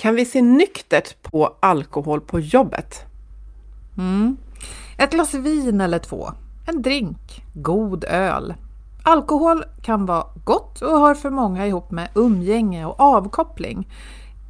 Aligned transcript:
Kan 0.00 0.14
vi 0.14 0.24
se 0.24 0.42
nyktert 0.42 1.22
på 1.22 1.56
alkohol 1.60 2.20
på 2.20 2.40
jobbet? 2.40 3.06
Mm. 3.96 4.36
Ett 4.98 5.10
glas 5.10 5.34
vin 5.34 5.80
eller 5.80 5.98
två, 5.98 6.30
en 6.66 6.82
drink, 6.82 7.44
god 7.54 8.04
öl. 8.04 8.54
Alkohol 9.02 9.64
kan 9.82 10.06
vara 10.06 10.26
gott 10.44 10.82
och 10.82 11.00
hör 11.00 11.14
för 11.14 11.30
många 11.30 11.66
ihop 11.66 11.90
med 11.90 12.08
umgänge 12.14 12.84
och 12.86 13.00
avkoppling. 13.00 13.88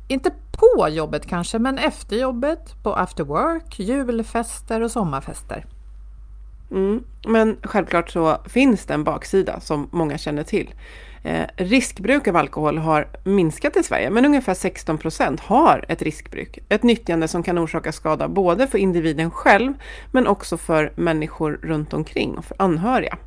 Inte 0.09 0.31
på 0.53 0.89
jobbet 0.89 1.27
kanske, 1.27 1.59
men 1.59 1.79
efter 1.79 2.17
jobbet, 2.17 2.83
på 2.83 2.95
after 2.95 3.25
work, 3.25 3.79
julfester 3.81 4.81
och 4.81 4.91
sommarfester. 4.91 5.67
Mm. 6.71 7.05
Men 7.29 7.57
självklart 7.63 8.11
så 8.11 8.37
finns 8.45 8.85
det 8.85 8.95
en 8.95 9.05
baksida 9.05 9.61
som 9.61 9.89
många 9.93 10.19
känner 10.19 10.43
till. 10.43 10.75
Eh, 11.23 11.47
riskbruk 11.57 12.29
av 12.29 12.37
alkohol 12.37 12.79
har 12.79 13.09
minskat 13.25 13.77
i 13.77 13.83
Sverige, 13.83 14.11
men 14.11 14.25
ungefär 14.25 14.55
16 14.55 14.99
procent 14.99 15.41
har 15.41 15.85
ett 15.89 16.03
riskbruk. 16.03 16.59
Ett 16.69 16.83
nyttjande 16.83 17.29
som 17.29 17.43
kan 17.43 17.59
orsaka 17.59 17.93
skada 17.93 18.29
både 18.29 18.67
för 18.67 18.79
individen 18.79 19.31
själv, 19.31 19.75
men 20.13 20.27
också 20.27 20.57
för 20.57 20.93
människor 20.97 21.61
runt 21.63 21.93
omkring 21.93 22.39
och 22.39 22.45
för 22.45 22.57
anhöriga. 22.59 23.19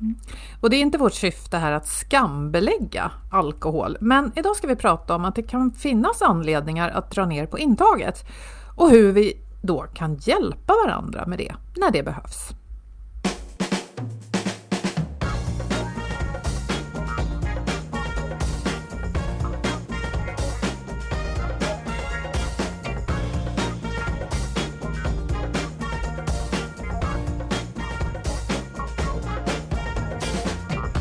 Mm. 0.00 0.14
Och 0.60 0.70
det 0.70 0.76
är 0.76 0.80
inte 0.80 0.98
vårt 0.98 1.14
syfte 1.14 1.56
här 1.56 1.72
att 1.72 1.88
skambelägga 1.88 3.10
alkohol, 3.30 3.96
men 4.00 4.32
idag 4.36 4.56
ska 4.56 4.66
vi 4.66 4.76
prata 4.76 5.14
om 5.14 5.24
att 5.24 5.34
det 5.34 5.42
kan 5.42 5.72
finnas 5.72 6.22
anledningar 6.22 6.90
att 6.90 7.10
dra 7.10 7.26
ner 7.26 7.46
på 7.46 7.58
intaget 7.58 8.24
och 8.76 8.90
hur 8.90 9.12
vi 9.12 9.40
då 9.62 9.82
kan 9.82 10.16
hjälpa 10.16 10.74
varandra 10.86 11.26
med 11.26 11.38
det 11.38 11.54
när 11.76 11.90
det 11.90 12.02
behövs. 12.02 12.50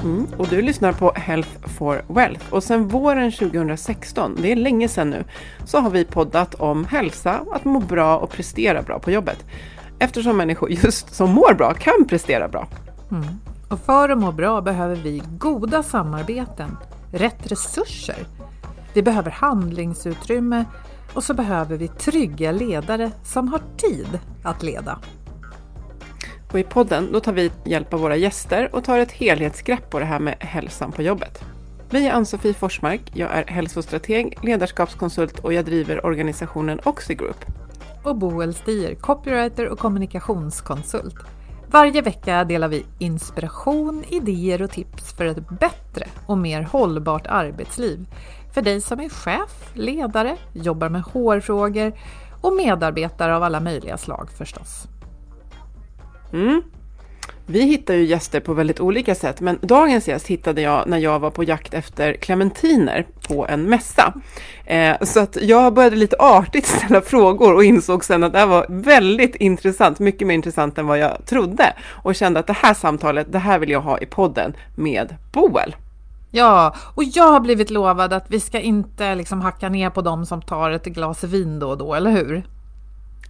Mm. 0.05 0.27
Och 0.37 0.47
du 0.47 0.61
lyssnar 0.61 0.93
på 0.93 1.11
Health 1.15 1.49
for 1.77 2.01
Wealth 2.07 2.53
och 2.53 2.63
sedan 2.63 2.87
våren 2.87 3.31
2016, 3.31 4.37
det 4.41 4.51
är 4.51 4.55
länge 4.55 4.87
sedan 4.87 5.09
nu, 5.09 5.23
så 5.65 5.79
har 5.79 5.89
vi 5.89 6.05
poddat 6.05 6.55
om 6.55 6.85
hälsa, 6.85 7.41
att 7.51 7.65
må 7.65 7.79
bra 7.79 8.17
och 8.17 8.29
prestera 8.29 8.81
bra 8.81 8.99
på 8.99 9.11
jobbet. 9.11 9.45
Eftersom 9.99 10.37
människor 10.37 10.71
just 10.71 11.15
som 11.15 11.31
mår 11.31 11.53
bra 11.53 11.73
kan 11.73 12.07
prestera 12.07 12.47
bra. 12.47 12.67
Mm. 13.11 13.25
Och 13.69 13.79
för 13.79 14.09
att 14.09 14.17
må 14.17 14.31
bra 14.31 14.61
behöver 14.61 14.95
vi 14.95 15.23
goda 15.37 15.83
samarbeten, 15.83 16.77
rätt 17.11 17.51
resurser. 17.51 18.25
Vi 18.93 19.01
behöver 19.01 19.31
handlingsutrymme 19.31 20.65
och 21.13 21.23
så 21.23 21.33
behöver 21.33 21.77
vi 21.77 21.87
trygga 21.87 22.51
ledare 22.51 23.11
som 23.23 23.47
har 23.47 23.61
tid 23.77 24.19
att 24.43 24.63
leda. 24.63 24.99
Och 26.55 26.59
i 26.59 26.63
podden 26.63 27.11
då 27.11 27.19
tar 27.19 27.33
vi 27.33 27.51
hjälp 27.65 27.93
av 27.93 27.99
våra 27.99 28.15
gäster 28.15 28.75
och 28.75 28.83
tar 28.83 28.99
ett 28.99 29.11
helhetsgrepp 29.11 29.89
på 29.89 29.99
det 29.99 30.05
här 30.05 30.19
med 30.19 30.35
hälsan 30.39 30.91
på 30.91 31.01
jobbet. 31.01 31.43
Vi 31.89 32.07
är 32.07 32.13
Ann-Sofie 32.13 32.53
Forsmark, 32.53 33.01
jag 33.13 33.31
är 33.31 33.45
hälsostrateg, 33.45 34.37
ledarskapskonsult 34.41 35.39
och 35.39 35.53
jag 35.53 35.65
driver 35.65 36.05
organisationen 36.05 36.79
Oxigroup. 36.83 37.45
Och 38.03 38.15
Boel 38.15 38.53
Stier, 38.53 38.95
copywriter 38.95 39.67
och 39.67 39.79
kommunikationskonsult. 39.79 41.15
Varje 41.71 42.01
vecka 42.01 42.43
delar 42.43 42.67
vi 42.67 42.85
inspiration, 42.99 44.03
idéer 44.09 44.61
och 44.61 44.71
tips 44.71 45.13
för 45.13 45.25
ett 45.25 45.49
bättre 45.49 46.07
och 46.25 46.37
mer 46.37 46.61
hållbart 46.61 47.27
arbetsliv. 47.27 48.05
För 48.53 48.61
dig 48.61 48.81
som 48.81 48.99
är 48.99 49.09
chef, 49.09 49.71
ledare, 49.73 50.37
jobbar 50.53 50.89
med 50.89 51.01
HR-frågor 51.01 51.93
och 52.41 52.53
medarbetare 52.53 53.35
av 53.35 53.43
alla 53.43 53.59
möjliga 53.59 53.97
slag 53.97 54.29
förstås. 54.37 54.87
Mm. 56.33 56.61
Vi 57.47 57.61
hittar 57.61 57.93
ju 57.93 58.05
gäster 58.05 58.39
på 58.39 58.53
väldigt 58.53 58.79
olika 58.79 59.15
sätt, 59.15 59.41
men 59.41 59.59
dagens 59.61 60.07
gäst 60.07 60.27
hittade 60.27 60.61
jag 60.61 60.87
när 60.87 60.97
jag 60.97 61.19
var 61.19 61.29
på 61.29 61.43
jakt 61.43 61.73
efter 61.73 62.13
clementiner 62.13 63.05
på 63.27 63.47
en 63.47 63.63
mässa. 63.63 64.13
Eh, 64.65 64.95
så 65.01 65.19
att 65.19 65.37
jag 65.41 65.73
började 65.73 65.95
lite 65.95 66.15
artigt 66.19 66.65
ställa 66.77 67.01
frågor 67.01 67.53
och 67.53 67.63
insåg 67.63 68.05
sen 68.05 68.23
att 68.23 68.33
det 68.33 68.39
här 68.39 68.47
var 68.47 68.65
väldigt 68.69 69.35
intressant, 69.35 69.99
mycket 69.99 70.27
mer 70.27 70.35
intressant 70.35 70.77
än 70.77 70.87
vad 70.87 70.99
jag 70.99 71.25
trodde. 71.25 71.73
Och 71.87 72.15
kände 72.15 72.39
att 72.39 72.47
det 72.47 72.53
här 72.53 72.73
samtalet, 72.73 73.31
det 73.31 73.39
här 73.39 73.59
vill 73.59 73.69
jag 73.69 73.81
ha 73.81 73.99
i 73.99 74.05
podden 74.05 74.53
med 74.75 75.15
Boel. 75.33 75.75
Ja, 76.31 76.75
och 76.95 77.03
jag 77.03 77.31
har 77.31 77.39
blivit 77.39 77.69
lovad 77.69 78.13
att 78.13 78.25
vi 78.27 78.39
ska 78.39 78.59
inte 78.59 79.15
liksom 79.15 79.41
hacka 79.41 79.69
ner 79.69 79.89
på 79.89 80.01
dem 80.01 80.25
som 80.25 80.41
tar 80.41 80.71
ett 80.71 80.85
glas 80.85 81.23
vin 81.23 81.59
då 81.59 81.69
och 81.69 81.77
då, 81.77 81.95
eller 81.95 82.11
hur? 82.11 82.43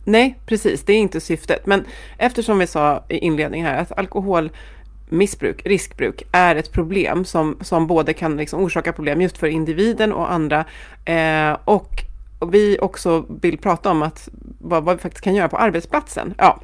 Nej, 0.06 0.40
precis, 0.46 0.84
det 0.84 0.94
är 0.94 0.98
inte 0.98 1.22
syftet. 1.22 1.66
Men 1.66 1.86
eftersom 2.18 2.60
vi 2.60 2.68
sa 2.68 3.04
i 3.10 3.18
inledningen 3.18 3.68
här 3.68 3.82
att 3.82 3.92
alkoholmissbruk, 3.92 5.66
riskbruk, 5.66 6.24
är 6.32 6.56
ett 6.56 6.72
problem 6.72 7.26
som, 7.26 7.58
som 7.62 7.88
både 7.88 8.14
kan 8.14 8.38
liksom 8.38 8.64
orsaka 8.64 8.94
problem 8.94 9.22
just 9.22 9.38
för 9.38 9.48
individen 9.48 10.14
och 10.14 10.32
andra. 10.32 10.66
Eh, 11.06 11.58
och, 11.66 12.04
vi 12.52 12.78
också 12.82 13.26
vill 13.42 13.58
prata 13.58 13.92
om 13.92 14.02
att, 14.02 14.30
vad, 14.60 14.84
vad 14.84 14.96
vi 14.96 15.02
faktiskt 15.02 15.24
kan 15.24 15.36
göra 15.36 15.50
på 15.50 15.58
arbetsplatsen. 15.58 16.34
Ja, 16.38 16.62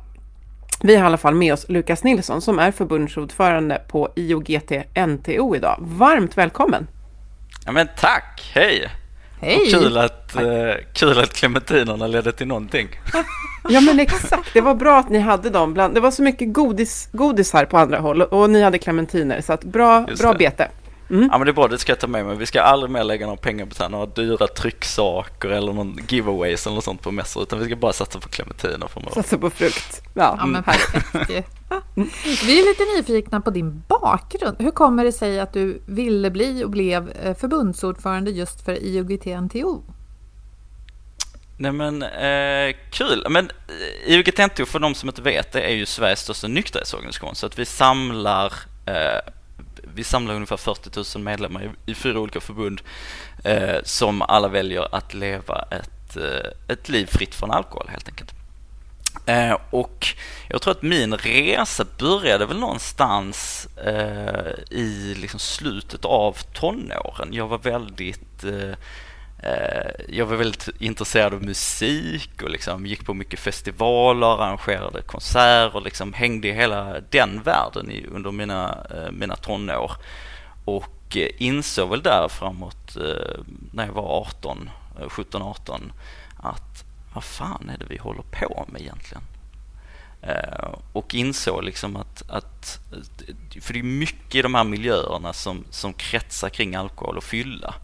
vi 0.82 0.96
har 0.96 1.04
i 1.04 1.06
alla 1.06 1.18
fall 1.18 1.36
med 1.36 1.54
oss 1.54 1.66
Lukas 1.70 2.04
Nilsson 2.04 2.42
som 2.42 2.60
är 2.60 2.72
förbundsordförande 2.72 3.82
på 3.88 4.10
IOGT 4.16 4.72
NTO 5.08 5.56
idag. 5.56 5.78
Varmt 5.80 6.38
välkommen! 6.38 6.88
Ja 7.66 7.72
men 7.72 7.88
tack, 7.98 8.52
hej! 8.56 9.01
Hej! 9.42 9.72
Kul 9.72 9.98
att, 9.98 10.36
eh, 10.36 10.44
kul 10.94 11.20
att 11.20 11.34
clementinerna 11.34 12.08
ledde 12.08 12.32
till 12.32 12.48
någonting. 12.48 12.88
Ja 13.70 13.82
men 13.82 14.00
exakt, 14.00 14.54
det 14.54 14.62
var 14.62 14.76
bra 14.76 14.98
att 15.00 15.10
ni 15.10 15.20
hade 15.20 15.50
dem. 15.50 15.74
Bland, 15.74 15.94
det 15.94 16.00
var 16.00 16.12
så 16.12 16.22
mycket 16.24 16.54
godis, 16.54 17.10
godis 17.12 17.54
här 17.54 17.66
på 17.66 17.78
andra 17.78 18.00
håll 18.00 18.22
och 18.22 18.50
ni 18.50 18.62
hade 18.62 18.78
clementiner, 18.78 19.42
så 19.42 19.54
att 19.54 19.64
bra, 19.64 20.06
Just 20.10 20.22
bra 20.22 20.32
det. 20.34 20.38
bete. 20.38 20.68
Ja 21.12 21.38
men 21.38 21.46
det 21.46 21.52
är 21.52 21.54
bra, 21.54 21.68
det 21.68 21.78
ska 21.78 21.92
jag 21.92 22.00
ta 22.00 22.08
med 22.08 22.26
mig. 22.26 22.38
Vi 22.38 22.46
ska 22.46 22.62
aldrig 22.62 22.92
mer 22.92 23.04
lägga 23.04 23.26
några 23.26 23.38
pengar 23.38 23.66
på 23.66 23.76
så 23.76 23.84
här, 23.84 23.90
några 23.90 24.06
dyra 24.06 24.48
trycksaker 24.48 25.50
eller 25.50 25.74
någon 25.74 26.00
giveaways 26.08 26.66
eller 26.66 26.76
något 26.76 26.84
sånt 26.84 27.02
på 27.02 27.12
mässor 27.12 27.44
utan 27.44 27.60
vi 27.60 27.66
ska 27.66 27.76
bara 27.76 27.94
satsa 27.94 28.20
på 28.20 28.30
clementiner 28.30 28.88
framöver. 28.88 29.14
Satsa 29.14 29.38
på 29.38 29.50
frukt. 29.50 30.02
Ja, 30.14 30.36
Ja, 30.40 30.46
men 30.46 30.64
perfekt 30.64 31.30
ju. 31.30 31.44
Vi 32.46 32.60
är 32.60 32.70
lite 32.70 32.84
nyfikna 32.98 33.42
på 33.42 33.50
din 33.50 33.84
bakgrund. 33.88 34.56
Hur 34.60 34.72
kommer 34.72 35.04
det 35.04 35.12
sig 35.12 35.40
att 35.40 35.54
du 35.54 35.82
ville 35.86 36.30
bli 36.32 36.64
och 36.64 36.70
blev 36.70 37.10
eh, 37.10 37.36
förbundsordförande 37.38 38.32
just 38.32 38.66
för 38.66 38.76
IOGT-NTO? 38.76 39.82
Nej 41.58 41.72
men 41.72 42.04
eh, 42.04 42.76
kul. 42.92 43.26
Men 43.30 43.52
eh, 44.06 44.14
IOGT-NTO 44.14 44.66
för 44.66 44.80
de 44.80 44.96
som 44.96 45.10
inte 45.10 45.22
vet 45.22 45.52
det 45.52 45.62
är 45.62 45.74
ju 45.74 45.86
Sveriges 45.86 46.20
största 46.20 46.48
nykterhetsorganisation 46.48 47.36
så 47.36 47.46
att 47.46 47.60
vi 47.60 47.66
samlar 47.66 48.54
eh, 48.86 49.34
vi 49.94 50.04
samlar 50.04 50.36
ungefär 50.36 50.58
40 50.58 51.18
000 51.18 51.24
medlemmar 51.24 51.64
i, 51.64 51.92
i 51.92 51.96
fyra 51.96 52.20
olika 52.20 52.40
förbund 52.40 52.82
eh, 53.44 53.78
som 53.84 54.22
alla 54.22 54.48
väljer 54.48 54.96
att 54.96 55.14
leva 55.14 55.66
ett, 55.72 56.18
eh, 56.18 56.74
ett 56.74 56.90
liv 56.90 57.06
fritt 57.06 57.36
från 57.36 57.52
alkohol 57.52 57.88
helt 57.90 58.08
enkelt. 58.08 58.32
Eh, 59.26 59.58
och 59.70 60.08
jag 60.48 60.62
tror 60.62 60.72
att 60.72 60.82
min 60.82 61.18
resa 61.18 61.86
började 62.00 62.46
väl 62.46 62.60
någonstans 62.60 63.68
eh, 63.86 64.78
i 64.78 65.16
liksom 65.18 65.40
slutet 65.40 66.06
av 66.06 66.38
tonåren. 66.54 67.30
Jag 67.32 67.48
var 67.48 67.58
väldigt 67.58 68.44
eh, 68.44 68.54
eh, 68.54 68.76
Eh, 69.44 69.92
jag 70.10 70.26
var 70.26 70.36
väldigt 70.36 70.70
intresserad 70.80 71.34
av 71.34 71.44
musik 71.44 72.42
och 72.44 72.50
liksom 72.50 72.86
gick 72.86 73.06
på 73.06 73.14
mycket 73.14 73.40
festivaler, 73.40 74.28
arrangerade 74.28 75.02
konserter 75.02 75.76
och 75.76 75.82
liksom 75.82 76.14
hängde 76.14 76.48
i 76.48 76.52
hela 76.52 77.00
den 77.10 77.42
världen 77.44 77.92
i, 77.92 78.06
under 78.12 78.32
mina, 78.32 78.86
eh, 78.90 79.12
mina 79.12 79.36
tonår. 79.36 79.92
Och 80.66 81.18
eh, 81.18 81.30
insåg 81.38 81.90
väl 81.90 82.02
där 82.02 82.28
framåt 82.30 82.98
när 83.74 83.86
jag 83.86 83.94
var 83.94 84.22
18, 84.22 84.70
17-18 85.00 85.82
att 86.38 86.86
vad 87.14 87.24
fan 87.24 87.70
är 87.70 87.78
det 87.78 87.86
vi 87.90 87.98
håller 87.98 88.24
på 88.32 88.66
med 88.68 88.82
egentligen? 88.82 89.24
Och 90.94 91.16
insåg 91.16 91.64
liksom 91.64 91.96
att, 91.96 92.30
att, 92.30 92.80
för 93.62 93.74
det 93.74 93.80
är 93.80 93.84
mycket 93.84 94.36
i 94.36 94.42
de 94.42 94.56
här 94.56 94.64
miljöerna 94.64 95.34
som, 95.34 95.66
som 95.70 95.94
kretsar 95.94 96.50
kring 96.50 96.76
alkohol 96.76 97.18
och 97.18 97.24
fylla. 97.24 97.76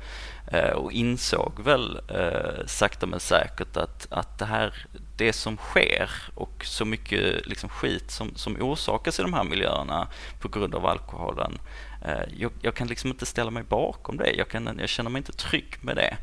Eh, 0.52 0.70
och 0.70 0.92
insåg 0.92 1.60
väl 1.64 2.02
eh, 2.08 2.66
sakta 2.66 3.06
men 3.06 3.20
säkert 3.20 3.78
att, 3.78 4.08
att 4.10 4.40
det 4.40 4.46
här, 4.46 4.86
det 5.16 5.34
som 5.34 5.58
sker 5.58 6.10
och 6.36 6.66
så 6.66 6.86
mycket 6.86 7.48
liksom 7.48 7.70
skit 7.70 8.12
som, 8.12 8.36
som 8.36 8.62
orsakas 8.62 9.20
i 9.20 9.22
de 9.22 9.34
här 9.34 9.44
miljöerna 9.44 10.08
på 10.40 10.48
grund 10.48 10.76
av 10.76 10.86
alkoholen. 10.86 11.60
Eh, 12.06 12.24
jag, 12.38 12.52
jag 12.62 12.76
kan 12.76 12.88
liksom 12.88 13.10
inte 13.10 13.26
ställa 13.26 13.52
mig 13.52 13.64
bakom 13.64 14.18
det. 14.18 14.32
Jag, 14.32 14.50
kan, 14.50 14.78
jag 14.80 14.90
känner 14.90 15.10
mig 15.10 15.20
inte 15.20 15.34
trygg 15.34 15.76
med 15.82 15.96
det. 15.96 16.18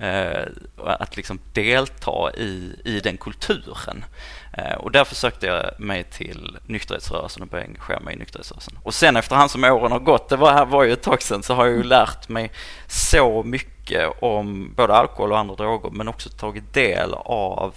Eh, 0.00 0.46
att 0.76 1.16
liksom 1.16 1.38
delta 1.52 2.32
i, 2.36 2.80
i 2.84 3.00
den 3.00 3.16
kulturen. 3.16 4.04
Eh, 4.52 4.74
och 4.74 4.92
därför 4.92 5.14
sökte 5.14 5.46
jag 5.46 5.80
mig 5.80 6.04
till 6.04 6.58
nykterhetsrörelsen 6.66 7.42
och 7.42 7.48
började 7.48 7.68
engagera 7.68 8.00
mig 8.00 8.14
i 8.14 8.18
nykterhetsrörelsen. 8.18 8.78
Och 8.82 8.94
sen 8.94 9.16
efterhand 9.16 9.50
som 9.50 9.64
åren 9.64 9.92
har 9.92 9.98
gått, 9.98 10.28
det 10.28 10.36
var, 10.36 10.52
här 10.52 10.66
var 10.66 10.84
ju 10.84 10.92
ett 10.92 11.02
tag 11.02 11.22
sedan, 11.22 11.42
så 11.42 11.54
har 11.54 11.66
jag 11.66 11.76
ju 11.76 11.82
lärt 11.82 12.28
mig 12.28 12.50
så 12.86 13.42
mycket 13.42 14.22
om 14.22 14.74
både 14.76 14.94
alkohol 14.94 15.32
och 15.32 15.38
andra 15.38 15.54
droger, 15.54 15.90
men 15.90 16.08
också 16.08 16.28
tagit 16.28 16.74
del 16.74 17.14
av 17.24 17.74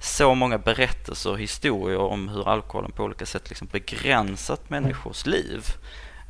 så 0.00 0.34
många 0.34 0.58
berättelser 0.58 1.30
och 1.30 1.40
historier 1.40 1.98
om 1.98 2.28
hur 2.28 2.48
alkoholen 2.48 2.92
på 2.92 3.04
olika 3.04 3.26
sätt 3.26 3.48
liksom 3.48 3.68
begränsat 3.72 4.70
människors 4.70 5.26
liv. 5.26 5.66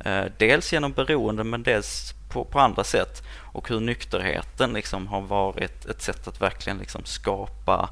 Eh, 0.05 0.25
dels 0.37 0.73
genom 0.73 0.91
beroende 0.91 1.43
men 1.43 1.63
dels 1.63 2.13
på, 2.31 2.45
på 2.45 2.59
andra 2.59 2.83
sätt 2.83 3.23
och 3.37 3.69
hur 3.69 3.79
nykterheten 3.79 4.73
liksom 4.73 5.07
har 5.07 5.21
varit 5.21 5.85
ett 5.85 6.01
sätt 6.01 6.27
att 6.27 6.41
verkligen 6.41 6.77
liksom 6.77 7.01
skapa 7.05 7.89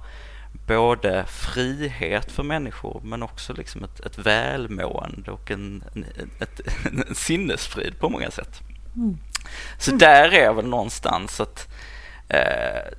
både 0.68 1.26
frihet 1.26 2.32
för 2.32 2.44
människor 2.44 3.02
men 3.04 3.24
också 3.24 3.54
liksom 3.54 3.84
ett, 3.84 4.00
ett 4.00 4.18
välmående 4.18 5.32
och 5.32 5.52
en, 5.52 5.84
en, 5.96 6.06
ett, 6.40 6.62
en 6.86 7.16
sinnesfrid 7.16 8.00
på 8.00 8.10
många 8.10 8.32
sätt. 8.32 8.62
Så 9.78 9.96
där 9.96 10.34
är 10.34 10.54
väl 10.54 10.68
någonstans 10.68 11.40
att 11.40 11.68
eh, 12.28 12.94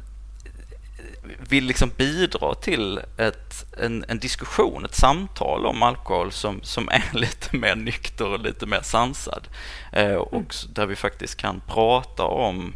vill 1.48 1.64
liksom 1.64 1.90
bidra 1.96 2.54
till 2.54 3.00
ett, 3.16 3.74
en, 3.78 4.04
en 4.08 4.18
diskussion, 4.18 4.84
ett 4.84 4.94
samtal 4.94 5.66
om 5.66 5.82
alkohol 5.82 6.32
som, 6.32 6.62
som 6.62 6.88
är 6.88 7.04
lite 7.12 7.56
mer 7.56 7.76
nykter 7.76 8.32
och 8.32 8.40
lite 8.40 8.66
mer 8.66 8.80
sansad. 8.82 9.48
Eh, 9.92 10.14
och 10.14 10.54
där 10.74 10.86
vi 10.86 10.96
faktiskt 10.96 11.36
kan 11.36 11.62
prata 11.66 12.24
om 12.24 12.74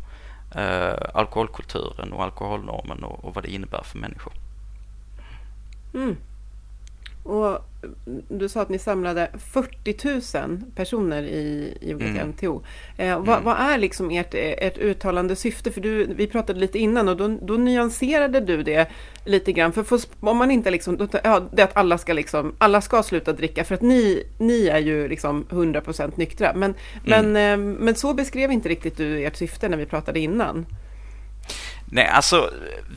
eh, 0.54 0.94
alkoholkulturen 1.14 2.12
och 2.12 2.22
alkoholnormen 2.22 3.04
och, 3.04 3.24
och 3.24 3.34
vad 3.34 3.44
det 3.44 3.50
innebär 3.50 3.82
för 3.82 3.98
människor. 3.98 4.32
Mm. 5.94 6.16
Och 7.24 7.58
du 8.28 8.48
sa 8.48 8.60
att 8.62 8.68
ni 8.68 8.78
samlade 8.78 9.28
40 9.52 10.38
000 10.48 10.60
personer 10.76 11.22
i 11.22 11.74
IOGT-NTO. 11.80 12.62
Eh, 12.96 13.18
vad, 13.20 13.28
Mm. 13.28 13.44
vad 13.44 13.56
är 13.56 13.78
liksom 13.78 14.10
ert, 14.10 14.34
ert 14.34 14.78
uttalande 14.78 15.36
syfte? 15.36 15.70
För 15.70 15.80
du, 15.80 16.04
vi 16.14 16.26
pratade 16.26 16.60
lite 16.60 16.78
innan 16.78 17.08
och 17.08 17.16
då, 17.16 17.28
då 17.42 17.54
nyanserade 17.54 18.40
du 18.40 18.62
det 18.62 18.86
lite 19.24 19.52
grann. 19.52 19.72
För, 19.72 19.82
för 19.82 20.00
om 20.20 20.36
man 20.36 20.50
inte 20.50 20.70
liksom, 20.70 20.96
då- 20.96 21.08
ja, 21.24 21.42
det 21.52 21.62
att 21.62 21.76
alla 21.76 21.98
ska 21.98 22.12
liksom, 22.12 22.52
alla 22.58 22.80
ska 22.80 23.02
sluta 23.02 23.32
dricka 23.32 23.64
för 23.64 23.74
att 23.74 23.82
ni, 23.82 24.24
ni 24.38 24.66
är 24.66 24.78
ju 24.78 25.08
liksom 25.08 25.44
100% 25.50 26.12
nyktra. 26.16 26.52
Men, 26.54 26.74
men, 27.04 27.36
eh, 27.36 27.56
men 27.84 27.94
så 27.94 28.14
beskrev 28.14 28.52
inte 28.52 28.68
riktigt 28.68 28.96
du 28.96 29.24
ert 29.26 29.36
syfte 29.36 29.68
när 29.68 29.76
vi 29.76 29.86
pratade 29.86 30.20
innan. 30.20 30.66
Nej, 31.86 32.06
alltså 32.06 32.50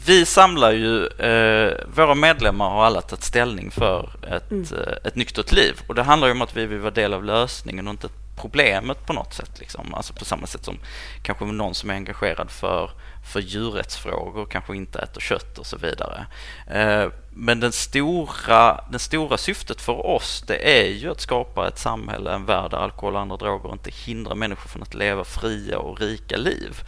vi 0.05 0.25
samlar 0.25 0.71
ju, 0.71 1.05
eh, 1.07 1.77
våra 1.95 2.15
medlemmar 2.15 2.69
har 2.69 2.85
alla 2.85 3.01
tagit 3.01 3.23
ställning 3.23 3.71
för 3.71 4.09
ett, 4.31 4.71
eh, 4.71 4.93
ett 5.03 5.15
nyktert 5.15 5.51
liv 5.51 5.81
och 5.87 5.95
det 5.95 6.03
handlar 6.03 6.27
ju 6.27 6.31
om 6.31 6.41
att 6.41 6.57
vi 6.57 6.65
vill 6.65 6.79
vara 6.79 6.91
del 6.91 7.13
av 7.13 7.23
lösningen 7.23 7.87
och 7.87 7.91
inte 7.91 8.07
problemet 8.37 9.05
på 9.05 9.13
något 9.13 9.33
sätt. 9.33 9.59
Liksom. 9.59 9.93
Alltså 9.93 10.13
på 10.13 10.25
samma 10.25 10.47
sätt 10.47 10.65
som 10.65 10.79
kanske 11.21 11.45
någon 11.45 11.75
som 11.75 11.89
är 11.89 11.93
engagerad 11.93 12.51
för, 12.51 12.91
för 13.33 13.39
djurrättsfrågor 13.39 14.45
kanske 14.45 14.75
inte 14.75 14.99
äter 14.99 15.21
kött 15.21 15.57
och 15.57 15.65
så 15.65 15.77
vidare. 15.77 16.25
Eh, 16.67 17.11
men 17.29 17.59
den 17.59 17.71
stora, 17.71 18.83
den 18.91 18.99
stora 18.99 19.37
syftet 19.37 19.81
för 19.81 20.05
oss 20.05 20.43
det 20.47 20.79
är 20.79 20.87
ju 20.87 21.11
att 21.11 21.21
skapa 21.21 21.67
ett 21.67 21.79
samhälle, 21.79 22.31
en 22.31 22.45
värld 22.45 22.71
där 22.71 22.77
alkohol 22.77 23.15
och 23.15 23.21
andra 23.21 23.37
droger 23.37 23.73
inte 23.73 23.91
hindrar 24.05 24.35
människor 24.35 24.69
från 24.69 24.81
att 24.81 24.93
leva 24.93 25.23
fria 25.23 25.79
och 25.79 25.99
rika 25.99 26.37
liv. 26.37 26.81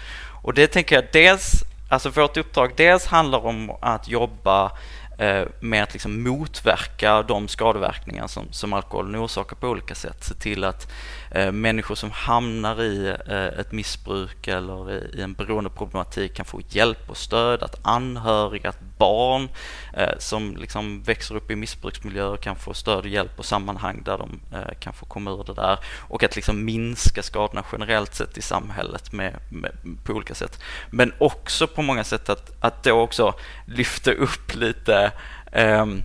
Och 0.44 0.53
det 0.53 0.68
tänker 0.68 0.96
jag 0.96 1.06
dels, 1.13 1.63
alltså 1.89 2.10
vårt 2.10 2.38
uppdrag 2.38 2.74
dels 2.75 3.05
handlar 3.05 3.46
om 3.46 3.72
att 3.81 4.08
jobba 4.08 4.72
eh, 5.17 5.43
med 5.60 5.84
att 5.84 5.93
liksom 5.93 6.24
motverka 6.24 7.24
de 7.24 7.48
skadeverkningar 7.48 8.27
som, 8.27 8.51
som 8.51 8.74
alkoholen 8.74 9.22
orsakar 9.22 9.55
på 9.55 9.67
olika 9.67 9.96
sätt. 9.96 10.24
Se 10.24 10.34
till 10.34 10.63
att 10.63 10.91
Eh, 11.31 11.51
människor 11.51 11.95
som 11.95 12.12
hamnar 12.12 12.81
i 12.81 13.15
eh, 13.27 13.59
ett 13.59 13.71
missbruk 13.71 14.48
eller 14.48 14.91
i, 14.91 15.21
en 15.21 15.33
beroendeproblematik 15.33 16.33
kan 16.33 16.45
få 16.45 16.62
hjälp 16.69 17.09
och 17.09 17.17
stöd, 17.17 17.63
att 17.63 17.79
anhöriga, 17.81 18.69
att 18.69 18.81
barn 18.98 19.50
eh, 19.93 20.17
som 20.17 20.57
liksom 20.57 21.03
växer 21.03 21.36
upp 21.36 21.51
i 21.51 21.55
missbruksmiljöer 21.55 22.38
kan 22.38 22.55
få 22.55 22.74
stöd 22.74 22.98
och 22.98 23.07
hjälp 23.07 23.39
och 23.39 23.45
sammanhang 23.45 24.01
där 24.05 24.17
de 24.17 24.39
kan 24.79 24.93
få 24.93 25.05
komma 25.05 25.31
ur 25.31 25.43
det 25.43 25.53
där 25.53 25.79
och 25.98 26.24
att 26.24 26.36
liksom 26.36 26.65
minska 26.65 27.24
skadorna 27.24 27.63
generellt 27.71 28.15
sett 28.15 28.38
i 28.38 28.41
samhället 28.41 29.12
med, 29.12 29.36
med, 29.50 29.71
på 30.03 30.13
olika 30.13 30.36
sätt. 30.36 30.59
Men 30.89 31.13
också 31.17 31.67
på 31.67 31.81
många 31.81 32.03
sätt 32.03 32.29
att, 32.29 32.51
att 32.59 32.83
då 32.83 32.91
också 32.91 33.33
lyfta 33.65 34.12
upp 34.12 34.55
lite 34.55 35.12
ehm, 35.51 36.03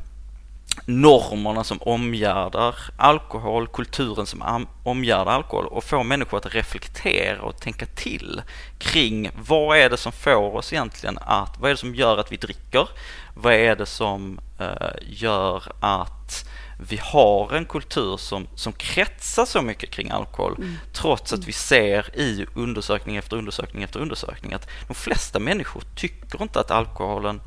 normerna 0.86 1.64
som 1.64 1.82
omgärdar 1.82 2.74
alkohol, 2.96 3.68
kulturen 3.68 4.26
som 4.26 4.66
omgärdar 4.82 5.32
alkohol 5.32 5.66
och 5.66 5.84
få 5.84 6.02
människor 6.02 6.38
att 6.38 6.54
reflektera 6.54 7.42
och 7.42 7.60
tänka 7.60 7.86
till 7.86 8.42
kring 8.78 9.30
vad 9.48 9.78
är 9.78 9.90
det 9.90 9.96
som 9.96 10.12
får 10.12 10.56
oss 10.56 10.72
egentligen 10.72 11.18
att, 11.18 11.58
vad 11.58 11.70
är 11.70 11.74
det 11.74 11.80
som 11.80 11.94
gör 11.94 12.18
att 12.18 12.32
vi 12.32 12.36
dricker? 12.36 12.88
Vad 13.34 13.54
är 13.54 13.76
det 13.76 13.86
som 13.86 14.40
eh, 14.58 14.90
gör 15.02 15.62
att 15.80 16.48
vi 16.78 16.96
har 17.02 17.52
en 17.52 17.64
kultur 17.64 18.16
som, 18.16 18.46
som 18.54 18.72
kretsar 18.72 19.44
så 19.44 19.62
mycket 19.62 19.90
kring 19.90 20.10
alkohol 20.10 20.64
trots 20.92 21.32
att 21.32 21.44
vi 21.44 21.52
ser 21.52 22.18
i 22.18 22.46
undersökning 22.54 23.16
efter 23.16 23.36
undersökning 23.36 23.82
efter 23.82 24.00
undersökning 24.00 24.52
att 24.52 24.68
de 24.88 24.94
flesta 24.94 25.38
människor 25.38 25.82
tycker 25.94 26.42
inte 26.42 26.60
att 26.60 26.70
alkoholen 26.70 27.40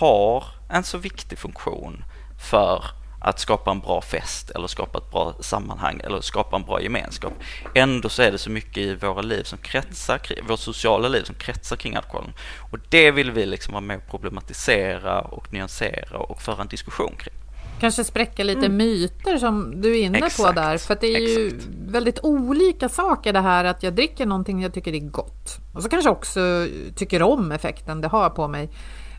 har 0.00 0.44
en 0.70 0.84
så 0.84 0.98
viktig 0.98 1.38
funktion 1.38 2.04
för 2.38 2.84
att 3.24 3.40
skapa 3.40 3.70
en 3.70 3.80
bra 3.80 4.00
fest 4.00 4.50
eller 4.50 4.66
skapa 4.66 4.98
ett 4.98 5.10
bra 5.10 5.34
sammanhang 5.40 6.00
eller 6.04 6.20
skapa 6.20 6.56
en 6.56 6.62
bra 6.62 6.82
gemenskap. 6.82 7.32
Ändå 7.74 8.08
så 8.08 8.22
är 8.22 8.32
det 8.32 8.38
så 8.38 8.50
mycket 8.50 8.76
i 8.76 8.94
våra 8.94 9.22
liv 9.22 9.42
som 9.42 9.58
kretsar 9.58 10.18
kring, 10.18 10.46
vårt 10.46 10.60
sociala 10.60 11.08
liv 11.08 11.22
som 11.22 11.34
kretsar 11.34 11.76
kring 11.76 11.96
alkoholen. 11.96 12.32
Och 12.70 12.78
det 12.88 13.10
vill 13.10 13.30
vi 13.30 13.46
liksom 13.46 13.72
vara 13.72 13.84
med 13.84 13.96
och 13.96 14.10
problematisera 14.10 15.20
och 15.20 15.52
nyansera 15.52 16.18
och 16.18 16.42
föra 16.42 16.62
en 16.62 16.68
diskussion 16.68 17.14
kring. 17.18 17.34
Kanske 17.80 18.04
spräcka 18.04 18.44
lite 18.44 18.66
mm. 18.66 18.76
myter 18.76 19.38
som 19.38 19.80
du 19.80 19.98
är 19.98 20.02
inne 20.02 20.18
Exakt. 20.18 20.36
på 20.36 20.52
där. 20.52 20.78
För 20.78 20.96
det 21.00 21.06
är 21.06 21.22
Exakt. 21.22 21.68
ju 21.68 21.90
väldigt 21.90 22.18
olika 22.22 22.88
saker 22.88 23.32
det 23.32 23.40
här 23.40 23.64
att 23.64 23.82
jag 23.82 23.94
dricker 23.94 24.26
någonting 24.26 24.62
jag 24.62 24.74
tycker 24.74 24.94
är 24.94 24.98
gott. 24.98 25.58
Och 25.74 25.82
så 25.82 25.88
kanske 25.88 26.10
också 26.10 26.66
tycker 26.96 27.22
om 27.22 27.52
effekten 27.52 28.00
det 28.00 28.08
har 28.08 28.30
på 28.30 28.48
mig. 28.48 28.70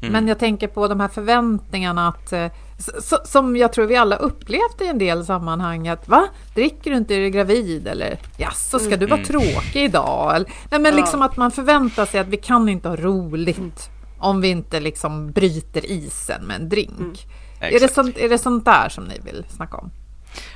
Mm. 0.05 0.13
Men 0.13 0.27
jag 0.27 0.39
tänker 0.39 0.67
på 0.67 0.87
de 0.87 0.99
här 0.99 1.07
förväntningarna 1.07 2.07
att, 2.07 2.33
eh, 2.33 2.47
som 3.25 3.55
jag 3.55 3.73
tror 3.73 3.85
vi 3.85 3.95
alla 3.95 4.15
upplevt 4.15 4.81
i 4.81 4.87
en 4.87 4.97
del 4.97 5.25
sammanhang. 5.25 5.87
Att, 5.87 6.07
va? 6.07 6.27
Dricker 6.53 6.91
du 6.91 6.97
inte? 6.97 7.15
Är 7.15 7.19
du 7.19 7.29
gravid? 7.29 7.87
Eller 7.87 8.19
jaså, 8.37 8.79
ska 8.79 8.97
du 8.97 9.05
vara 9.05 9.19
mm. 9.19 9.25
tråkig 9.25 9.83
idag? 9.83 10.35
Eller, 10.35 10.49
nej, 10.71 10.79
men 10.79 10.95
liksom 10.95 11.21
att 11.21 11.37
man 11.37 11.51
förväntar 11.51 12.05
sig 12.05 12.19
att 12.19 12.27
vi 12.27 12.37
kan 12.37 12.69
inte 12.69 12.89
ha 12.89 12.95
roligt 12.95 13.57
mm. 13.57 13.71
om 14.19 14.41
vi 14.41 14.47
inte 14.47 14.79
liksom 14.79 15.31
bryter 15.31 15.85
isen 15.85 16.45
med 16.45 16.55
en 16.55 16.69
drink. 16.69 17.27
Mm. 17.61 17.75
Är, 17.75 17.79
det 17.79 17.93
sånt, 17.93 18.17
är 18.17 18.29
det 18.29 18.37
sånt 18.37 18.65
där 18.65 18.89
som 18.89 19.03
ni 19.03 19.19
vill 19.19 19.45
snacka 19.49 19.77
om? 19.77 19.91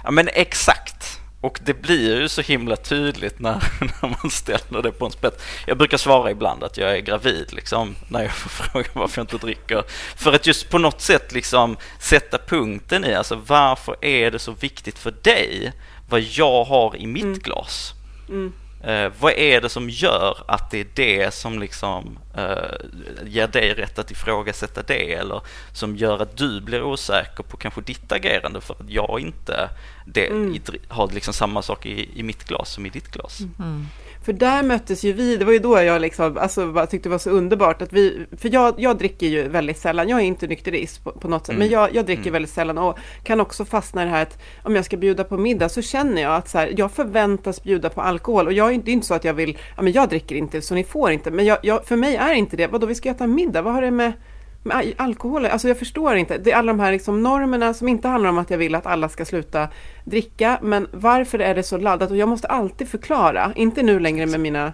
Ja, 0.04 0.12
men 0.12 0.30
exakt. 0.34 1.19
Och 1.42 1.60
det 1.64 1.74
blir 1.74 2.22
ju 2.22 2.30
så 2.30 2.42
himla 2.42 2.76
tydligt 2.76 3.40
när, 3.40 3.52
när 4.02 4.10
man 4.22 4.32
ställer 4.32 4.82
det 4.82 4.92
på 4.92 5.06
en 5.06 5.12
spets. 5.12 5.44
Jag 5.68 5.78
brukar 5.78 5.98
svara 5.98 6.32
ibland 6.32 6.64
att 6.64 6.78
jag 6.78 6.98
är 6.98 7.02
gravid 7.02 7.54
liksom, 7.54 7.96
när 8.08 8.22
jag 8.22 8.32
får 8.32 8.50
fråga 8.64 8.90
varför 8.94 9.22
jag 9.22 9.24
inte 9.24 9.46
dricker. 9.46 9.84
För 10.16 10.34
att 10.34 10.48
just 10.48 10.70
på 10.70 10.78
något 10.78 11.02
sätt 11.02 11.32
liksom 11.32 11.78
sätta 12.00 12.38
punkten 12.38 13.06
i, 13.06 13.14
alltså 13.14 13.42
varför 13.48 14.06
är 14.06 14.32
det 14.32 14.40
så 14.40 14.52
viktigt 14.52 15.00
för 15.00 15.14
dig 15.22 15.74
vad 16.10 16.22
jag 16.22 16.64
har 16.64 16.96
i 16.96 17.08
mitt 17.08 17.24
mm. 17.24 17.40
glas? 17.40 17.94
Mm. 18.30 18.54
Eh, 18.84 19.12
vad 19.20 19.34
är 19.34 19.62
det 19.62 19.70
som 19.70 19.90
gör 19.90 20.38
att 20.48 20.72
det 20.72 20.80
är 20.80 20.88
det 20.94 21.34
som 21.34 21.60
liksom 21.60 22.20
eh, 22.36 23.26
ger 23.26 23.48
dig 23.48 23.74
rätt 23.74 24.00
att 24.00 24.12
ifrågasätta 24.12 24.82
det 24.82 25.14
eller 25.14 25.42
som 25.74 25.96
gör 25.96 26.22
att 26.22 26.38
du 26.38 26.62
blir 26.62 26.84
osäker 26.84 27.44
på 27.44 27.58
kanske 27.58 27.82
ditt 27.82 28.12
agerande 28.12 28.62
för 28.62 28.74
att 28.74 28.90
jag 28.90 29.20
inte 29.20 29.70
det, 30.06 30.28
mm. 30.28 30.62
har 30.88 31.12
liksom 31.12 31.34
samma 31.34 31.62
sak 31.62 31.86
i, 31.86 32.20
i 32.20 32.24
mitt 32.24 32.44
glas 32.44 32.70
som 32.74 32.86
i 32.86 32.90
ditt 32.90 33.12
glas. 33.12 33.40
Mm. 33.60 33.88
För 34.22 34.34
där 34.34 34.64
möttes 34.64 35.04
ju 35.04 35.14
vi, 35.14 35.38
det 35.38 35.46
var 35.46 35.54
ju 35.54 35.60
då 35.60 35.82
jag 35.82 36.02
liksom, 36.02 36.38
alltså, 36.38 36.86
tyckte 36.90 37.10
det 37.10 37.12
var 37.12 37.20
så 37.20 37.30
underbart 37.30 37.82
att 37.82 37.94
vi, 37.94 38.26
för 38.38 38.54
jag, 38.54 38.76
jag 38.78 38.98
dricker 38.98 39.28
ju 39.28 39.48
väldigt 39.48 39.78
sällan, 39.78 40.10
jag 40.10 40.20
är 40.20 40.24
inte 40.24 40.48
nykterist 40.48 41.04
på, 41.04 41.12
på 41.12 41.28
något 41.28 41.46
sätt, 41.46 41.56
mm. 41.56 41.60
men 41.60 41.70
jag, 41.70 41.96
jag 41.96 42.06
dricker 42.06 42.22
mm. 42.22 42.34
väldigt 42.34 42.52
sällan 42.52 42.78
och 42.78 42.98
kan 43.24 43.40
också 43.40 43.66
fastna 43.66 44.02
i 44.02 44.06
det 44.06 44.12
här 44.12 44.22
att 44.22 44.42
om 44.64 44.76
jag 44.76 44.86
ska 44.86 44.98
bjuda 44.98 45.24
på 45.24 45.38
middag 45.38 45.70
så 45.70 45.82
känner 45.82 46.22
jag 46.22 46.36
att 46.36 46.50
så 46.50 46.58
här, 46.58 46.74
jag 46.78 46.92
förväntas 46.92 47.64
bjuda 47.64 47.90
på 47.90 48.02
alkohol 48.02 48.48
och 48.48 48.54
jag, 48.54 48.84
det 48.84 48.92
är 48.92 48.94
inte 48.94 49.08
så 49.08 49.14
att 49.14 49.24
jag 49.24 49.34
vill, 49.34 49.58
ja 49.76 49.82
men 49.82 49.94
jag 49.94 50.10
dricker 50.10 50.36
inte 50.36 50.62
så 50.62 50.76
ni 50.76 50.84
får 50.84 51.12
inte, 51.12 51.32
men 51.32 51.46
jag, 51.46 51.58
jag, 51.64 51.86
för 51.86 51.96
mig 51.96 52.16
är 52.16 52.34
inte 52.34 52.58
det, 52.58 52.68
vadå 52.68 52.88
vi 52.88 52.96
ska 52.96 53.10
äta 53.10 53.28
middag, 53.28 53.62
vad 53.62 53.74
har 53.74 53.82
det 53.82 53.92
med 53.92 54.14
men 54.64 54.94
alkohol, 54.98 55.46
alltså 55.46 55.68
jag 55.68 55.80
förstår 55.80 56.16
inte. 56.16 56.38
Det 56.38 56.52
är 56.52 56.56
alla 56.56 56.74
de 56.74 56.80
här 56.80 56.92
liksom 56.92 57.24
normerna 57.24 57.74
som 57.74 57.88
inte 57.88 58.08
handlar 58.08 58.30
om 58.30 58.38
att 58.38 58.50
jag 58.50 58.58
vill 58.58 58.76
att 58.76 58.86
alla 58.86 59.10
ska 59.10 59.26
sluta 59.26 59.68
dricka. 60.06 60.60
Men 60.62 60.88
varför 60.92 61.40
är 61.40 61.56
det 61.56 61.64
så 61.64 61.78
laddat? 61.78 62.12
Och 62.12 62.18
jag 62.18 62.30
måste 62.30 62.48
alltid 62.48 62.88
förklara, 62.88 63.52
inte 63.56 63.84
nu 63.84 64.00
längre 64.00 64.26
med 64.26 64.40
mina 64.40 64.74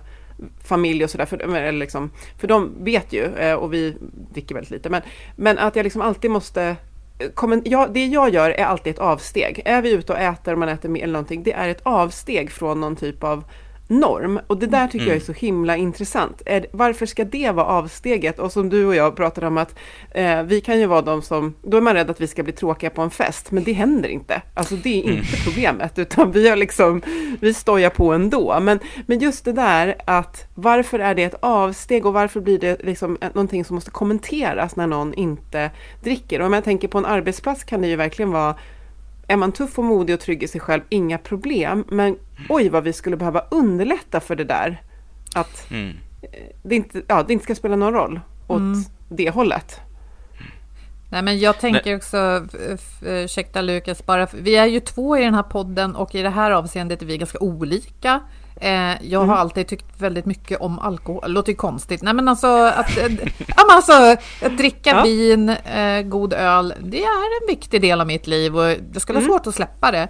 familj 0.63 1.03
och 1.03 1.09
sådär, 1.09 1.25
för, 1.25 1.71
liksom, 1.71 2.11
för 2.37 2.47
de 2.47 2.83
vet 2.83 3.13
ju 3.13 3.23
eh, 3.35 3.53
och 3.53 3.73
vi 3.73 3.97
dricker 4.33 4.55
väldigt 4.55 4.71
lite. 4.71 4.89
Men, 4.89 5.01
men 5.35 5.57
att 5.57 5.75
jag 5.75 5.83
liksom 5.83 6.01
alltid 6.01 6.31
måste 6.31 6.75
eh, 7.19 7.59
ja, 7.63 7.87
det 7.93 8.05
jag 8.05 8.29
gör 8.29 8.49
är 8.49 8.65
alltid 8.65 8.93
ett 8.93 8.99
avsteg. 8.99 9.61
Är 9.65 9.81
vi 9.81 9.91
ute 9.91 10.13
och 10.13 10.19
äter 10.19 10.53
och 10.53 10.59
man 10.59 10.69
äter 10.69 10.89
mer 10.89 11.03
eller 11.03 11.13
någonting, 11.13 11.43
det 11.43 11.53
är 11.53 11.69
ett 11.69 11.81
avsteg 11.83 12.51
från 12.51 12.81
någon 12.81 12.95
typ 12.95 13.23
av 13.23 13.43
norm. 13.87 14.39
Och 14.47 14.57
det 14.57 14.67
där 14.67 14.87
tycker 14.87 15.05
mm. 15.05 15.07
jag 15.07 15.15
är 15.15 15.25
så 15.25 15.33
himla 15.33 15.77
intressant. 15.77 16.41
Är, 16.45 16.65
varför 16.71 17.05
ska 17.05 17.23
det 17.23 17.51
vara 17.51 17.65
avsteget? 17.65 18.39
Och 18.39 18.51
som 18.51 18.69
du 18.69 18.85
och 18.85 18.95
jag 18.95 19.15
pratade 19.15 19.47
om 19.47 19.57
att 19.57 19.75
eh, 20.11 20.43
vi 20.43 20.61
kan 20.61 20.79
ju 20.79 20.85
vara 20.85 21.01
de 21.01 21.21
som, 21.21 21.55
då 21.61 21.77
är 21.77 21.81
man 21.81 21.93
rädd 21.93 22.09
att 22.09 22.21
vi 22.21 22.27
ska 22.27 22.43
bli 22.43 22.53
tråkiga 22.53 22.89
på 22.89 23.01
en 23.01 23.09
fest, 23.09 23.51
men 23.51 23.63
det 23.63 23.73
händer 23.73 24.09
inte. 24.09 24.41
Alltså 24.53 24.75
det 24.75 24.99
är 24.99 25.03
inte 25.03 25.11
mm. 25.11 25.43
problemet, 25.45 25.99
utan 25.99 26.31
vi 26.31 26.49
har 26.49 26.55
liksom, 26.55 27.01
vi 27.39 27.53
stojar 27.53 27.89
på 27.89 28.13
ändå. 28.13 28.59
Men, 28.59 28.79
men 29.05 29.19
just 29.19 29.45
det 29.45 29.53
där 29.53 29.95
att 30.05 30.47
varför 30.55 30.99
är 30.99 31.15
det 31.15 31.23
ett 31.23 31.39
avsteg 31.39 32.05
och 32.05 32.13
varför 32.13 32.39
blir 32.39 32.59
det 32.59 32.83
liksom 32.83 33.17
någonting 33.21 33.65
som 33.65 33.75
måste 33.75 33.91
kommenteras 33.91 34.75
när 34.75 34.87
någon 34.87 35.13
inte 35.13 35.71
dricker? 36.03 36.39
Och 36.39 36.45
om 36.45 36.53
jag 36.53 36.63
tänker 36.63 36.87
på 36.87 36.97
en 36.97 37.05
arbetsplats 37.05 37.63
kan 37.63 37.81
det 37.81 37.87
ju 37.87 37.95
verkligen 37.95 38.31
vara 38.31 38.55
är 39.27 39.37
man 39.37 39.51
tuff 39.51 39.79
och 39.79 39.85
modig 39.85 40.13
och 40.13 40.19
trygg 40.19 40.43
i 40.43 40.47
sig 40.47 40.61
själv, 40.61 40.81
inga 40.89 41.17
problem. 41.17 41.85
Men 41.87 42.17
oj 42.49 42.69
vad 42.69 42.83
vi 42.83 42.93
skulle 42.93 43.17
behöva 43.17 43.43
underlätta 43.51 44.19
för 44.19 44.35
det 44.35 44.43
där. 44.43 44.81
Att 45.35 45.71
mm. 45.71 45.93
det, 46.63 46.75
inte, 46.75 47.01
ja, 47.07 47.23
det 47.23 47.33
inte 47.33 47.43
ska 47.43 47.55
spela 47.55 47.75
någon 47.75 47.93
roll 47.93 48.19
åt 48.47 48.57
mm. 48.57 48.83
det 49.09 49.29
hållet. 49.29 49.79
Nej, 51.09 51.21
men 51.21 51.39
jag 51.39 51.59
tänker 51.59 51.95
också, 51.95 52.47
ursäkta 53.01 53.61
Lukas, 53.61 54.05
bara, 54.05 54.27
vi 54.33 54.55
är 54.55 54.65
ju 54.65 54.79
två 54.79 55.17
i 55.17 55.23
den 55.23 55.33
här 55.33 55.43
podden 55.43 55.95
och 55.95 56.15
i 56.15 56.21
det 56.21 56.29
här 56.29 56.51
avseendet 56.51 57.01
är 57.01 57.05
vi 57.05 57.17
ganska 57.17 57.39
olika. 57.39 58.21
Eh, 58.61 58.71
jag 59.01 59.23
mm. 59.23 59.29
har 59.29 59.35
alltid 59.35 59.67
tyckt 59.67 59.85
väldigt 59.97 60.25
mycket 60.25 60.61
om 60.61 60.79
alkohol. 60.79 61.21
Det 61.21 61.27
låter 61.27 61.51
ju 61.51 61.55
konstigt. 61.55 62.01
Nej, 62.01 62.13
men 62.13 62.27
alltså 62.27 62.47
att, 62.47 62.97
eh, 62.97 63.11
alltså, 63.55 63.93
att 64.45 64.57
dricka 64.57 64.89
ja. 64.89 65.03
vin, 65.03 65.49
eh, 65.49 66.01
god 66.01 66.33
öl, 66.33 66.73
det 66.79 67.03
är 67.03 67.41
en 67.41 67.47
viktig 67.47 67.81
del 67.81 68.01
av 68.01 68.07
mitt 68.07 68.27
liv 68.27 68.57
och 68.57 68.75
det 68.91 68.99
skulle 68.99 69.19
vara 69.19 69.25
mm. 69.25 69.33
svårt 69.33 69.47
att 69.47 69.55
släppa 69.55 69.91
det. 69.91 70.07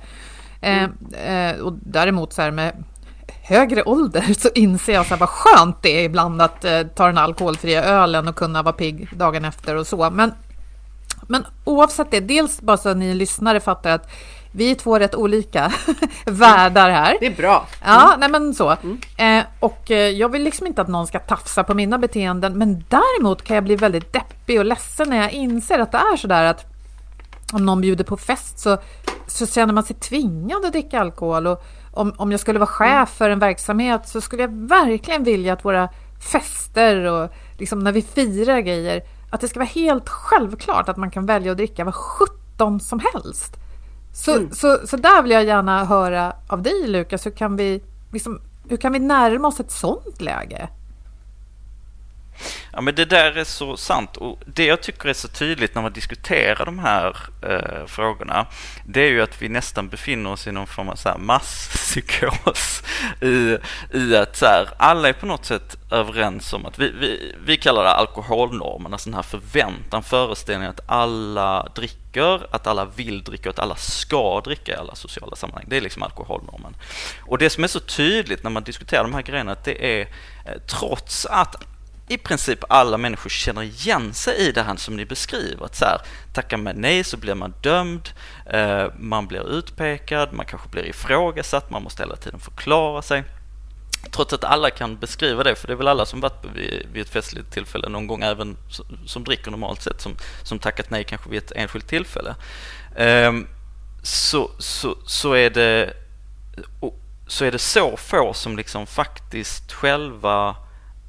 Eh, 0.61 0.83
mm. 0.83 1.55
Eh, 1.55 1.61
och 1.61 1.73
däremot 1.73 2.33
så 2.33 2.41
här 2.41 2.51
med 2.51 2.83
högre 3.43 3.83
ålder 3.83 4.33
så 4.39 4.49
inser 4.55 4.93
jag 4.93 5.05
så 5.05 5.09
här 5.09 5.19
vad 5.19 5.29
skönt 5.29 5.81
det 5.81 5.99
är 5.99 6.03
ibland 6.03 6.41
att 6.41 6.65
eh, 6.65 6.81
ta 6.81 7.05
den 7.05 7.17
alkoholfria 7.17 7.83
ölen 7.83 8.27
och 8.27 8.35
kunna 8.35 8.63
vara 8.63 8.73
pigg 8.73 9.09
dagen 9.17 9.45
efter 9.45 9.75
och 9.75 9.87
så. 9.87 10.09
Men, 10.09 10.33
men 11.27 11.45
oavsett 11.63 12.11
det, 12.11 12.19
dels 12.19 12.61
bara 12.61 12.77
så 12.77 12.89
att 12.89 12.97
ni 12.97 13.13
lyssnare 13.13 13.59
fattar 13.59 13.91
att 13.91 14.09
vi 14.55 14.71
är 14.71 14.75
två 14.75 14.99
rätt 14.99 15.15
olika 15.15 15.71
världar 16.25 16.89
här. 16.89 17.17
Det 17.19 17.25
är 17.25 17.35
bra. 17.35 17.67
Mm. 17.81 17.95
Ja, 17.95 18.15
nej 18.19 18.29
men 18.29 18.53
så. 18.53 18.77
Mm. 18.83 18.99
Eh, 19.17 19.45
och 19.59 19.91
eh, 19.91 20.09
jag 20.09 20.29
vill 20.29 20.43
liksom 20.43 20.67
inte 20.67 20.81
att 20.81 20.87
någon 20.87 21.07
ska 21.07 21.19
tafsa 21.19 21.63
på 21.63 21.73
mina 21.73 21.97
beteenden, 21.97 22.57
men 22.57 22.83
däremot 22.89 23.43
kan 23.43 23.55
jag 23.55 23.63
bli 23.63 23.75
väldigt 23.75 24.13
deppig 24.13 24.59
och 24.59 24.65
ledsen 24.65 25.09
när 25.09 25.17
jag 25.17 25.31
inser 25.31 25.79
att 25.79 25.91
det 25.91 25.97
är 25.97 26.17
så 26.17 26.27
där 26.27 26.45
att 26.45 26.65
om 27.53 27.65
någon 27.65 27.81
bjuder 27.81 28.03
på 28.03 28.17
fest 28.17 28.59
så, 28.59 28.77
så 29.27 29.47
känner 29.47 29.73
man 29.73 29.83
sig 29.83 29.95
tvingad 29.95 30.65
att 30.65 30.71
dricka 30.71 30.99
alkohol. 30.99 31.47
Och 31.47 31.63
om, 31.93 32.13
om 32.17 32.31
jag 32.31 32.39
skulle 32.39 32.59
vara 32.59 32.67
chef 32.67 32.89
mm. 32.89 33.05
för 33.05 33.29
en 33.29 33.39
verksamhet 33.39 34.07
så 34.07 34.21
skulle 34.21 34.43
jag 34.43 34.67
verkligen 34.67 35.23
vilja 35.23 35.53
att 35.53 35.65
våra 35.65 35.89
fester 36.31 37.05
och 37.05 37.31
liksom 37.57 37.79
när 37.79 37.91
vi 37.91 38.01
firar 38.01 38.59
grejer, 38.59 39.01
att 39.31 39.41
det 39.41 39.47
ska 39.47 39.59
vara 39.59 39.69
helt 39.69 40.09
självklart 40.09 40.89
att 40.89 40.97
man 40.97 41.11
kan 41.11 41.25
välja 41.25 41.51
att 41.51 41.57
dricka 41.57 41.83
vad 41.83 41.95
sjutton 41.95 42.79
som 42.79 43.01
helst. 43.13 43.57
Så, 44.15 44.35
mm. 44.35 44.51
så, 44.51 44.87
så 44.87 44.97
där 44.97 45.21
vill 45.21 45.31
jag 45.31 45.43
gärna 45.43 45.85
höra 45.85 46.33
av 46.47 46.61
dig 46.61 46.87
Lukas, 46.87 47.25
hur 47.25 47.31
kan 47.31 47.55
vi, 47.55 47.83
liksom, 48.11 48.41
hur 48.69 48.77
kan 48.77 48.93
vi 48.93 48.99
närma 48.99 49.47
oss 49.47 49.59
ett 49.59 49.71
sånt 49.71 50.21
läge? 50.21 50.69
Ja 52.71 52.81
men 52.81 52.95
det 52.95 53.05
där 53.05 53.37
är 53.37 53.43
så 53.43 53.77
sant 53.77 54.17
och 54.17 54.41
det 54.45 54.65
jag 54.65 54.81
tycker 54.81 55.09
är 55.09 55.13
så 55.13 55.27
tydligt 55.27 55.75
när 55.75 55.81
man 55.81 55.93
diskuterar 55.93 56.65
de 56.65 56.79
här 56.79 57.17
eh, 57.41 57.85
frågorna 57.85 58.47
det 58.85 59.01
är 59.01 59.09
ju 59.09 59.21
att 59.21 59.41
vi 59.41 59.49
nästan 59.49 59.89
befinner 59.89 60.31
oss 60.31 60.47
i 60.47 60.51
någon 60.51 60.67
form 60.67 60.89
av 60.89 60.95
så 60.95 61.09
här 61.09 61.17
masspsykos 61.17 62.83
i, 63.21 63.57
i 63.93 64.15
att 64.15 64.35
så 64.35 64.45
här, 64.45 64.69
alla 64.77 65.09
är 65.09 65.13
på 65.13 65.25
något 65.25 65.45
sätt 65.45 65.77
överens 65.91 66.53
om 66.53 66.65
att 66.65 66.79
vi, 66.79 66.91
vi, 66.91 67.35
vi 67.45 67.57
kallar 67.57 67.83
det 67.83 67.91
alkoholnormen, 67.91 68.93
alltså 68.93 69.09
den 69.09 69.15
här 69.15 69.21
förväntan, 69.21 70.03
föreställningen 70.03 70.69
att 70.69 70.89
alla 70.89 71.71
dricker, 71.75 72.55
att 72.55 72.67
alla 72.67 72.85
vill 72.85 73.23
dricka 73.23 73.49
och 73.49 73.53
att 73.55 73.59
alla 73.59 73.75
ska 73.75 74.41
dricka 74.41 74.71
i 74.71 74.75
alla 74.75 74.95
sociala 74.95 75.35
sammanhang. 75.35 75.65
Det 75.67 75.77
är 75.77 75.81
liksom 75.81 76.03
alkoholnormen. 76.03 76.75
Och 77.21 77.37
det 77.37 77.49
som 77.49 77.63
är 77.63 77.67
så 77.67 77.79
tydligt 77.79 78.43
när 78.43 78.51
man 78.51 78.63
diskuterar 78.63 79.03
de 79.03 79.13
här 79.13 79.21
grejerna 79.21 79.51
att 79.51 79.63
det 79.63 80.01
är 80.01 80.01
eh, 80.45 80.59
trots 80.67 81.25
att 81.25 81.55
i 82.07 82.17
princip 82.17 82.63
alla 82.69 82.97
människor 82.97 83.29
känner 83.29 83.61
igen 83.61 84.13
sig 84.13 84.37
i 84.37 84.51
det 84.51 84.63
här 84.63 84.75
som 84.75 84.95
ni 84.95 85.05
beskriver. 85.05 85.65
Att 85.65 85.75
så 85.75 85.85
här, 85.85 86.01
tackar 86.33 86.57
man 86.57 86.75
nej 86.75 87.03
så 87.03 87.17
blir 87.17 87.35
man 87.35 87.53
dömd, 87.61 88.09
eh, 88.45 88.85
man 88.97 89.27
blir 89.27 89.57
utpekad, 89.57 90.33
man 90.33 90.45
kanske 90.45 90.69
blir 90.69 90.85
ifrågasatt, 90.85 91.69
man 91.69 91.83
måste 91.83 92.03
hela 92.03 92.15
tiden 92.15 92.39
förklara 92.39 93.01
sig. 93.01 93.23
Trots 94.11 94.33
att 94.33 94.43
alla 94.43 94.69
kan 94.69 94.97
beskriva 94.97 95.43
det, 95.43 95.55
för 95.55 95.67
det 95.67 95.73
är 95.73 95.77
väl 95.77 95.87
alla 95.87 96.05
som 96.05 96.21
varit 96.21 96.45
vid, 96.53 96.97
ett 96.97 97.09
festligt 97.09 97.51
tillfälle 97.51 97.89
någon 97.89 98.07
gång, 98.07 98.23
även 98.23 98.57
som, 99.05 99.23
dricker 99.23 99.51
normalt 99.51 99.81
sett, 99.81 100.01
som, 100.01 100.17
som 100.43 100.59
tackat 100.59 100.89
nej 100.89 101.03
kanske 101.03 101.29
vid 101.29 101.43
ett 101.43 101.51
enskilt 101.55 101.87
tillfälle. 101.87 102.35
Ehm, 102.95 103.47
så, 104.03 104.51
så, 104.59 104.97
så 105.05 105.33
är 105.33 105.49
det 105.49 105.93
så 107.27 107.45
är 107.45 107.51
det 107.51 107.59
så 107.59 107.97
få 107.97 108.33
som 108.33 108.57
liksom 108.57 108.87
faktiskt 108.87 109.73
själva 109.73 110.49
Eh, 110.49 110.64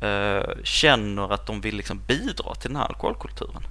Eh, 0.06 0.64
känner 0.64 1.32
att 1.32 1.46
de 1.46 1.60
vill 1.60 1.76
liksom 1.76 2.00
bidra 2.06 2.54
till 2.54 2.70
den 2.70 2.76
här 2.76 2.86
alkoholkulturen. 2.86 3.62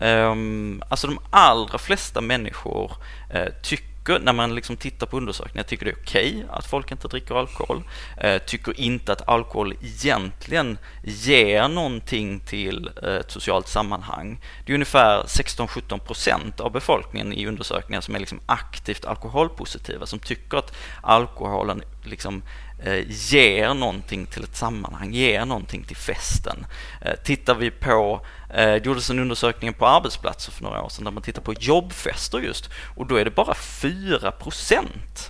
Ehm, 0.00 0.82
alltså 0.88 1.06
de 1.06 1.18
allra 1.30 1.78
flesta 1.78 2.20
människor 2.20 2.92
eh, 3.30 3.52
tycker, 3.62 4.18
när 4.18 4.32
man 4.32 4.54
liksom 4.54 4.76
tittar 4.76 5.06
på 5.06 5.16
undersökningar, 5.16 5.64
tycker 5.64 5.84
det 5.84 5.90
är 5.90 5.96
okej 6.02 6.34
okay 6.36 6.48
att 6.50 6.66
folk 6.66 6.90
inte 6.90 7.08
dricker 7.08 7.34
alkohol. 7.34 7.82
Eh, 8.16 8.42
tycker 8.42 8.80
inte 8.80 9.12
att 9.12 9.28
alkohol 9.28 9.74
egentligen 9.82 10.78
ger 11.02 11.68
någonting 11.68 12.40
till 12.40 12.90
ett 13.02 13.30
socialt 13.30 13.68
sammanhang. 13.68 14.40
Det 14.66 14.72
är 14.72 14.74
ungefär 14.74 15.22
16-17 15.22 15.98
procent 15.98 16.60
av 16.60 16.72
befolkningen 16.72 17.32
i 17.32 17.46
undersökningar 17.46 18.00
som 18.00 18.14
är 18.14 18.20
liksom 18.20 18.40
aktivt 18.46 19.04
alkoholpositiva, 19.04 20.06
som 20.06 20.18
tycker 20.18 20.56
att 20.56 20.76
alkoholen 21.02 21.82
liksom 22.02 22.42
Eh, 22.86 23.04
ger 23.08 23.74
någonting 23.74 24.26
till 24.26 24.44
ett 24.44 24.56
sammanhang, 24.56 25.12
ger 25.12 25.44
någonting 25.44 25.84
till 25.84 25.96
festen. 25.96 26.66
Eh, 27.00 27.14
tittar 27.24 27.54
vi 27.54 27.70
på, 27.70 28.26
eh, 28.50 28.72
det 28.72 28.86
gjordes 28.86 29.10
en 29.10 29.18
undersökning 29.18 29.72
på 29.72 29.86
arbetsplatser 29.86 30.52
för 30.52 30.62
några 30.62 30.82
år 30.82 30.88
sedan 30.88 31.04
där 31.04 31.12
man 31.12 31.22
tittar 31.22 31.42
på 31.42 31.52
jobbfester 31.52 32.38
just 32.38 32.70
och 32.96 33.06
då 33.06 33.16
är 33.16 33.24
det 33.24 33.30
bara 33.30 33.52
4% 33.52 34.86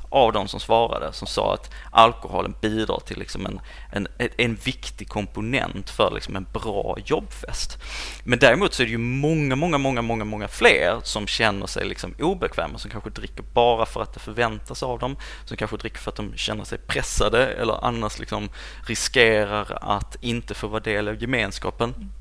av 0.08 0.32
de 0.32 0.48
som 0.48 0.60
svarade 0.60 1.12
som 1.12 1.26
sa 1.26 1.54
att 1.54 1.70
alkoholen 1.90 2.54
bidrar 2.60 3.00
till 3.06 3.18
liksom 3.18 3.46
en, 3.46 3.60
en, 3.92 4.08
en 4.36 4.54
viktig 4.54 5.08
komponent 5.08 5.90
för 5.90 6.10
liksom 6.14 6.36
en 6.36 6.46
bra 6.52 6.96
jobbfest. 7.04 7.78
Men 8.24 8.38
däremot 8.38 8.74
så 8.74 8.82
är 8.82 8.86
det 8.86 8.90
ju 8.90 8.98
många, 8.98 9.56
många, 9.56 9.78
många, 9.78 10.02
många, 10.02 10.24
många 10.24 10.48
fler 10.48 11.00
som 11.02 11.26
känner 11.26 11.66
sig 11.66 11.86
liksom 11.86 12.14
obekväma, 12.18 12.78
som 12.78 12.90
kanske 12.90 13.10
dricker 13.10 13.42
bara 13.42 13.86
för 13.86 14.02
att 14.02 14.14
det 14.14 14.20
förväntas 14.20 14.82
av 14.82 14.98
dem, 14.98 15.16
som 15.44 15.56
kanske 15.56 15.76
dricker 15.76 15.98
för 15.98 16.10
att 16.10 16.16
de 16.16 16.36
känner 16.36 16.64
sig 16.64 16.78
pressade 16.78 17.46
eller 17.46 17.84
annars 17.84 18.18
liksom 18.18 18.48
riskerar 18.86 19.78
att 19.80 20.16
inte 20.20 20.54
få 20.54 20.66
vara 20.66 20.80
del 20.80 21.08
av 21.08 21.22
gemenskapen. 21.22 22.12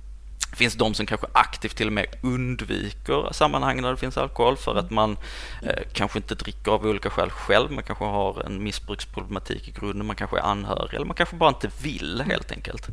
Det 0.54 0.58
finns 0.58 0.74
de 0.74 0.94
som 0.94 1.06
kanske 1.06 1.28
aktivt 1.32 1.76
till 1.76 1.88
och 1.88 1.94
med 1.94 2.06
undviker 2.22 3.34
sammanhang 3.34 3.82
där 3.82 3.92
det 3.92 3.98
finns 3.98 4.18
alkohol 4.18 4.58
för 4.58 4.76
att 4.76 4.92
man 4.92 5.18
eh, 5.64 5.84
kanske 5.94 6.20
inte 6.20 6.36
dricker 6.36 6.72
av 6.72 6.86
olika 6.86 7.10
skäl 7.10 7.30
själv. 7.30 7.72
Man 7.72 7.84
kanske 7.84 8.06
har 8.06 8.44
en 8.46 8.64
missbruksproblematik 8.64 9.68
i 9.68 9.72
grunden, 9.72 10.06
man 10.06 10.16
kanske 10.16 10.38
är 10.38 10.42
anhörig 10.42 10.94
eller 10.94 11.06
man 11.06 11.16
kanske 11.16 11.36
bara 11.36 11.50
inte 11.50 11.70
vill 11.82 12.24
helt 12.28 12.52
enkelt. 12.52 12.88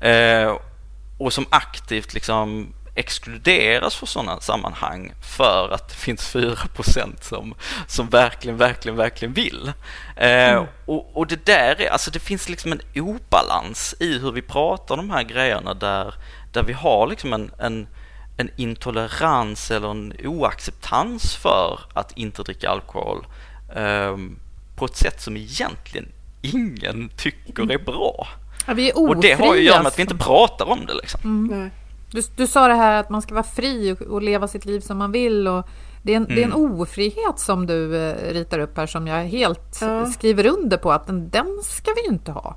Eh, 0.00 0.56
och 1.18 1.32
som 1.32 1.46
aktivt 1.50 2.14
liksom 2.14 2.72
exkluderas 2.98 3.94
från 3.94 4.06
sådana 4.06 4.40
sammanhang 4.40 5.12
för 5.36 5.70
att 5.74 5.88
det 5.88 5.94
finns 5.94 6.28
4 6.28 6.56
som, 7.20 7.54
som 7.86 8.08
verkligen, 8.08 8.56
verkligen, 8.56 8.96
verkligen 8.96 9.34
vill. 9.34 9.72
Eh, 10.16 10.50
mm. 10.50 10.66
och, 10.86 11.16
och 11.16 11.26
det 11.26 11.46
där 11.46 11.80
är, 11.80 11.90
alltså 11.90 12.10
det 12.10 12.18
finns 12.18 12.48
liksom 12.48 12.72
en 12.72 12.80
obalans 12.94 13.94
i 14.00 14.18
hur 14.18 14.32
vi 14.32 14.42
pratar 14.42 14.94
om 14.98 15.08
de 15.08 15.14
här 15.14 15.22
grejerna 15.22 15.74
där 15.74 16.14
där 16.52 16.62
vi 16.62 16.72
har 16.72 17.06
liksom 17.06 17.32
en, 17.32 17.50
en, 17.58 17.88
en 18.36 18.50
intolerans 18.56 19.70
eller 19.70 19.90
en 19.90 20.12
oacceptans 20.24 21.36
för 21.36 21.80
att 21.92 22.18
inte 22.18 22.42
dricka 22.42 22.70
alkohol 22.70 23.26
um, 23.76 24.38
på 24.76 24.84
ett 24.84 24.96
sätt 24.96 25.20
som 25.20 25.36
egentligen 25.36 26.08
ingen 26.42 27.10
tycker 27.16 27.72
är 27.72 27.78
bra. 27.78 28.28
Ja, 28.66 28.74
vi 28.74 28.90
är 28.90 28.98
ofria, 28.98 29.16
och 29.16 29.22
det 29.22 29.32
har 29.32 29.54
ju 29.54 29.60
att 29.60 29.66
göra 29.66 29.78
med 29.78 29.86
att 29.86 29.98
vi 29.98 30.02
inte 30.02 30.16
pratar 30.16 30.70
om 30.70 30.86
det. 30.86 30.94
Liksom. 30.94 31.20
Mm. 31.24 31.70
Du, 32.10 32.22
du 32.36 32.46
sa 32.46 32.68
det 32.68 32.74
här 32.74 33.00
att 33.00 33.10
man 33.10 33.22
ska 33.22 33.34
vara 33.34 33.44
fri 33.44 33.92
och, 33.92 34.02
och 34.02 34.22
leva 34.22 34.48
sitt 34.48 34.64
liv 34.64 34.80
som 34.80 34.98
man 34.98 35.12
vill. 35.12 35.48
Och 35.48 35.68
det, 36.02 36.12
är 36.12 36.16
en, 36.16 36.24
mm. 36.24 36.36
det 36.36 36.42
är 36.42 36.46
en 36.46 36.52
mm. 36.52 36.80
ofrihet 36.80 37.38
som 37.38 37.66
du 37.66 37.96
eh, 37.96 38.32
ritar 38.32 38.58
upp 38.58 38.76
här 38.76 38.86
som 38.86 39.06
jag 39.06 39.24
helt 39.24 39.78
ja. 39.80 40.06
skriver 40.06 40.46
under 40.46 40.76
på 40.76 40.92
att 40.92 41.06
den, 41.06 41.30
den 41.30 41.58
ska 41.62 41.90
vi 41.96 42.08
inte 42.08 42.32
ha. 42.32 42.56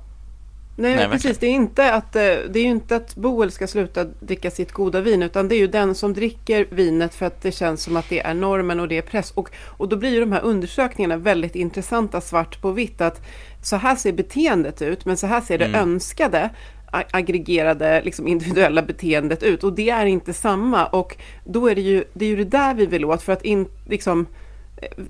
Nej, 0.76 0.96
Nej 0.96 1.08
precis. 1.08 1.38
Det 1.38 1.46
är, 1.46 1.50
inte 1.50 1.94
att, 1.94 2.16
eh, 2.16 2.22
det 2.22 2.58
är 2.58 2.62
ju 2.62 2.70
inte 2.70 2.96
att 2.96 3.16
Boel 3.16 3.50
ska 3.50 3.66
sluta 3.66 4.04
dricka 4.04 4.50
sitt 4.50 4.72
goda 4.72 5.00
vin 5.00 5.22
utan 5.22 5.48
det 5.48 5.54
är 5.54 5.58
ju 5.58 5.66
den 5.66 5.94
som 5.94 6.14
dricker 6.14 6.66
vinet 6.70 7.14
för 7.14 7.26
att 7.26 7.42
det 7.42 7.52
känns 7.52 7.82
som 7.82 7.96
att 7.96 8.08
det 8.08 8.20
är 8.20 8.34
normen 8.34 8.80
och 8.80 8.88
det 8.88 8.98
är 8.98 9.02
press. 9.02 9.30
Och, 9.30 9.50
och 9.66 9.88
då 9.88 9.96
blir 9.96 10.10
ju 10.10 10.20
de 10.20 10.32
här 10.32 10.42
undersökningarna 10.42 11.16
väldigt 11.16 11.54
intressanta 11.54 12.20
svart 12.20 12.62
på 12.62 12.70
vitt 12.70 13.00
att 13.00 13.20
så 13.62 13.76
här 13.76 13.96
ser 13.96 14.12
beteendet 14.12 14.82
ut 14.82 15.04
men 15.04 15.16
så 15.16 15.26
här 15.26 15.40
ser 15.40 15.58
det 15.58 15.64
mm. 15.64 15.80
önskade 15.80 16.50
aggregerade 16.92 18.02
liksom 18.04 18.28
individuella 18.28 18.82
beteendet 18.82 19.42
ut 19.42 19.64
och 19.64 19.72
det 19.72 19.90
är 19.90 20.06
inte 20.06 20.32
samma 20.32 20.86
och 20.86 21.16
då 21.44 21.66
är 21.70 21.74
det 21.74 21.80
ju 21.80 22.04
det, 22.12 22.24
är 22.24 22.28
ju 22.28 22.36
det 22.36 22.44
där 22.44 22.74
vi 22.74 22.86
vill 22.86 23.04
åt 23.04 23.22
för 23.22 23.32
att 23.32 23.42
in, 23.42 23.68
liksom 23.88 24.26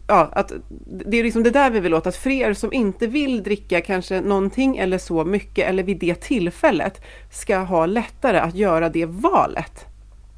ja, 0.07 0.29
att 0.33 0.53
det 0.87 1.17
är 1.17 1.25
liksom 1.25 1.43
det 1.43 1.51
där 1.51 1.71
vi 1.71 1.81
vill 1.81 1.95
åt, 1.95 2.07
att 2.07 2.17
för 2.17 2.31
er 2.31 2.55
som 2.55 2.73
inte 2.73 3.07
vill 3.07 3.43
dricka 3.43 3.81
kanske 3.81 4.21
någonting 4.21 4.77
eller 4.77 4.99
så 4.99 5.25
mycket 5.25 5.69
eller 5.69 5.83
vid 5.83 5.99
det 5.99 6.15
tillfället 6.15 7.01
ska 7.31 7.59
ha 7.59 7.87
lättare 7.87 8.39
att 8.39 8.55
göra 8.55 8.89
det 8.89 9.07
valet. 9.07 9.87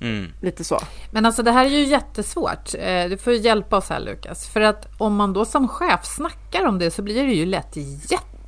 Mm. 0.01 0.33
Lite 0.40 0.64
så. 0.64 0.81
Men 1.11 1.27
alltså 1.27 1.42
det 1.42 1.51
här 1.51 1.64
är 1.64 1.68
ju 1.68 1.85
jättesvårt. 1.85 2.75
Eh, 2.79 3.05
du 3.11 3.16
får 3.16 3.33
hjälpa 3.33 3.77
oss 3.77 3.88
här 3.88 4.01
Lukas. 4.01 4.49
För 4.49 4.61
att 4.61 4.88
om 4.99 5.14
man 5.16 5.33
då 5.33 5.45
som 5.45 5.68
chef 5.68 6.05
snackar 6.05 6.66
om 6.66 6.79
det 6.79 6.90
så 6.90 7.03
blir 7.03 7.27
det 7.27 7.33
ju 7.33 7.47
lätt 7.47 7.77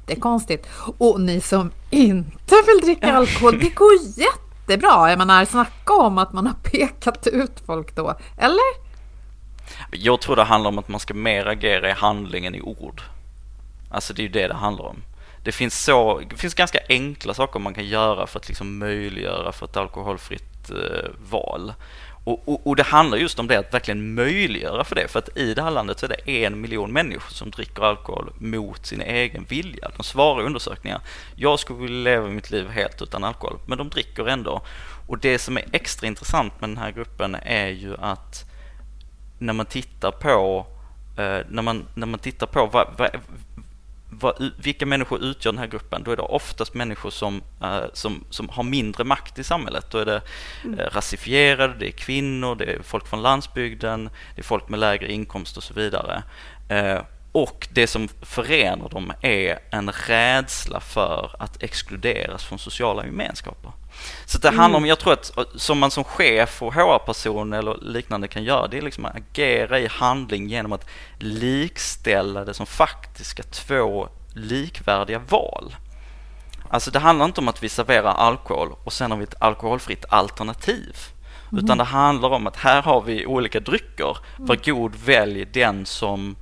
jättekonstigt. 0.07 0.67
Och 0.99 1.21
ni 1.21 1.41
som 1.41 1.73
inte 1.91 2.55
vill 2.67 2.81
dricka 2.83 3.13
alkohol, 3.13 3.59
det 3.59 3.75
går 3.75 3.93
jättebra. 4.17 5.11
Jag 5.11 5.19
menar, 5.19 5.45
snacka 5.45 5.93
om 5.93 6.19
att 6.19 6.33
man 6.33 6.47
har 6.47 6.55
pekat 6.55 7.27
ut 7.27 7.63
folk 7.67 7.97
då. 7.97 8.15
Eller? 8.39 8.87
Jag 9.91 10.21
tror 10.21 10.37
det 10.37 10.45
handlar 10.45 10.69
om 10.69 10.79
att 10.79 10.89
man 10.89 11.01
ska 11.01 11.15
mer 11.15 11.47
agera 11.47 11.91
i 11.91 11.93
handling 11.93 12.47
än 12.47 12.55
i 12.55 12.61
ord. 12.61 13.03
Alltså 13.91 14.15
det 14.15 14.21
är 14.21 14.25
ju 14.25 14.29
det 14.29 14.49
det 14.49 14.55
handlar 14.55 14.85
om. 14.85 14.97
Det 15.45 15.53
finns, 15.53 15.85
så, 15.85 16.23
det 16.31 16.37
finns 16.37 16.55
ganska 16.55 16.79
enkla 16.89 17.35
saker 17.35 17.61
man 17.61 17.75
kan 17.75 17.87
göra 17.87 18.27
för 18.27 18.39
att 18.39 18.49
liksom 18.49 18.79
möjliggöra 18.79 19.53
för 19.53 19.67
ett 19.67 19.77
alkoholfritt 19.77 20.71
eh, 20.71 21.11
val. 21.31 21.73
Och, 22.27 22.49
och, 22.49 22.67
och, 22.67 22.77
det 22.77 22.83
handlar 22.83 23.19
just 23.19 23.39
om 23.39 23.47
det, 23.47 23.59
att 23.59 23.75
verkligen 23.75 24.15
möjliggöra 24.15 24.85
för 24.85 24.95
det. 24.95 25.09
För 25.09 25.19
att 25.19 25.37
i 25.37 25.55
det 25.55 25.63
här 25.63 25.71
landet 25.71 25.99
så 25.99 26.07
är 26.07 26.09
det 26.09 26.45
en 26.45 26.61
miljon 26.61 26.93
människor 26.93 27.31
som 27.31 27.51
dricker 27.51 27.83
alkohol 27.83 28.33
mot 28.39 28.87
sin 28.87 29.01
egen 29.01 29.45
vilja. 29.45 29.91
De 29.97 30.03
svarar 30.03 30.43
i 30.43 30.47
undersökningar, 30.47 31.01
jag 31.37 31.59
skulle 31.59 31.79
vilja 31.79 32.05
leva 32.05 32.29
mitt 32.29 32.51
liv 32.51 32.69
helt 32.69 33.03
utan 33.03 33.25
alkohol, 33.25 33.59
men 33.67 33.79
de 33.79 33.89
dricker 33.89 34.29
ändå. 34.29 34.63
Och 35.07 35.19
det 35.19 35.39
som 35.39 35.57
är 35.57 35.65
extra 35.73 36.07
intressant 36.07 36.61
med 36.61 36.71
den 36.71 36.79
här 36.79 36.91
gruppen 36.91 37.35
är 37.35 37.69
ju 37.69 37.97
att 37.97 38.45
när 39.39 39.53
man 39.53 39.67
tittar 39.67 40.11
på 40.11 40.67
eh, 41.17 41.41
när, 41.49 41.63
man, 41.63 41.89
när 41.95 42.07
man 42.07 42.21
tittar 42.21 42.47
på 42.47 42.67
vad, 42.67 42.89
vad, 42.99 43.11
vad, 44.21 44.53
vilka 44.59 44.87
människor 44.87 45.25
utgör 45.25 45.53
den 45.53 45.59
här 45.59 45.67
gruppen, 45.67 46.03
då 46.05 46.11
är 46.11 46.17
det 46.17 46.23
oftast 46.23 46.75
människor 46.75 47.11
som, 47.11 47.43
uh, 47.63 47.85
som, 47.93 48.25
som 48.31 48.49
har 48.49 48.63
mindre 48.63 49.05
makt 49.05 49.39
i 49.39 49.45
samhället. 49.45 49.91
Då 49.91 49.99
är 49.99 50.05
det 50.05 50.23
uh, 50.67 50.77
rasifierade, 50.93 51.75
det 51.79 51.89
är 51.89 51.93
kvinnor, 51.93 52.55
det 52.55 52.65
är 52.65 52.83
folk 52.83 53.07
från 53.07 53.23
landsbygden, 53.23 54.11
det 54.35 54.41
är 54.41 54.45
folk 54.45 54.69
med 54.69 54.81
lägre 54.81 55.13
inkomst 55.13 55.57
och 55.57 55.63
så 55.63 55.75
vidare. 55.75 56.23
Uh, 56.73 57.01
och 57.33 57.69
det 57.71 57.87
som 57.87 58.09
förenar 58.23 58.89
dem 58.89 59.13
är 59.21 59.59
en 59.71 59.91
rädsla 59.93 60.81
för 60.81 61.37
att 61.39 61.63
exkluderas 61.63 62.45
från 62.45 62.59
sociala 62.59 63.07
gemenskaper. 63.07 63.73
Så 64.25 64.39
det 64.39 64.49
handlar 64.49 64.77
om, 64.77 64.85
mm. 64.85 64.89
jag 64.89 64.99
tror 64.99 65.13
att 65.13 65.33
som 65.55 65.79
man 65.79 65.91
som 65.91 66.05
chef 66.05 66.63
och 66.63 66.75
HR-person 66.75 67.53
eller 67.53 67.79
liknande 67.81 68.29
kan 68.29 68.45
göra, 68.45 68.67
det 68.67 68.79
är 68.79 68.83
liksom 68.83 69.05
att 69.05 69.17
agera 69.17 69.81
i 69.81 69.87
handling 69.87 70.49
genom 70.49 70.73
att 70.73 70.87
likställa 71.19 72.45
det 72.45 72.55
som 72.55 72.67
faktiska 72.67 73.43
två 73.43 74.09
likvärdiga 74.35 75.19
val. 75.19 75.77
Alltså 76.71 76.91
det 76.91 76.99
handlar 76.99 77.27
inte 77.27 77.41
om 77.41 77.49
att 77.49 77.63
vi 77.63 77.69
serverar 77.69 78.15
alkohol 78.15 78.77
och 78.85 78.93
sen 78.93 79.11
har 79.11 79.19
vi 79.19 79.25
ett 79.25 79.43
alkoholfritt 79.43 80.05
alternativ. 80.09 80.97
Mm. 81.53 81.65
Utan 81.65 81.79
det 81.79 81.85
handlar 81.85 82.29
om 82.29 82.47
att 82.47 82.57
här 82.57 82.83
har 82.83 83.01
vi 83.01 83.27
olika 83.27 83.61
drycker. 83.61 84.17
Var 84.37 84.55
mm. 84.55 84.77
god 84.77 84.95
välj 85.05 85.45
den 85.45 85.87
som 85.87 86.37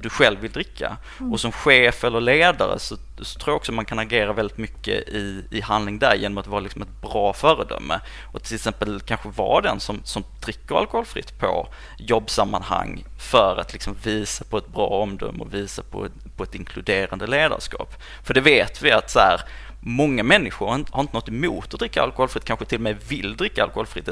du 0.00 0.08
själv 0.10 0.40
vill 0.40 0.52
dricka. 0.52 0.96
Mm. 1.20 1.32
Och 1.32 1.40
som 1.40 1.52
chef 1.52 2.04
eller 2.04 2.20
ledare 2.20 2.78
så, 2.78 2.96
så, 3.20 3.38
tror 3.38 3.52
jag 3.52 3.56
också 3.56 3.72
man 3.72 3.84
kan 3.84 3.98
agera 3.98 4.32
väldigt 4.32 4.58
mycket 4.58 5.08
i, 5.08 5.44
i 5.50 5.60
handling 5.60 5.98
där 5.98 6.14
genom 6.14 6.38
att 6.38 6.46
vara 6.46 6.60
liksom 6.60 6.82
ett 6.82 7.00
bra 7.02 7.32
föredöme. 7.32 8.00
Och 8.32 8.42
till 8.42 8.54
exempel 8.54 9.00
kanske 9.00 9.28
vara 9.28 9.60
den 9.60 9.80
som, 9.80 10.00
som 10.04 10.24
dricker 10.40 10.74
alkoholfritt 10.74 11.38
på 11.38 11.68
jobbsammanhang 11.98 13.04
för 13.18 13.56
att 13.60 13.72
liksom 13.72 13.96
visa 14.02 14.44
på 14.44 14.58
ett 14.58 14.68
bra 14.68 14.86
omdöme 14.86 15.38
och 15.38 15.54
visa 15.54 15.82
på 15.82 16.04
ett, 16.04 16.36
på 16.36 16.42
ett 16.42 16.54
inkluderande 16.54 17.26
ledarskap. 17.26 17.94
För 18.24 18.34
det 18.34 18.40
vet 18.40 18.82
vi 18.82 18.92
att 18.92 19.10
så 19.10 19.18
här, 19.18 19.40
Många 19.88 20.22
människor 20.22 20.66
har 20.66 20.74
inte 20.74 21.12
något 21.12 21.28
emot 21.28 21.74
att 21.74 21.80
dricka 21.80 22.02
alkoholfritt, 22.02 22.44
kanske 22.44 22.64
till 22.64 22.78
och 22.78 22.82
med 22.82 22.96
vill 23.08 23.36
dricka 23.36 23.62
alkoholfritt, 23.62 24.08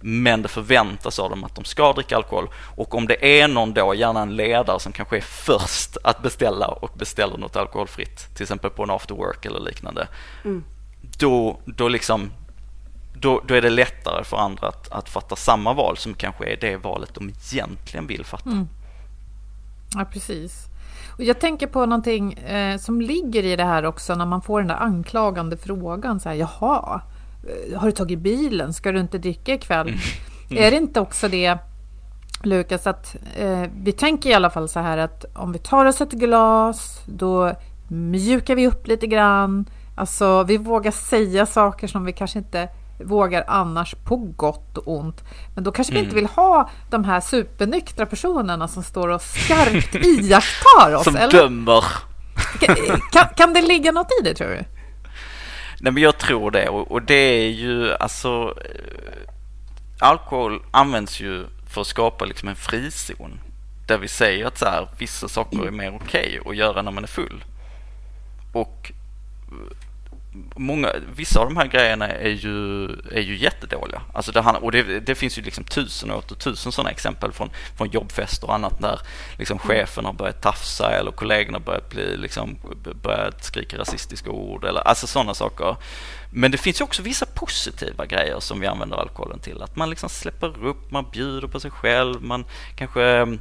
men 0.00 0.42
det 0.42 0.48
förväntas 0.48 1.18
av 1.18 1.30
dem 1.30 1.44
att 1.44 1.54
de 1.54 1.64
ska 1.64 1.92
dricka 1.92 2.16
alkohol. 2.16 2.48
Och 2.76 2.94
om 2.94 3.06
det 3.06 3.40
är 3.40 3.48
någon 3.48 3.74
då, 3.74 3.94
gärna 3.94 4.22
en 4.22 4.36
ledare 4.36 4.80
som 4.80 4.92
kanske 4.92 5.16
är 5.16 5.20
först 5.20 5.96
att 6.04 6.22
beställa 6.22 6.68
och 6.68 6.90
beställer 6.98 7.38
något 7.38 7.56
alkoholfritt, 7.56 8.34
till 8.34 8.42
exempel 8.42 8.70
på 8.70 8.82
en 8.82 8.90
after 8.90 9.14
work 9.14 9.46
eller 9.46 9.60
liknande, 9.60 10.08
mm. 10.44 10.64
då, 11.18 11.60
då, 11.64 11.88
liksom, 11.88 12.30
då, 13.14 13.42
då 13.46 13.54
är 13.54 13.62
det 13.62 13.70
lättare 13.70 14.24
för 14.24 14.36
andra 14.36 14.68
att, 14.68 14.92
att 14.92 15.08
fatta 15.08 15.36
samma 15.36 15.72
val 15.72 15.96
som 15.96 16.14
kanske 16.14 16.52
är 16.52 16.56
det 16.56 16.76
valet 16.76 17.14
de 17.14 17.32
egentligen 17.52 18.06
vill 18.06 18.24
fatta. 18.24 18.50
Mm. 18.50 18.68
Ja, 19.94 20.04
precis. 20.12 20.66
Och 21.16 21.24
jag 21.24 21.38
tänker 21.40 21.66
på 21.66 21.86
någonting 21.86 22.32
eh, 22.32 22.78
som 22.78 23.00
ligger 23.00 23.42
i 23.42 23.56
det 23.56 23.64
här 23.64 23.84
också 23.84 24.14
när 24.14 24.26
man 24.26 24.42
får 24.42 24.58
den 24.58 24.68
där 24.68 24.74
anklagande 24.74 25.56
frågan. 25.56 26.20
Så 26.20 26.28
här, 26.28 26.36
Jaha, 26.36 27.00
eh, 27.44 27.78
har 27.78 27.86
du 27.86 27.92
tagit 27.92 28.18
bilen? 28.18 28.72
Ska 28.72 28.92
du 28.92 29.00
inte 29.00 29.18
dricka 29.18 29.54
ikväll? 29.54 29.88
Mm. 29.88 29.98
Är 30.64 30.70
det 30.70 30.76
inte 30.76 31.00
också 31.00 31.28
det, 31.28 31.58
Lukas, 32.42 32.86
att 32.86 33.16
eh, 33.36 33.62
vi 33.82 33.92
tänker 33.92 34.30
i 34.30 34.34
alla 34.34 34.50
fall 34.50 34.68
så 34.68 34.80
här 34.80 34.98
att 34.98 35.24
om 35.34 35.52
vi 35.52 35.58
tar 35.58 35.84
oss 35.84 36.00
ett 36.00 36.12
glas, 36.12 37.00
då 37.06 37.52
mjukar 37.88 38.54
vi 38.54 38.66
upp 38.66 38.86
lite 38.86 39.06
grann. 39.06 39.64
Alltså, 39.94 40.42
vi 40.42 40.56
vågar 40.56 40.90
säga 40.90 41.46
saker 41.46 41.86
som 41.86 42.04
vi 42.04 42.12
kanske 42.12 42.38
inte 42.38 42.68
vågar 42.98 43.44
annars 43.46 43.94
på 44.04 44.16
gott 44.16 44.78
och 44.78 44.88
ont. 44.98 45.24
Men 45.54 45.64
då 45.64 45.72
kanske 45.72 45.92
vi 45.92 45.98
inte 45.98 46.10
Mm. 46.10 46.22
vill 46.24 46.26
ha 46.36 46.70
de 46.90 47.04
här 47.04 47.20
supernyktra 47.20 48.06
personerna 48.06 48.68
som 48.68 48.82
står 48.82 49.08
och 49.08 49.22
skarpt 49.22 49.94
iakttar 50.04 50.94
oss. 50.94 51.04
Som 51.04 51.16
eller? 51.16 51.32
dömer. 51.32 51.84
Kan, 53.12 53.28
kan 53.36 53.52
det 53.54 53.62
ligga 53.62 53.92
något 53.92 54.08
i 54.20 54.24
det 54.24 54.34
tror 54.34 54.48
du? 54.48 54.64
Nej 55.80 55.92
men 55.92 56.02
jag 56.02 56.18
tror 56.18 56.50
det 56.50 56.68
och, 56.68 56.90
och 56.92 57.02
det 57.02 57.14
är 57.44 57.48
ju 57.50 57.94
alltså 57.94 58.54
eh, 58.64 59.22
Alkohol 60.08 60.62
används 60.70 61.20
ju 61.20 61.46
för 61.68 61.80
att 61.80 61.86
skapa 61.86 62.24
liksom 62.24 62.48
en 62.48 62.56
frizon 62.56 63.40
där 63.88 63.98
vi 63.98 64.08
säger 64.08 64.46
att 64.46 64.58
så 64.58 64.64
här, 64.64 64.88
vissa 64.98 65.28
saker 65.28 65.66
är 65.66 65.70
mer 65.70 65.94
okej 66.02 66.40
att 66.46 66.56
göra 66.56 66.82
när 66.82 66.90
man 66.92 67.02
är 67.04 67.08
full. 67.08 67.44
Och 68.52 68.92
många, 70.56 70.92
vissa 71.16 71.40
av 71.40 71.46
de 71.46 71.56
här 71.56 71.66
grejerna 71.66 72.08
är 72.08 72.28
ju, 72.28 72.84
är 73.12 73.20
ju 73.20 73.36
jättedåliga. 73.36 74.02
Alltså 74.14 74.32
det, 74.32 74.40
och 74.40 74.72
det, 74.72 75.00
det 75.00 75.14
finns 75.14 75.38
ju 75.38 75.42
liksom 75.42 75.64
tusen 75.64 76.10
och 76.10 76.18
åter 76.18 76.36
tusen 76.36 76.72
sådana 76.72 76.90
exempel 76.90 77.32
från, 77.32 77.50
från 77.76 77.90
jobbfester 77.90 78.46
och 78.46 78.54
annat 78.54 78.80
där 78.80 79.00
liksom 79.38 79.58
chefen 79.58 80.04
har 80.04 80.12
börjat 80.12 80.42
tafsa 80.42 80.90
eller 80.90 81.10
kollegorna 81.10 81.58
börjat 81.58 81.90
bli 81.90 82.16
liksom, 82.16 82.58
börjat 83.02 83.44
skrika 83.44 83.78
rasistiska 83.78 84.30
ord 84.30 84.64
eller 84.64 84.80
alltså 84.80 85.06
sådana 85.06 85.34
saker. 85.34 85.76
Men 86.30 86.50
det 86.50 86.58
finns 86.58 86.80
ju 86.80 86.84
också 86.84 87.02
vissa 87.02 87.26
positiva 87.26 88.06
grejer 88.06 88.40
som 88.40 88.60
vi 88.60 88.66
använder 88.66 88.96
alkoholen 88.96 89.38
till. 89.38 89.62
Att 89.62 89.76
man 89.76 89.90
liksom 89.90 90.08
släpper 90.08 90.66
upp, 90.66 90.90
man 90.90 91.10
bjuder 91.12 91.48
på 91.48 91.60
sig 91.60 91.70
själv, 91.70 92.22
man 92.22 92.44
kanske 92.76 93.38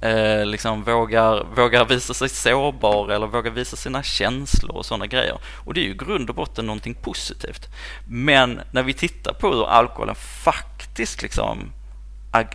eh, 0.00 0.46
liksom 0.46 0.84
vågar, 0.84 1.44
vågar 1.56 1.84
visa 1.84 2.14
sig 2.14 2.28
sårbar 2.28 3.08
eller 3.08 3.26
vågar 3.26 3.50
visa 3.50 3.76
sina 3.76 4.02
känslor 4.02 4.76
och 4.76 4.86
sådana 4.86 5.06
grejer. 5.06 5.38
Och 5.64 5.74
det 5.74 5.80
är 5.80 5.84
ju 5.84 5.90
i 5.90 5.96
grund 5.96 6.30
och 6.30 6.36
botten 6.36 6.66
någonting 6.66 6.94
positivt. 6.94 7.68
Men 8.08 8.60
när 8.72 8.82
vi 8.82 8.92
tittar 8.92 9.32
på 9.32 9.54
hur 9.54 9.68
alkoholen 9.68 10.14
faktiskt 10.44 11.22
liksom 11.22 11.72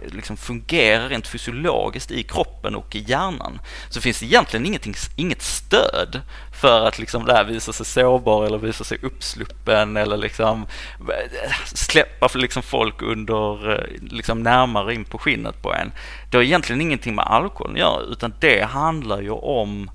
liksom 0.05 0.37
fungerar 0.37 1.09
rent 1.09 1.27
fysiologiskt 1.27 2.11
i 2.11 2.23
kroppen 2.23 2.75
och 2.75 2.95
i 2.95 2.99
hjärnan 2.99 3.59
så 3.89 4.01
finns 4.01 4.19
det 4.19 4.25
egentligen 4.25 4.65
ingenting, 4.65 4.95
inget 5.15 5.41
stöd 5.41 6.21
för 6.61 6.87
att 6.87 6.99
liksom 6.99 7.25
där 7.25 7.43
visa 7.43 7.73
sig 7.73 7.85
sårbar 7.85 8.45
eller 8.45 8.57
visa 8.57 8.83
sig 8.83 8.97
uppsluppen 9.01 9.97
eller 9.97 10.17
liksom 10.17 10.65
eh, 10.99 11.51
släppa 11.65 12.29
för 12.29 12.39
liksom 12.39 12.63
folk 12.63 13.01
under, 13.01 13.71
eh, 13.71 14.01
liksom 14.01 14.43
närmare 14.43 14.93
in 14.93 15.05
på 15.05 15.17
skinnet 15.17 15.61
på 15.61 15.73
en. 15.73 15.91
Det 16.31 16.37
har 16.37 16.43
egentligen 16.43 16.81
ingenting 16.81 17.15
med 17.15 17.25
alkoholen 17.25 17.75
att 17.75 17.79
göra 17.79 18.01
utan 18.01 18.33
det 18.39 18.63
handlar 18.63 19.21
ju 19.21 19.31
om 19.31 19.91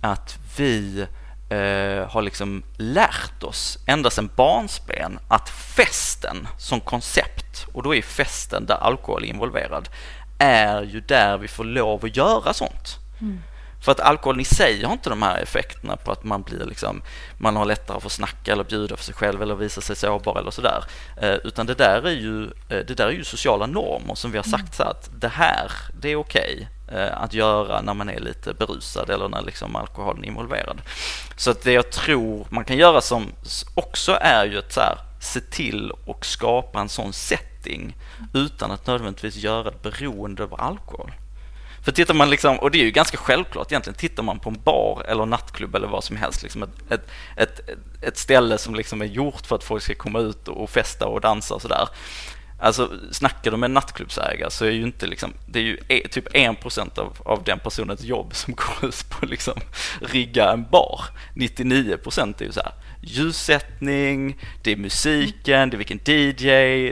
att 0.00 0.38
vi 0.56 1.06
eh, 1.52 2.08
har 2.10 2.22
liksom 2.22 2.62
lärt 2.76 3.42
oss 3.42 3.78
ända 3.86 4.10
sedan 4.10 4.30
barnsben 4.36 5.18
att 5.28 5.48
festen 5.48 6.48
som 6.58 6.80
koncept, 6.80 7.66
och 7.72 7.82
då 7.82 7.94
är 7.94 8.02
festen 8.02 8.66
där 8.66 8.74
alkohol 8.74 9.24
är 9.24 9.28
involverad, 9.28 9.88
är 10.38 10.82
ju 10.82 11.00
där 11.00 11.38
vi 11.38 11.48
får 11.48 11.64
lov 11.64 12.04
att 12.04 12.16
göra 12.16 12.52
sånt. 12.52 12.98
Mm. 13.20 13.42
För 13.82 13.92
att 13.92 14.00
alkoholen 14.00 14.40
i 14.40 14.44
sig 14.44 14.82
har 14.84 14.92
inte 14.92 15.10
de 15.10 15.22
här 15.22 15.38
effekterna 15.38 15.96
på 15.96 16.12
att 16.12 16.24
man 16.24 16.42
blir 16.42 16.64
liksom, 16.64 17.02
man 17.38 17.56
har 17.56 17.64
lättare 17.64 17.96
att 17.96 18.02
få 18.02 18.08
snacka 18.08 18.52
eller 18.52 18.64
bjuda 18.64 18.96
för 18.96 19.04
sig 19.04 19.14
själv 19.14 19.42
eller 19.42 19.54
visa 19.54 19.80
sig 19.80 19.96
sårbar 19.96 20.38
eller 20.38 20.50
sådär. 20.50 20.84
Eh, 21.22 21.34
utan 21.44 21.66
det 21.66 21.74
där, 21.74 22.06
är 22.06 22.10
ju, 22.10 22.44
eh, 22.44 22.86
det 22.86 22.94
där 22.94 23.06
är 23.06 23.10
ju 23.10 23.24
sociala 23.24 23.66
normer 23.66 24.14
som 24.14 24.30
vi 24.30 24.38
har 24.38 24.44
sagt 24.44 24.74
så 24.74 24.82
att 24.82 25.10
det 25.20 25.28
här, 25.28 25.72
det 26.00 26.08
är 26.08 26.16
okej 26.16 26.68
eh, 26.92 27.22
att 27.22 27.34
göra 27.34 27.80
när 27.80 27.94
man 27.94 28.08
är 28.08 28.20
lite 28.20 28.54
berusad 28.54 29.10
eller 29.10 29.28
när 29.28 29.42
liksom 29.42 29.76
alkoholen 29.76 30.24
är 30.24 30.28
involverad. 30.28 30.80
Så 31.36 31.50
att 31.50 31.62
det 31.62 31.72
jag 31.72 31.90
tror 31.90 32.46
man 32.50 32.64
kan 32.64 32.76
göra 32.76 33.00
som 33.00 33.32
också 33.74 34.18
är 34.20 34.44
ju 34.44 34.58
att 34.58 34.72
så 34.72 34.80
här, 34.80 34.98
se 35.20 35.40
till 35.40 35.90
och 35.90 36.26
skapa 36.26 36.80
en 36.80 36.88
sån 36.88 37.12
setting 37.12 37.96
utan 38.34 38.70
att 38.70 38.86
nödvändigtvis 38.86 39.36
göra 39.36 39.70
det 39.70 39.82
beroende 39.82 40.42
av 40.42 40.60
alkohol. 40.60 41.12
För 41.82 41.92
tittar 41.92 42.14
man 42.14 42.30
liksom, 42.30 42.58
och 42.58 42.70
det 42.70 42.80
är 42.80 42.84
ju 42.84 42.90
ganska 42.90 43.16
självklart 43.16 43.72
egentligen, 43.72 43.96
tittar 43.96 44.22
man 44.22 44.38
på 44.38 44.50
en 44.50 44.62
bar 44.64 45.04
eller 45.08 45.26
nattklubb 45.26 45.74
eller 45.74 45.88
vad 45.88 46.04
som 46.04 46.16
helst, 46.16 46.42
liksom 46.42 46.62
ett, 46.62 46.92
ett, 46.92 47.08
ett, 47.36 47.60
ett 48.02 48.18
ställe 48.18 48.58
som 48.58 48.74
liksom 48.74 49.02
är 49.02 49.06
gjort 49.06 49.46
för 49.46 49.56
att 49.56 49.64
folk 49.64 49.82
ska 49.82 49.94
komma 49.94 50.18
ut 50.18 50.48
och 50.48 50.70
festa 50.70 51.06
och 51.06 51.20
dansa 51.20 51.54
och 51.54 51.62
sådär. 51.62 51.88
Alltså 52.58 52.90
snackar 53.10 53.50
du 53.50 53.56
med 53.56 53.68
en 53.68 53.74
nattklubbsägare 53.74 54.50
så 54.50 54.64
är 54.64 54.70
ju 54.70 54.82
inte 54.82 55.06
liksom, 55.06 55.32
det 55.46 55.58
är 55.58 55.62
ju 55.62 55.78
e- 55.88 56.08
typ 56.10 56.28
1% 56.28 56.98
av, 56.98 57.16
av 57.24 57.44
den 57.44 57.58
personens 57.58 58.02
jobb 58.02 58.34
som 58.34 58.54
går 58.80 58.88
ut 58.88 59.10
på 59.10 59.26
liksom 59.26 59.60
rigga 60.00 60.52
en 60.52 60.66
bar. 60.70 61.00
99% 61.34 62.42
är 62.42 62.44
ju 62.44 62.52
så 62.52 62.60
här 62.60 62.72
ljussättning, 63.00 64.38
det 64.62 64.72
är 64.72 64.76
musiken, 64.76 65.70
det 65.70 65.76
är 65.76 65.78
vilken 65.78 65.98
DJ, 65.98 66.44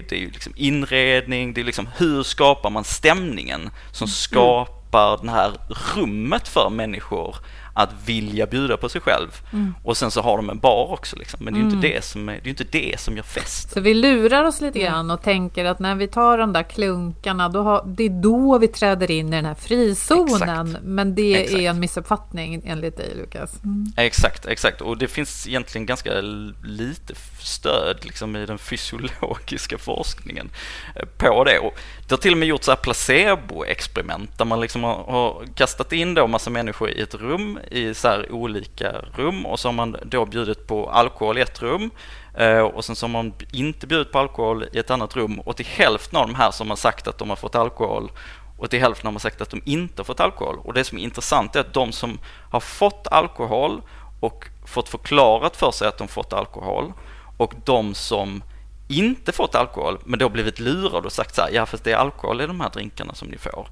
det 0.08 0.12
är 0.12 0.20
ju 0.20 0.30
liksom 0.30 0.52
inredning, 0.56 1.54
det 1.54 1.60
är 1.60 1.64
liksom 1.64 1.88
hur 1.96 2.22
skapar 2.22 2.70
man 2.70 2.84
stämningen 2.84 3.70
som 3.92 4.08
skapar 4.08 4.79
det 4.90 5.30
här 5.30 5.52
rummet 5.94 6.48
för 6.48 6.70
människor 6.70 7.36
att 7.82 8.08
vilja 8.08 8.46
bjuda 8.46 8.76
på 8.76 8.88
sig 8.88 9.00
själv. 9.00 9.40
Och 9.82 9.96
sen 9.96 10.10
så 10.10 10.22
har 10.22 10.36
de 10.36 10.50
en 10.50 10.58
bar 10.58 10.92
också 10.92 11.16
liksom. 11.16 11.44
Men 11.44 11.54
det 11.54 11.60
är 11.60 11.62
ju 11.62 11.70
inte 11.70 11.88
det 11.88 12.04
som, 12.04 12.28
är, 12.28 12.32
det 12.32 12.48
är 12.48 12.50
inte 12.50 12.64
det 12.64 13.00
som 13.00 13.16
gör 13.16 13.22
fest. 13.22 13.70
Så 13.72 13.80
vi 13.80 13.94
lurar 13.94 14.44
oss 14.44 14.60
lite 14.60 14.78
grann 14.78 15.10
och 15.10 15.22
tänker 15.22 15.64
att 15.64 15.78
när 15.78 15.94
vi 15.94 16.08
tar 16.08 16.38
de 16.38 16.52
där 16.52 16.62
klunkarna, 16.62 17.48
då 17.48 17.62
har, 17.62 17.84
det 17.86 18.04
är 18.04 18.22
då 18.22 18.58
vi 18.58 18.68
träder 18.68 19.10
in 19.10 19.28
i 19.28 19.36
den 19.36 19.44
här 19.44 19.54
frizonen. 19.54 20.66
Exakt. 20.66 20.84
Men 20.84 21.14
det 21.14 21.34
Exakt. 21.34 21.60
är 21.60 21.70
en 21.70 21.80
missuppfattning 21.80 22.62
enligt 22.64 22.96
dig, 22.96 23.14
Lukas. 23.16 23.64
Mm. 23.64 23.92
Exakt, 23.96 24.46
exakt. 24.46 24.80
Och 24.80 24.98
det 24.98 25.08
finns 25.08 25.48
egentligen 25.48 25.86
ganska 25.86 26.20
lite 26.64 27.14
stöd 27.40 27.96
liksom, 28.02 28.36
i 28.36 28.46
den 28.46 28.58
fysiologiska 28.58 29.78
forskningen 29.78 30.50
eh, 30.96 31.06
på 31.16 31.44
det. 31.44 31.58
Och 31.58 31.74
det 32.08 32.14
har 32.14 32.20
till 32.20 32.32
och 32.32 32.38
med 32.38 32.48
gjorts 32.48 32.68
placebo-experiment 32.82 34.38
där 34.38 34.44
man 34.44 34.60
liksom 34.60 34.84
har, 34.84 34.94
har 34.94 35.46
kastat 35.54 35.92
in 35.92 36.14
då 36.14 36.26
massa 36.26 36.50
människor 36.50 36.90
i 36.90 37.02
ett 37.02 37.14
rum, 37.14 37.58
i 37.70 37.94
så 37.94 38.08
här 38.08 38.32
olika 38.32 38.92
rum 39.14 39.46
och 39.46 39.60
så 39.60 39.68
har 39.68 39.72
man 39.72 39.96
då 40.04 40.26
bjudit 40.26 40.66
på 40.66 40.90
alkohol 40.90 41.38
i 41.38 41.40
ett 41.40 41.62
rum 41.62 41.90
eh, 42.34 42.60
och 42.60 42.84
sen 42.84 42.96
så 42.96 43.06
har 43.06 43.10
man 43.10 43.32
inte 43.52 43.86
bjudit 43.86 44.12
på 44.12 44.18
alkohol 44.18 44.64
i 44.72 44.78
ett 44.78 44.90
annat 44.90 45.16
rum 45.16 45.40
och 45.40 45.56
till 45.56 45.66
hälften 45.66 46.18
av 46.18 46.26
de 46.26 46.34
här 46.34 46.50
som 46.50 46.70
har 46.70 46.76
sagt 46.76 47.08
att 47.08 47.18
de 47.18 47.28
har 47.28 47.36
fått 47.36 47.54
alkohol 47.54 48.10
och 48.58 48.70
till 48.70 48.80
hälften 48.80 49.06
har 49.06 49.12
man 49.12 49.20
sagt 49.20 49.40
att 49.40 49.50
de 49.50 49.62
inte 49.64 50.00
har 50.00 50.04
fått 50.04 50.20
alkohol. 50.20 50.58
Och 50.58 50.74
det 50.74 50.84
som 50.84 50.98
är 50.98 51.02
intressant 51.02 51.56
är 51.56 51.60
att 51.60 51.72
de 51.72 51.92
som 51.92 52.18
har 52.50 52.60
fått 52.60 53.06
alkohol 53.06 53.82
och 54.20 54.48
fått 54.66 54.88
förklarat 54.88 55.56
för 55.56 55.70
sig 55.70 55.88
att 55.88 55.98
de 55.98 56.08
fått 56.08 56.32
alkohol 56.32 56.92
och 57.36 57.54
de 57.64 57.94
som 57.94 58.42
inte 58.88 59.32
fått 59.32 59.54
alkohol 59.54 59.98
men 60.04 60.18
då 60.18 60.28
blivit 60.28 60.60
lurade 60.60 61.06
och 61.06 61.12
sagt 61.12 61.34
så 61.34 61.42
här, 61.42 61.50
ja 61.50 61.66
fast 61.66 61.84
det 61.84 61.92
är 61.92 61.96
alkohol 61.96 62.40
i 62.40 62.46
de 62.46 62.60
här 62.60 62.70
drinkarna 62.70 63.14
som 63.14 63.28
ni 63.28 63.38
får. 63.38 63.68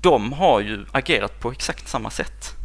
De 0.00 0.32
har 0.32 0.60
ju 0.60 0.86
agerat 0.92 1.40
på 1.40 1.50
exakt 1.52 1.88
samma 1.88 2.10
sätt. 2.10 2.63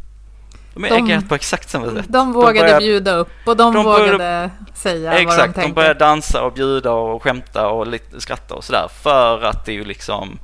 De 0.74 0.82
De- 0.88 0.90
agerat 1.02 1.28
på 1.28 1.34
exakt 1.34 1.70
samma 1.70 1.86
sätt. 1.90 2.04
De 2.08 2.32
vågade 2.32 2.60
börjar- 2.60 2.78
bjuda 2.80 3.14
upp 3.16 3.28
och 3.46 3.56
de, 3.56 3.74
de 3.74 3.84
vågade 3.84 4.18
började- 4.18 4.50
säga 4.74 5.10
vad 5.10 5.18
de 5.18 5.22
Exakt, 5.22 5.54
de, 5.54 5.60
tänkte. 5.60 5.74
börjar 5.74 5.94
dansa 5.94 6.42
och 6.42 6.52
bjuda 6.52 6.92
och 6.92 7.22
skämta 7.22 7.68
och 7.68 7.86
lite 7.86 8.20
skratta 8.20 8.54
och 8.54 8.64
sådär 8.64 8.86
för 9.02 9.42
att 9.42 9.64
det 9.64 9.72
är 9.72 9.76
ju 9.76 9.84
liksom 9.84 10.38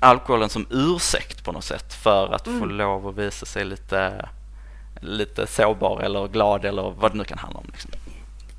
alkoholen 0.00 0.48
som 0.48 0.66
ursäkt 0.70 1.44
på 1.44 1.52
något 1.52 1.64
sätt 1.64 1.94
för 1.94 2.34
att 2.34 2.46
Mm. 2.46 2.60
få 2.60 2.66
lov 2.66 3.08
att 3.08 3.16
visa 3.18 3.46
sig 3.46 3.64
lite, 3.64 4.28
lite 5.00 5.46
sårbar 5.46 6.00
eller 6.00 6.28
glad 6.28 6.64
eller 6.64 6.92
vad 6.98 7.12
det 7.12 7.18
nu 7.18 7.24
kan 7.24 7.38
handla 7.38 7.58
om. 7.60 7.66
Liksom. 7.72 7.90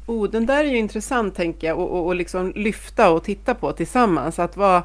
Oh, 0.05 0.29
den 0.29 0.45
där 0.45 0.63
är 0.63 0.69
ju 0.69 0.77
intressant 0.77 1.35
tänker 1.35 1.67
jag 1.67 1.79
och, 1.79 1.91
och, 1.91 2.05
och 2.05 2.15
liksom 2.15 2.53
lyfta 2.55 3.09
och 3.09 3.23
titta 3.23 3.55
på 3.55 3.71
tillsammans. 3.71 4.39
Att 4.39 4.57
vad, 4.57 4.75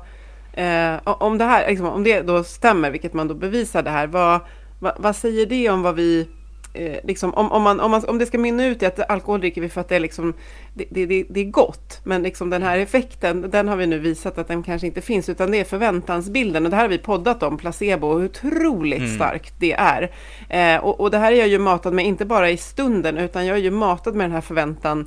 eh, 0.52 0.94
om, 1.04 1.38
det 1.38 1.44
här, 1.44 1.68
liksom, 1.68 1.86
om 1.88 2.04
det 2.04 2.22
då 2.22 2.44
stämmer, 2.44 2.90
vilket 2.90 3.12
man 3.14 3.28
då 3.28 3.34
bevisar 3.34 3.82
det 3.82 3.90
här, 3.90 4.06
vad, 4.06 4.40
vad, 4.78 4.92
vad 4.98 5.16
säger 5.16 5.46
det 5.46 5.70
om 5.70 5.82
vad 5.82 5.94
vi 5.94 6.28
eh, 6.72 6.96
liksom, 7.04 7.34
om, 7.34 7.52
om, 7.52 7.62
man, 7.62 7.80
om, 7.80 7.90
man, 7.90 8.04
om 8.04 8.18
det 8.18 8.26
ska 8.26 8.38
mynna 8.38 8.66
ut 8.66 8.82
i 8.82 8.86
att 8.86 9.10
alkohol 9.10 9.40
dricker 9.40 9.60
vi 9.60 9.68
för 9.68 9.80
att 9.80 9.88
det 9.88 9.96
är, 9.96 10.00
liksom, 10.00 10.34
det, 10.74 10.84
det, 10.90 11.06
det, 11.06 11.26
det 11.30 11.40
är 11.40 11.44
gott, 11.44 12.00
men 12.04 12.22
liksom 12.22 12.50
den 12.50 12.62
här 12.62 12.78
effekten, 12.78 13.50
den 13.50 13.68
har 13.68 13.76
vi 13.76 13.86
nu 13.86 13.98
visat 13.98 14.38
att 14.38 14.48
den 14.48 14.62
kanske 14.62 14.86
inte 14.86 15.00
finns, 15.00 15.28
utan 15.28 15.50
det 15.50 15.60
är 15.60 15.64
förväntansbilden. 15.64 16.64
Och 16.64 16.70
det 16.70 16.76
här 16.76 16.84
har 16.84 16.90
vi 16.90 16.98
poddat 16.98 17.42
om, 17.42 17.58
placebo, 17.58 18.06
och 18.06 18.20
hur 18.20 18.28
otroligt 18.28 18.98
Mm. 18.98 19.14
starkt 19.14 19.54
det 19.58 19.72
är. 19.72 20.10
Eh, 20.48 20.84
och, 20.84 21.00
och 21.00 21.10
det 21.10 21.18
här 21.18 21.32
är 21.32 21.36
jag 21.36 21.48
ju 21.48 21.58
matad 21.58 21.92
med, 21.92 22.06
inte 22.06 22.24
bara 22.24 22.50
i 22.50 22.56
stunden, 22.56 23.18
utan 23.18 23.46
jag 23.46 23.56
är 23.56 23.62
ju 23.62 23.70
matad 23.70 24.14
med 24.14 24.24
den 24.24 24.32
här 24.32 24.40
förväntan 24.40 25.06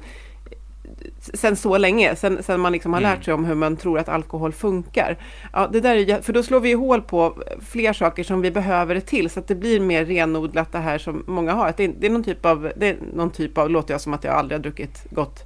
sen 1.33 1.55
så 1.55 1.77
länge, 1.77 2.15
sen, 2.15 2.43
sen 2.43 2.59
man 2.59 2.71
liksom 2.71 2.93
har 2.93 3.01
Mm. 3.01 3.11
lärt 3.11 3.25
sig 3.25 3.33
om 3.33 3.45
hur 3.45 3.55
man 3.55 3.77
tror 3.77 3.99
att 3.99 4.09
alkohol 4.09 4.51
funkar. 4.53 5.17
Ja, 5.53 5.69
det 5.71 5.79
där 5.79 5.95
är, 5.95 6.21
för 6.21 6.33
då 6.33 6.43
slår 6.43 6.59
vi 6.59 6.73
hål 6.73 7.01
på 7.01 7.43
fler 7.71 7.93
saker 7.93 8.23
som 8.23 8.41
vi 8.41 8.51
behöver 8.51 8.95
det 8.95 9.01
till, 9.01 9.29
så 9.29 9.39
att 9.39 9.47
det 9.47 9.55
blir 9.55 9.79
mer 9.79 10.05
renodlat 10.05 10.71
det 10.71 10.79
här 10.79 10.97
som 10.97 11.23
många 11.27 11.53
har. 11.53 11.67
Att 11.67 11.77
det, 11.77 11.83
är, 11.83 11.93
det 11.99 12.07
är 12.07 12.11
någon 12.11 12.23
typ 12.23 12.45
av, 12.45 12.71
det 12.75 12.87
är 12.87 12.97
någon 13.13 13.31
typ 13.31 13.57
av, 13.57 13.69
låter 13.69 13.93
jag 13.93 14.01
som 14.01 14.13
att 14.13 14.23
jag 14.23 14.33
aldrig 14.33 14.59
har 14.59 14.63
druckit 14.63 15.05
gott 15.09 15.43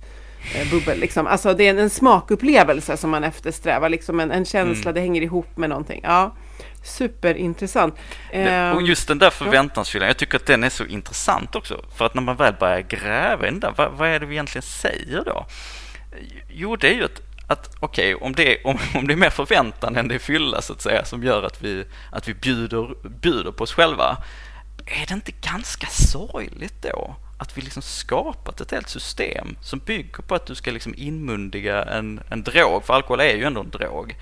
eh, 0.56 0.72
bubbel. 0.72 1.00
Liksom. 1.00 1.28
Alltså 1.28 1.54
det 1.54 1.68
är 1.68 1.78
en, 1.78 1.90
smakupplevelse 1.90 2.98
som 2.98 3.10
man 3.10 3.24
eftersträvar, 3.24 3.90
liksom 3.90 4.20
en, 4.20 4.32
en 4.32 4.46
känsla, 4.46 4.90
mm. 4.90 4.94
det 4.94 5.02
hänger 5.02 5.22
ihop 5.22 5.58
med 5.58 5.70
någonting. 5.70 6.02
Ja, 6.04 6.36
superintressant. 6.86 7.94
Och 8.30 8.36
ehm, 8.36 8.86
just 8.86 9.08
den 9.08 9.20
där 9.20 9.30
förväntansfyllan, 9.30 10.08
jag 10.08 10.18
tycker 10.18 10.38
att 10.38 10.46
den 10.46 10.64
är 10.64 10.70
så 10.70 10.86
intressant 10.86 11.56
också. 11.56 11.86
För 11.96 12.06
att 12.06 12.14
när 12.14 12.22
man 12.22 12.36
väl 12.36 12.54
börjar 12.60 12.82
gräva 12.82 13.48
i 13.48 13.50
den 13.50 13.60
där, 13.60 13.74
vad, 13.78 13.92
vad 13.92 14.10
är 14.10 14.20
det 14.20 14.26
vi 14.26 14.36
egentligen 14.36 14.64
säger 14.64 15.24
då? 15.26 15.46
Jo, 16.50 16.76
det 16.76 16.90
är 16.90 16.94
ju 16.94 17.04
att 17.04 17.22
att 17.48 17.76
okej, 17.80 18.16
okay, 18.16 18.28
om, 18.28 18.34
det, 18.34 18.64
om, 18.64 18.78
om 18.96 19.08
det 19.08 19.14
är 19.14 19.18
mer 19.18 19.30
förväntan 19.30 19.96
än 19.96 20.08
det 20.08 20.16
är 20.16 20.20
fylla 20.20 20.62
så 20.62 20.74
att 20.74 20.82
säga 20.82 21.06
som 21.06 21.24
gör 21.24 21.44
att 21.44 21.62
vi, 21.62 21.86
att 22.12 22.28
vi 22.28 22.34
bjuder, 22.34 23.10
bjuder 23.10 23.52
på 23.52 23.64
oss 23.64 23.74
själva, 23.74 24.18
är 24.86 25.06
det 25.08 25.14
inte 25.14 25.32
ganska 25.32 25.88
sorgligt 25.88 26.82
då 26.82 27.16
att 27.38 27.58
vi 27.58 27.62
liksom 27.62 27.82
skapat 27.82 28.62
ett 28.62 28.72
helt 28.72 28.90
system 28.90 29.58
som 29.62 29.80
bygger 29.80 30.22
på 30.22 30.36
att 30.36 30.46
du 30.46 30.56
ska 30.56 30.72
liksom 30.72 30.94
inmundiga 30.98 31.84
en, 31.84 32.22
en 32.30 32.44
drog, 32.44 32.86
för 32.86 32.94
alkohol 32.94 33.20
är 33.20 33.36
ju 33.36 33.44
ändå 33.44 33.62
en 33.62 33.70
drog, 33.70 34.16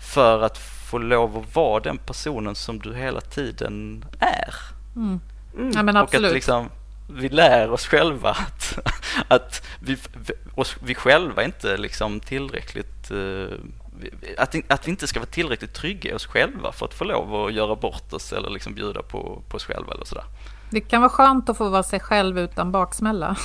för 0.00 0.42
att 0.42 0.58
få 0.90 0.98
lov 0.98 1.38
att 1.38 1.54
vara 1.54 1.80
den 1.80 1.98
personen 1.98 2.54
som 2.54 2.78
du 2.78 2.94
hela 2.94 3.20
tiden 3.20 4.04
är. 4.18 4.54
Mm. 4.96 5.20
Mm. 5.56 5.72
Ja, 5.74 5.82
men 5.82 5.96
absolut. 5.96 6.24
Och 6.24 6.28
att 6.28 6.34
liksom, 6.34 6.68
vi 7.08 7.28
lär 7.28 7.70
oss 7.70 7.86
själva 7.86 8.30
att, 8.30 8.78
att 9.28 9.66
vi, 9.80 9.96
oss, 10.54 10.76
vi 10.82 10.94
själva 10.94 11.44
inte 11.44 11.76
liksom 11.76 12.20
tillräckligt 12.20 13.10
uh, 13.10 13.48
att, 14.38 14.54
att 14.68 14.86
vi 14.86 14.90
inte 14.90 15.06
ska 15.06 15.20
vara 15.20 15.30
tillräckligt 15.30 15.74
trygga 15.74 16.10
i 16.10 16.14
oss 16.14 16.26
själva 16.26 16.72
för 16.72 16.86
att 16.86 16.94
få 16.94 17.04
lov 17.04 17.34
att 17.34 17.52
göra 17.52 17.76
bort 17.76 18.12
oss 18.12 18.32
eller 18.32 18.50
liksom 18.50 18.74
bjuda 18.74 19.02
på, 19.02 19.42
på 19.48 19.56
oss 19.56 19.64
själva 19.64 19.94
eller 19.94 20.04
sådär. 20.04 20.24
Det 20.70 20.80
kan 20.80 21.00
vara 21.00 21.10
skönt 21.10 21.48
att 21.48 21.56
få 21.56 21.68
vara 21.68 21.82
sig 21.82 22.00
själv 22.00 22.38
utan 22.38 22.72
baksmälla. 22.72 23.36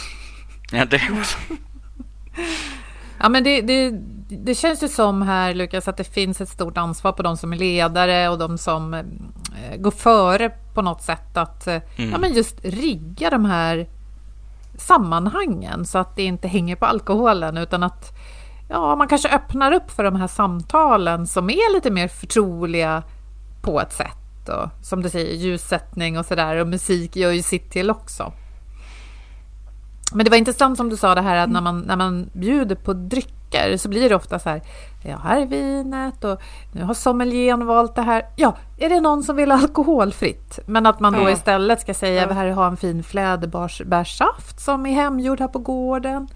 Ja, 0.71 0.86
det 0.86 1.01
också. 1.19 1.38
ja, 3.19 3.30
men 3.30 3.43
det, 3.43 3.62
det, 3.62 3.91
det 4.30 4.56
känns 4.56 4.84
ju 4.84 4.88
som 4.88 5.21
här, 5.21 5.54
Lukas, 5.54 5.88
att 5.88 5.97
det 5.97 6.04
finns 6.04 6.41
ett 6.41 6.49
stort 6.49 6.78
ansvar 6.78 7.12
på 7.12 7.23
de 7.23 7.38
som 7.38 7.54
är 7.54 7.58
ledare 7.58 8.30
och 8.30 8.38
de 8.38 8.58
som 8.58 8.93
eh, 8.93 9.78
går 9.78 9.91
före 9.91 10.51
på 10.73 10.82
något 10.82 11.01
sätt 11.01 11.38
att 11.38 11.67
eh, 11.67 11.82
mm. 11.97 12.12
ja, 12.12 12.17
men 12.17 12.34
just 12.34 12.65
rigga 12.65 13.30
de 13.30 13.45
här 13.45 13.88
sammanhangen 14.78 15.86
så 15.86 15.97
att 15.97 16.15
det 16.15 16.23
inte 16.23 16.47
hänger 16.47 16.75
på 16.75 16.86
alkoholen 16.86 17.58
utan 17.58 17.84
att 17.84 18.17
ja, 18.69 18.95
man 18.95 19.08
kanske 19.08 19.30
öppnar 19.30 19.71
upp 19.71 19.91
för 19.91 20.04
de 20.04 20.15
här 20.15 20.28
samtalen 20.28 21.28
som 21.28 21.49
är 21.49 21.73
lite 21.73 21.91
mer 21.91 22.08
förtroliga 22.08 23.04
på 23.62 23.82
ett 23.82 23.93
sätt. 23.93 24.49
Och, 24.49 24.86
som 24.86 25.01
du 25.01 25.10
säger, 25.10 25.36
ljussättning 25.36 26.19
och 26.19 26.25
sådär 26.25 26.56
och 26.56 26.67
musik 26.67 27.15
gör 27.15 27.32
ju 27.32 27.41
sitt 27.41 27.71
till 27.71 27.89
också. 27.89 28.34
Men 30.15 30.25
det 30.25 30.30
var 30.30 30.38
intressant 30.38 30.78
som 30.78 30.89
du 30.89 30.97
sa 30.97 31.15
det 31.15 31.21
här 31.21 31.36
att 31.36 31.49
när 31.49 31.62
man, 31.62 31.80
när 31.80 31.95
man 31.95 32.30
bjuder 32.34 32.75
på 32.75 32.93
drycker 32.93 33.78
så 33.78 33.89
blir 33.89 34.10
det 34.10 34.15
ofta 34.15 34.39
så 34.39 34.49
här, 34.49 34.62
ja 35.06 35.17
här 35.17 35.41
är 35.41 35.45
vinet 35.45 36.23
och 36.23 36.41
nu 36.73 36.84
har 36.84 36.93
sommelieren 36.93 37.65
valt 37.65 37.95
det 37.95 38.01
här. 38.01 38.25
Ja, 38.36 38.58
är 38.78 38.89
det 38.89 39.01
någon 39.01 39.23
som 39.23 39.36
vill 39.36 39.51
alkoholfritt? 39.51 40.60
Men 40.65 40.86
att 40.86 40.99
man 40.99 41.13
då 41.13 41.30
istället 41.30 41.82
ska 41.82 41.93
säga, 41.93 42.28
ja. 42.28 42.34
här 42.34 42.49
har 42.49 42.67
en 42.67 42.78
fin 42.78 43.04
fläderbärssaft 43.04 44.60
som 44.60 44.86
är 44.86 44.93
hemgjord 44.93 45.39
här 45.39 45.47
på 45.47 45.60
gården. 45.60 46.28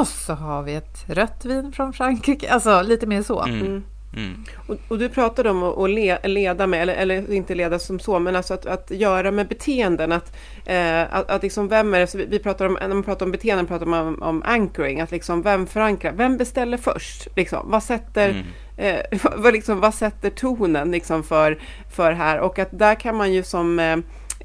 Och 0.00 0.08
så 0.08 0.34
har 0.34 0.62
vi 0.62 0.74
ett 0.74 1.04
rött 1.06 1.44
vin 1.44 1.72
från 1.72 1.92
Frankrike. 1.92 2.52
Alltså 2.52 2.82
lite 2.82 3.06
mer 3.06 3.22
så. 3.22 3.42
Mm. 3.42 3.82
Mm. 4.16 4.44
Och, 4.66 4.76
och, 4.88 4.98
du 4.98 5.08
pratade 5.08 5.50
om 5.50 5.62
att 5.62 5.90
le, 5.90 6.18
leda 6.24 6.66
med, 6.66 6.82
eller, 6.82 6.94
eller, 6.94 7.32
inte 7.32 7.54
leda 7.54 7.78
som 7.78 7.98
så, 7.98 8.18
men 8.18 8.36
alltså 8.36 8.54
att, 8.54 8.66
att 8.66 8.90
göra 8.90 9.30
med 9.30 9.48
beteenden. 9.48 10.12
Att, 10.12 10.36
eh, 10.66 11.14
att, 11.14 11.30
att 11.30 11.42
liksom 11.42 11.68
vem 11.68 11.94
är 11.94 12.00
det, 12.00 12.14
vi, 12.14 12.26
vi 12.26 12.38
pratar 12.38 12.66
om, 12.66 12.78
när 12.80 12.88
man 12.88 13.02
pratar 13.02 13.26
om 13.26 13.32
beteenden 13.32 13.66
pratar 13.66 13.86
man 13.86 14.06
om, 14.06 14.22
om 14.22 14.42
anchoring, 14.46 15.00
att 15.00 15.10
liksom 15.10 15.42
vem 15.42 15.66
förankrar, 15.66 16.12
vem 16.12 16.36
beställer 16.36 16.76
först? 16.76 17.28
Liksom, 17.36 17.70
vad 17.70 17.82
sätter 17.82 18.30
mm. 18.30 18.44
Eh, 18.78 19.00
vad, 19.36 19.52
liksom, 19.52 19.80
vad 19.80 19.94
sätter 19.94 20.30
tonen 20.30 20.90
liksom 20.90 21.22
för, 21.22 21.58
för 21.90 22.12
här? 22.12 22.38
Och 22.40 22.58
att 22.58 22.68
där 22.78 22.94
kan 22.94 23.16
man 23.16 23.32
ju 23.32 23.42
som 23.42 23.78
eh, 23.78 23.96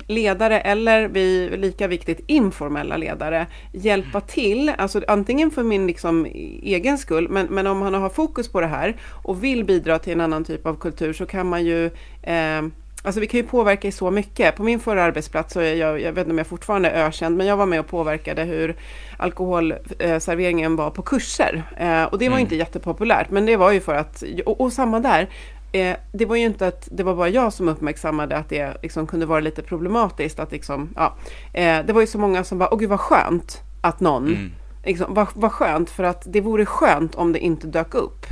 ledare 0.07 0.59
eller 0.59 1.07
vi, 1.07 1.57
lika 1.57 1.87
viktigt, 1.87 2.19
informella 2.27 2.97
ledare 2.97 3.47
hjälpa 3.71 4.21
till, 4.21 4.71
alltså 4.77 5.01
antingen 5.07 5.51
för 5.51 5.63
min 5.63 5.87
liksom 5.87 6.25
egen 6.63 6.97
skull, 6.97 7.29
men, 7.29 7.45
men 7.45 7.67
om 7.67 7.77
man 7.77 7.93
har 7.93 8.09
fokus 8.09 8.51
på 8.51 8.61
det 8.61 8.67
här 8.67 8.95
och 9.23 9.43
vill 9.43 9.63
bidra 9.63 9.99
till 9.99 10.13
en 10.13 10.21
annan 10.21 10.43
typ 10.43 10.65
av 10.65 10.75
kultur 10.75 11.13
så 11.13 11.25
kan 11.25 11.47
man 11.47 11.65
ju 11.65 11.85
eh, 12.23 12.61
Alltså 13.03 13.21
vi 13.21 13.27
kan 13.27 13.39
ju 13.39 13.45
påverka 13.45 13.87
i 13.87 13.91
så 13.91 14.11
mycket. 14.11 14.55
På 14.55 14.63
min 14.63 14.79
förra 14.79 15.03
arbetsplats, 15.03 15.53
så 15.53 15.59
är 15.59 15.73
jag, 15.75 16.01
jag 16.01 16.11
vet 16.11 16.21
inte 16.21 16.31
om 16.31 16.37
jag 16.37 16.47
fortfarande 16.47 16.89
är 16.89 17.07
ökänd, 17.07 17.37
men 17.37 17.47
jag 17.47 17.57
var 17.57 17.65
med 17.65 17.79
och 17.79 17.87
påverkade 17.87 18.43
hur 18.43 18.75
alkoholserveringen 19.17 20.75
var 20.75 20.89
på 20.89 21.01
kurser. 21.01 21.63
Eh, 21.77 22.03
och 22.03 22.17
det 22.17 22.29
var 22.29 22.37
mm. 22.37 22.39
inte 22.39 22.55
jättepopulärt, 22.55 23.29
men 23.29 23.45
det 23.45 23.57
var 23.57 23.71
ju 23.71 23.81
för 23.81 23.95
att, 23.95 24.23
och, 24.45 24.61
och 24.61 24.73
samma 24.73 24.99
där, 24.99 25.29
eh, 25.71 25.95
det 26.11 26.25
var 26.25 26.35
ju 26.35 26.45
inte 26.45 26.67
att 26.67 26.87
det 26.91 27.03
var 27.03 27.15
bara 27.15 27.29
jag 27.29 27.53
som 27.53 27.67
uppmärksammade 27.67 28.37
att 28.37 28.49
det 28.49 28.77
liksom 28.83 29.07
kunde 29.07 29.25
vara 29.25 29.39
lite 29.39 29.61
problematiskt. 29.61 30.39
Att 30.39 30.51
liksom, 30.51 30.89
ja, 30.95 31.15
eh, 31.53 31.85
det 31.85 31.93
var 31.93 32.01
ju 32.01 32.07
så 32.07 32.17
många 32.17 32.43
som 32.43 32.57
bara, 32.57 32.73
åh 32.73 32.79
gud 32.79 32.89
vad 32.89 32.99
skönt 32.99 33.61
att 33.81 33.99
någon, 33.99 34.27
mm. 34.27 34.51
liksom, 34.85 35.13
vad, 35.13 35.27
vad 35.33 35.51
skönt 35.51 35.89
för 35.89 36.03
att 36.03 36.23
det 36.25 36.41
vore 36.41 36.65
skönt 36.65 37.15
om 37.15 37.33
det 37.33 37.39
inte 37.39 37.67
dök 37.67 37.93
upp 37.93 38.25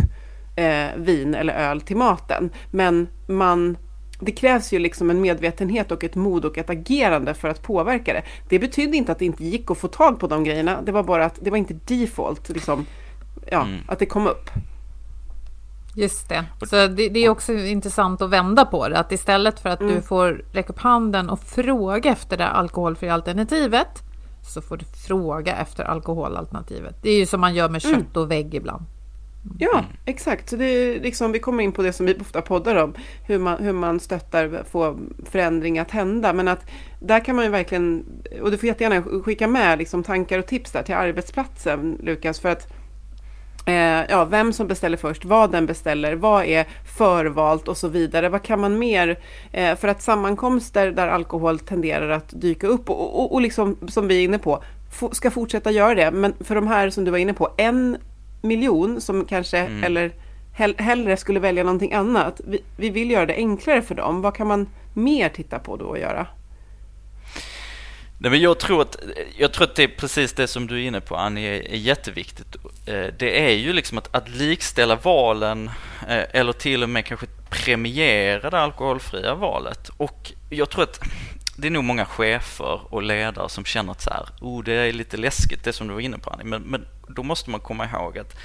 eh, 0.55 0.87
vin 0.97 1.35
eller 1.35 1.53
öl 1.53 1.81
till 1.81 1.97
maten. 1.97 2.49
Men 2.71 3.07
man 3.27 3.77
det 4.21 4.31
krävs 4.31 4.73
ju 4.73 4.79
liksom 4.79 5.09
en 5.09 5.21
medvetenhet 5.21 5.91
och 5.91 6.03
ett 6.03 6.15
mod 6.15 6.45
och 6.45 6.57
ett 6.57 6.69
agerande 6.69 7.33
för 7.33 7.47
att 7.47 7.63
påverka 7.63 8.13
det. 8.13 8.23
Det 8.49 8.59
betydde 8.59 8.97
inte 8.97 9.11
att 9.11 9.19
det 9.19 9.25
inte 9.25 9.43
gick 9.43 9.71
att 9.71 9.77
få 9.77 9.87
tag 9.87 10.19
på 10.19 10.27
de 10.27 10.43
grejerna. 10.43 10.81
Det 10.81 10.91
var 10.91 11.03
bara 11.03 11.25
att 11.25 11.39
det 11.41 11.49
var 11.49 11.57
inte 11.57 11.73
default, 11.73 12.49
liksom, 12.49 12.85
ja, 13.51 13.61
mm. 13.61 13.79
att 13.87 13.99
det 13.99 14.05
kom 14.05 14.27
upp. 14.27 14.49
Just 15.99 16.29
det. 16.29 16.45
Så 16.61 16.87
det, 16.87 17.09
det, 17.09 17.19
är 17.19 17.29
också 17.29 17.53
intressant 17.53 18.21
att 18.21 18.29
vända 18.29 18.65
på 18.65 18.89
det. 18.89 18.99
Att 18.99 19.11
istället 19.11 19.59
för 19.59 19.69
att 19.69 19.81
mm. 19.81 19.95
du 19.95 20.01
får 20.01 20.45
räcka 20.51 20.73
upp 20.73 20.79
handen 20.79 21.29
och 21.29 21.39
fråga 21.39 22.11
efter 22.11 22.37
det 22.37 22.47
alkoholfria 22.47 23.13
alternativet 23.13 24.03
så 24.41 24.61
får 24.61 24.77
du 24.77 24.85
fråga 25.07 25.55
efter 25.55 25.83
alkoholalternativet. 25.83 26.95
Det 27.01 27.09
är 27.09 27.17
ju 27.17 27.25
som 27.25 27.41
man 27.41 27.55
gör 27.55 27.69
med 27.69 27.85
mm. 27.85 27.97
kött 27.97 28.17
och 28.17 28.31
vägg 28.31 28.55
ibland. 28.55 28.83
Ja, 29.59 29.83
exakt. 30.05 30.49
Så 30.49 30.55
det 30.55 30.65
är 30.65 30.99
liksom, 30.99 31.31
vi 31.31 31.39
kommer 31.39 31.63
in 31.63 31.71
på 31.71 31.81
det 31.81 31.93
som 31.93 32.05
vi 32.05 32.17
ofta 32.19 32.41
poddar 32.41 32.75
om, 32.75 32.93
hur 33.27 33.39
man, 33.39 33.63
hur 33.63 33.73
man 33.73 33.99
stöttar, 33.99 34.63
få 34.71 34.99
förändring 35.25 35.79
att 35.79 35.91
hända. 35.91 36.33
Men 36.33 36.47
att 36.47 36.65
där 36.99 37.25
kan 37.25 37.35
man 37.35 37.45
ju 37.45 37.51
verkligen, 37.51 38.05
och 38.41 38.51
du 38.51 38.57
får 38.57 38.67
jättegärna 38.67 39.21
skicka 39.23 39.47
med 39.47 39.77
liksom 39.77 40.03
tankar 40.03 40.39
och 40.39 40.47
tips 40.47 40.71
där 40.71 40.83
till 40.83 40.95
arbetsplatsen, 40.95 41.97
Lukas, 42.03 42.39
för 42.39 42.49
att 42.49 42.67
ja, 44.09 44.25
vem 44.25 44.53
som 44.53 44.67
beställer 44.67 44.97
först, 44.97 45.25
vad 45.25 45.51
den 45.51 45.65
beställer, 45.65 46.15
vad 46.15 46.45
är 46.45 46.65
förvalt 46.97 47.67
och 47.67 47.77
så 47.77 47.87
vidare. 47.87 48.29
Vad 48.29 48.43
kan 48.43 48.59
man 48.59 48.79
mer? 48.79 49.19
Eh, 49.51 49.75
för 49.75 49.87
att 49.87 50.01
sammankomster 50.01 50.91
där 50.91 51.07
alkohol 51.07 51.59
tenderar 51.59 52.09
att 52.09 52.41
dyka 52.41 52.67
upp 52.67 52.89
och, 52.89 53.19
och, 53.19 53.33
och 53.33 53.41
liksom, 53.41 53.77
som 53.87 54.07
vi 54.07 54.19
är 54.19 54.23
inne 54.23 54.39
på, 54.39 54.63
ska 55.11 55.31
fortsätta 55.31 55.71
göra 55.71 55.95
det. 55.95 56.11
Men 56.11 56.33
för 56.39 56.55
de 56.55 56.67
här 56.67 56.89
som 56.89 57.05
du 57.05 57.11
var 57.11 57.17
inne 57.17 57.33
på, 57.33 57.49
en 57.57 57.97
miljon 58.41 59.01
som 59.01 59.25
kanske, 59.25 59.57
mm. 59.57 59.83
eller 59.83 60.11
hell, 60.53 60.75
hellre 60.77 61.17
skulle 61.17 61.39
välja 61.39 61.63
någonting 61.63 61.93
annat. 61.93 62.41
Vi, 62.47 62.63
vi 62.77 62.89
vill 62.89 63.11
göra 63.11 63.25
det 63.25 63.35
enklare 63.35 63.81
för 63.81 63.95
dem. 63.95 64.21
Vad 64.21 64.35
kan 64.35 64.47
man 64.47 64.67
mer 64.93 65.29
titta 65.29 65.59
på 65.59 65.77
då 65.77 65.85
och 65.85 65.99
göra? 65.99 66.27
Nej, 68.21 68.31
men 68.31 68.41
jag, 68.41 68.59
tror 68.59 68.81
att, 68.81 68.97
jag 69.37 69.53
tror 69.53 69.63
att 69.67 69.75
det 69.75 69.83
är 69.83 69.87
precis 69.87 70.33
det 70.33 70.47
som 70.47 70.67
du 70.67 70.75
är 70.75 70.87
inne 70.87 71.01
på, 71.01 71.15
Annie, 71.15 71.47
är, 71.47 71.71
är 71.71 71.77
jätteviktigt. 71.77 72.55
Eh, 72.85 73.05
det 73.19 73.45
är 73.45 73.55
ju 73.55 73.73
liksom 73.73 73.97
att, 73.97 74.15
att 74.15 74.29
likställa 74.29 74.95
valen 74.95 75.67
eh, 76.07 76.23
eller 76.31 76.53
till 76.53 76.83
och 76.83 76.89
med 76.89 77.05
kanske 77.05 77.25
premiera 77.49 78.49
det 78.49 78.59
alkoholfria 78.59 79.35
valet. 79.35 79.89
Och 79.97 80.31
jag 80.49 80.69
tror 80.69 80.83
att 80.83 80.99
det 81.55 81.67
är 81.67 81.71
nog 81.71 81.83
många 81.83 82.05
chefer 82.05 82.93
och 82.93 83.03
ledare 83.03 83.49
som 83.49 83.65
känner 83.65 83.91
att 83.91 84.01
så 84.01 84.09
här, 84.09 84.25
oh, 84.41 84.63
det 84.63 84.73
är 84.73 84.93
lite 84.93 85.17
läskigt, 85.17 85.63
det 85.63 85.73
som 85.73 85.87
du 85.87 85.93
var 85.93 86.01
inne 86.01 86.17
på 86.17 86.29
Annie. 86.29 86.43
Men, 86.43 86.61
men 86.61 86.85
då 87.07 87.23
måste 87.23 87.49
man 87.49 87.59
komma 87.59 87.85
ihåg 87.85 88.17
att 88.17 88.37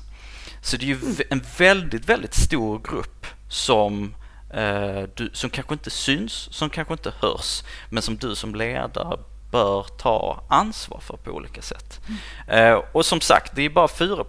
Så 0.63 0.77
det 0.77 0.85
är 0.85 0.87
ju 0.87 0.95
mm. 0.95 1.17
en 1.31 1.45
väldigt, 1.59 2.09
väldigt 2.09 2.35
stor 2.35 2.81
grupp 2.91 3.27
som, 3.49 4.15
eh, 4.51 5.03
du, 5.15 5.31
som 5.33 5.51
kanske 5.51 5.75
inte 5.75 5.91
syns, 5.91 6.33
som 6.33 6.71
kanske 6.71 6.95
inte 6.95 7.13
hörs, 7.21 7.63
men 7.91 8.03
som 8.03 8.17
du 8.17 8.35
som 8.35 8.55
ledare 8.55 9.19
bör 9.51 9.87
ta 9.99 10.45
ansvar 10.49 11.01
för 11.01 11.17
på 11.17 11.31
olika 11.31 11.63
sätt. 11.63 12.01
Mm. 12.49 12.83
och 12.93 13.07
som 13.07 13.21
sagt, 13.21 13.53
det 13.55 13.63
är 13.63 13.71
bara 13.71 13.89
4 13.89 14.25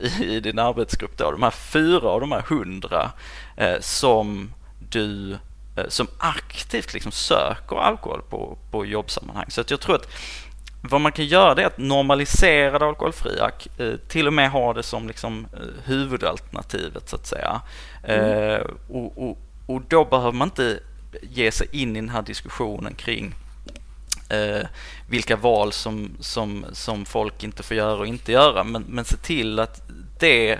i, 0.00 0.24
i 0.24 0.40
din 0.40 0.58
arbetsgrupp 0.58 1.18
då, 1.18 1.30
de 1.30 1.42
här 1.42 1.50
fyra 1.50 2.08
av 2.08 2.20
de 2.20 2.32
här 2.32 2.42
hundra 2.42 3.10
eh, 3.56 3.80
som 3.80 4.52
du 4.90 5.32
eh, 5.76 5.88
som 5.88 6.06
aktivt 6.18 6.94
liksom 6.94 7.12
söker 7.12 7.76
alkohol 7.76 8.22
på, 8.28 8.58
på 8.70 8.86
jobbsammanhang. 8.86 9.46
Så 9.48 9.60
att 9.60 9.70
jag 9.70 9.80
tror 9.80 9.94
att 9.94 10.08
vad 10.80 11.00
man 11.00 11.12
kan 11.12 11.24
göra 11.24 11.54
det 11.54 11.62
är 11.62 11.66
att 11.66 11.78
normalisera 11.78 12.78
det 12.78 12.86
alkoholfria, 12.86 13.50
eh, 13.78 13.94
till 14.08 14.26
och 14.26 14.32
med 14.32 14.50
ha 14.50 14.72
det 14.72 14.82
som 14.82 15.08
liksom 15.08 15.46
eh, 15.52 15.60
huvudalternativet 15.84 17.08
så 17.08 17.16
att 17.16 17.26
säga. 17.26 17.60
Mm. 18.02 18.62
Och, 18.88 19.28
och, 19.28 19.38
och, 19.66 19.82
då 19.88 20.04
behöver 20.04 20.32
man 20.32 20.48
inte 20.48 20.80
ge 21.22 21.52
sig 21.52 21.68
in 21.72 21.96
i 21.96 22.00
den 22.00 22.08
här 22.08 22.22
diskussionen 22.22 22.94
kring 22.94 23.34
eh, 24.28 24.66
vilka 25.08 25.36
val 25.36 25.72
som, 25.72 26.16
som, 26.20 26.66
som 26.72 27.04
folk 27.04 27.44
inte 27.44 27.62
får 27.62 27.76
göra 27.76 27.98
och 27.98 28.06
inte 28.06 28.32
göra, 28.32 28.64
men, 28.64 28.84
men 28.88 29.04
se 29.04 29.16
till 29.16 29.58
att 29.58 29.82
det 30.18 30.58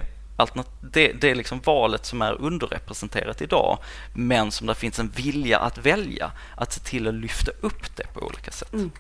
det, 0.81 1.12
det 1.12 1.31
är 1.31 1.35
liksom 1.35 1.61
valet 1.64 2.07
som 2.07 2.22
är 2.22 2.33
underrepresenterat 2.40 3.42
idag, 3.42 3.78
men 4.14 4.50
som 4.50 4.66
det 4.66 4.74
finns 4.74 4.98
en 4.98 5.09
vilja 5.09 5.59
att 5.59 5.78
välja, 5.78 6.33
att 6.57 6.72
se 6.72 6.81
till 6.81 7.09
att 7.09 7.14
lyfta 7.14 7.50
upp 7.61 7.96
det 7.96 8.07
på 8.14 8.20
olika 8.20 8.50
sätt. 8.50 8.72
Mm. 8.72 8.90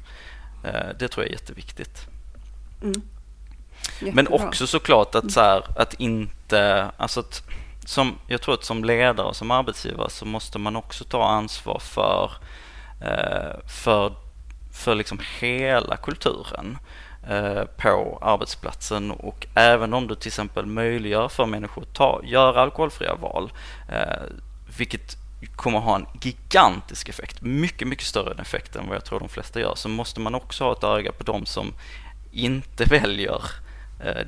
Eh, 0.64 0.88
det 0.98 1.08
tror 1.08 1.24
jag 1.24 1.28
är 1.28 1.32
jätteviktigt. 1.32 2.06
Mm. 2.82 3.02
Men 4.00 4.28
också 4.28 4.66
såklart 4.66 5.14
att, 5.14 5.32
så 5.32 5.40
här, 5.40 5.62
att 5.76 5.94
inte, 5.94 6.90
alltså 6.96 7.20
att, 7.20 7.42
som, 7.84 8.18
jag 8.26 8.40
tror 8.42 8.54
att 8.54 8.64
som 8.64 8.84
ledare 8.84 9.26
och 9.26 9.36
som 9.36 9.50
arbetsgivare 9.50 10.10
så 10.10 10.24
måste 10.24 10.58
man 10.58 10.76
också 10.76 11.04
ta 11.04 11.28
ansvar 11.28 11.78
för, 11.78 12.32
eh, 13.00 13.68
för, 13.68 14.14
för 14.78 14.94
liksom 14.94 15.20
hela 15.40 15.96
kulturen. 15.96 16.78
Eh, 17.28 17.64
på 17.64 18.18
arbetsplatsen 18.22 19.10
och 19.10 19.46
även 19.54 19.94
om 19.94 20.06
du 20.06 20.14
till 20.14 20.28
exempel 20.28 20.66
möjliggör 20.66 21.28
för 21.28 21.46
människor 21.46 21.82
att 21.82 21.94
ta, 21.94 22.20
göra 22.24 22.60
alkoholfria 22.60 23.14
val, 23.14 23.52
eh, 23.88 24.22
vilket 24.78 25.16
kommer 25.56 25.78
ha 25.78 25.96
en 25.96 26.06
gigantisk 26.22 27.08
effekt, 27.08 27.42
mycket, 27.42 27.88
mycket 27.88 28.06
större 28.06 28.42
effekt 28.42 28.76
än 28.76 28.86
vad 28.86 28.96
jag 28.96 29.04
tror 29.04 29.20
de 29.20 29.28
flesta 29.28 29.60
gör, 29.60 29.74
så 29.74 29.88
måste 29.88 30.20
man 30.20 30.34
också 30.34 30.64
ha 30.64 30.72
ett 30.72 30.84
öga 30.84 31.12
på 31.12 31.24
de 31.24 31.46
som 31.46 31.74
inte 32.32 32.84
väljer 32.88 33.42
Eh, 33.42 33.67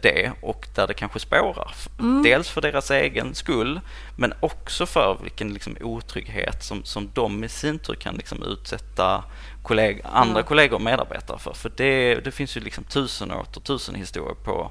det 0.03 0.33
och 0.43 0.69
där 0.75 0.87
det 0.87 0.95
kanske 0.95 1.19
spårar. 1.19 1.75
Mm. 1.99 2.23
Dels 2.23 2.49
för 2.49 2.61
deras 2.61 2.91
egen 2.91 3.35
skull 3.35 3.81
men 4.17 4.33
också 4.41 4.87
för 4.87 5.19
vilken 5.23 5.53
liksom 5.53 5.77
otrygghet 5.81 6.63
som, 6.63 6.85
som 6.85 7.11
de 7.15 7.45
i 7.45 7.49
sin 7.49 7.79
tur 7.79 7.95
kan 7.95 8.15
liksom 8.15 8.43
utsätta 8.43 9.25
kolleg 9.63 10.01
andra 10.05 10.35
mm. 10.35 10.45
kollegor 10.45 10.77
och 10.77 10.83
medarbetare 10.83 11.39
för. 11.39 11.53
För 11.53 11.73
det, 11.77 12.15
det 12.15 12.31
finns 12.31 12.57
ju 12.57 12.61
liksom 12.61 12.85
tusen 12.85 13.31
och 13.31 13.41
åter 13.41 13.61
tusen 13.61 13.95
historier 13.95 14.35
på, 14.45 14.71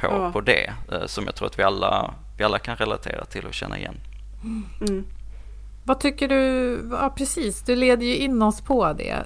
på, 0.00 0.06
mm. 0.06 0.32
på 0.32 0.40
det 0.40 0.72
eh, 0.92 1.06
som 1.06 1.24
jag 1.24 1.34
tror 1.34 1.48
att 1.48 1.58
vi 1.58 1.62
alla, 1.62 2.14
vi 2.38 2.44
alla 2.44 2.58
kan 2.58 2.76
relatera 2.76 3.24
till 3.24 3.46
och 3.46 3.54
känna 3.54 3.78
igen. 3.78 3.96
Mm. 4.80 5.04
Vad 5.84 6.00
tycker 6.00 6.28
du, 6.28 6.88
ja 6.90 7.14
precis, 7.16 7.62
du 7.62 7.76
leder 7.76 8.06
ju 8.06 8.16
in 8.16 8.42
oss 8.42 8.60
på 8.60 8.92
det. 8.92 9.16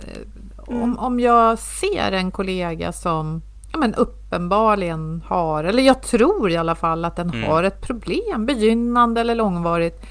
Om, 0.56 0.76
mm. 0.76 0.98
om 0.98 1.20
jag 1.20 1.58
ser 1.58 2.12
en 2.12 2.30
kollega 2.30 2.92
som 2.92 3.42
ja, 3.72 3.78
men 3.78 3.94
uppenbarligen 4.30 5.22
har, 5.26 5.64
eller 5.64 5.82
jag 5.82 6.02
tror 6.02 6.50
i 6.50 6.56
alla 6.56 6.74
fall 6.74 7.04
att 7.04 7.16
den 7.16 7.30
mm. 7.30 7.50
har 7.50 7.62
ett 7.62 7.80
problem, 7.80 8.46
begynnande 8.46 9.20
eller 9.20 9.34
långvarigt, 9.34 10.06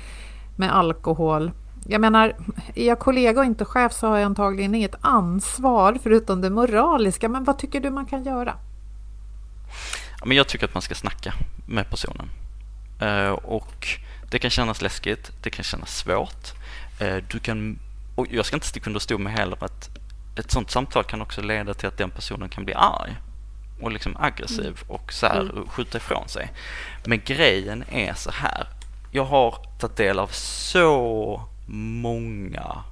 med 0.55 0.75
alkohol. 0.75 1.51
Jag 1.87 2.01
menar, 2.01 2.35
är 2.75 2.87
jag 2.87 2.99
kollega 2.99 3.39
och 3.39 3.45
inte 3.45 3.65
chef 3.65 3.93
så 3.93 4.07
har 4.07 4.17
jag 4.17 4.25
antagligen 4.25 4.75
inget 4.75 4.95
ansvar 5.01 5.97
förutom 6.03 6.41
det 6.41 6.49
moraliska. 6.49 7.29
Men 7.29 7.43
vad 7.43 7.57
tycker 7.57 7.79
du 7.79 7.89
man 7.89 8.05
kan 8.05 8.23
göra? 8.23 8.53
Ja, 10.19 10.25
men 10.25 10.37
jag 10.37 10.47
tycker 10.47 10.65
att 10.65 10.73
man 10.73 10.81
ska 10.81 10.95
snacka 10.95 11.33
med 11.65 11.89
personen. 11.89 12.29
Uh, 13.01 13.31
och 13.31 13.87
det 14.31 14.39
kan 14.39 14.51
kännas 14.51 14.81
läskigt, 14.81 15.31
det 15.41 15.49
kan 15.49 15.63
kännas 15.63 15.97
svårt. 15.97 16.53
Uh, 17.01 17.23
du 17.31 17.39
kan, 17.39 17.79
och 18.15 18.27
jag 18.29 18.45
ska 18.45 18.55
inte 18.55 18.67
sticka 18.67 18.89
under 18.89 18.99
stol 18.99 19.19
med 19.19 19.33
heller 19.33 19.63
att 19.63 19.89
ett 20.35 20.51
sånt 20.51 20.71
samtal 20.71 21.03
kan 21.03 21.21
också 21.21 21.41
leda 21.41 21.73
till 21.73 21.87
att 21.87 21.97
den 21.97 22.09
personen 22.09 22.49
kan 22.49 22.65
bli 22.65 22.73
arg 22.73 23.17
och 23.81 23.91
liksom 23.91 24.17
aggressiv 24.19 24.65
mm. 24.65 24.77
och 24.87 25.13
så 25.13 25.27
här 25.27 25.41
mm. 25.41 25.67
skjuta 25.67 25.97
ifrån 25.97 26.27
sig. 26.27 26.51
Men 27.05 27.21
grejen 27.25 27.83
är 27.91 28.13
så 28.13 28.31
här. 28.31 28.67
Jag 29.11 29.25
har 29.25 29.55
tagit 29.79 29.97
del 29.97 30.19
av 30.19 30.27
så 30.27 31.41
många 32.01 32.83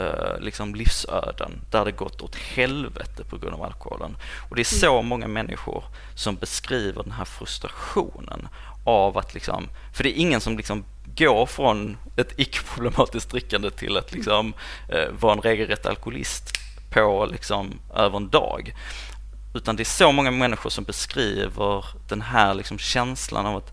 eh, 0.00 0.40
liksom 0.40 0.74
livsöden 0.74 1.60
där 1.70 1.84
det 1.84 1.92
gått 1.92 2.22
åt 2.22 2.36
helvete 2.36 3.24
på 3.24 3.38
grund 3.38 3.54
av 3.54 3.62
alkoholen. 3.62 4.16
Och 4.48 4.56
det 4.56 4.62
är 4.62 4.78
så 4.78 4.94
mm. 4.94 5.06
många 5.06 5.28
människor 5.28 5.84
som 6.14 6.36
beskriver 6.36 7.02
den 7.02 7.12
här 7.12 7.24
frustrationen 7.24 8.48
av 8.84 9.18
att 9.18 9.34
liksom, 9.34 9.68
för 9.92 10.04
det 10.04 10.18
är 10.18 10.20
ingen 10.20 10.40
som 10.40 10.56
liksom 10.56 10.84
går 11.16 11.46
från 11.46 11.96
ett 12.16 12.32
icke-problematiskt 12.36 13.30
drickande 13.30 13.70
till 13.70 13.96
att 13.96 14.12
liksom 14.12 14.54
eh, 14.88 15.08
vara 15.20 15.32
en 15.32 15.40
regelrätt 15.40 15.86
alkoholist 15.86 16.52
på 16.90 17.28
liksom 17.32 17.80
över 17.94 18.16
en 18.16 18.28
dag. 18.28 18.74
Utan 19.54 19.76
det 19.76 19.82
är 19.82 19.84
så 19.84 20.12
många 20.12 20.30
människor 20.30 20.70
som 20.70 20.84
beskriver 20.84 21.84
den 22.08 22.22
här 22.22 22.54
liksom 22.54 22.78
känslan 22.78 23.46
av 23.46 23.56
att 23.56 23.72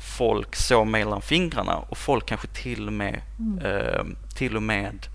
folk 0.00 0.56
såg 0.56 0.86
mellan 0.86 1.22
fingrarna 1.22 1.76
och 1.76 1.98
folk 1.98 2.26
kanske 2.26 2.46
till 2.46 2.86
och 2.86 2.92
med, 2.92 3.22
mm. 3.38 3.58
eh, 3.64 4.04
till 4.34 4.56
och 4.56 4.62
med 4.62 5.06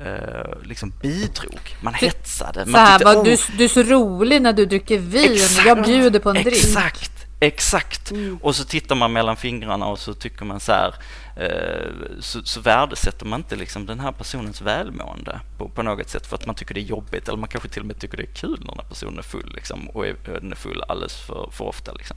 eh, 0.00 0.62
liksom 0.62 0.92
bidrog. 1.02 1.76
Man 1.80 1.94
hetsade. 1.94 2.66
Man 2.66 2.80
här, 2.80 2.98
tyckte, 2.98 3.16
oh. 3.16 3.24
du, 3.24 3.36
du 3.58 3.64
är 3.64 3.68
så 3.68 3.82
rolig 3.82 4.42
när 4.42 4.52
du 4.52 4.66
dricker 4.66 4.98
vin, 4.98 5.32
exakt, 5.32 5.66
jag 5.66 5.84
bjuder 5.84 6.20
på 6.20 6.30
en 6.30 6.34
drink. 6.34 6.56
Exakt, 6.56 7.21
exakt. 7.46 8.10
Mm. 8.10 8.38
Och 8.42 8.56
så 8.56 8.64
tittar 8.64 8.94
man 8.94 9.12
mellan 9.12 9.36
fingrarna 9.36 9.86
och 9.86 9.98
så 9.98 10.14
tycker 10.14 10.44
man 10.44 10.60
så 10.60 10.72
här, 10.72 10.94
Eh, 11.36 11.90
så, 12.20 12.42
så 12.44 12.60
värdesätter 12.60 13.26
man 13.26 13.40
inte 13.40 13.56
liksom 13.56 13.86
den 13.86 14.00
här 14.00 14.12
personens 14.12 14.62
välmående 14.62 15.40
på, 15.58 15.68
på, 15.68 15.82
något 15.82 16.08
sätt 16.08 16.26
för 16.26 16.36
att 16.36 16.46
man 16.46 16.54
tycker 16.54 16.74
det 16.74 16.80
är 16.80 16.84
jobbigt 16.84 17.28
eller 17.28 17.38
man 17.38 17.48
kanske 17.48 17.68
till 17.68 17.82
och 17.82 17.86
med 17.86 17.98
tycker 17.98 18.16
det 18.16 18.22
är 18.22 18.34
kul 18.34 18.58
när 18.60 18.66
den 18.66 18.78
här 18.78 18.88
personen 18.88 19.18
är 19.18 19.22
full 19.22 19.52
liksom, 19.54 19.88
och 19.88 20.06
är, 20.06 20.16
den 20.24 20.52
är 20.52 20.56
full 20.56 20.82
alldeles 20.88 21.20
för, 21.20 21.48
för 21.52 21.64
ofta. 21.64 21.92
Liksom. 21.92 22.16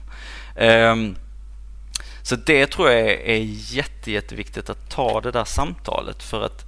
Um, 0.56 1.16
så 2.22 2.36
det 2.36 2.66
tror 2.66 2.90
jag 2.90 3.10
är 3.10 3.42
jätte, 3.74 4.12
jätteviktigt 4.12 4.70
att 4.70 4.90
ta 4.90 5.20
det 5.20 5.30
där 5.30 5.44
samtalet 5.44 6.22
för 6.22 6.42
att 6.44 6.64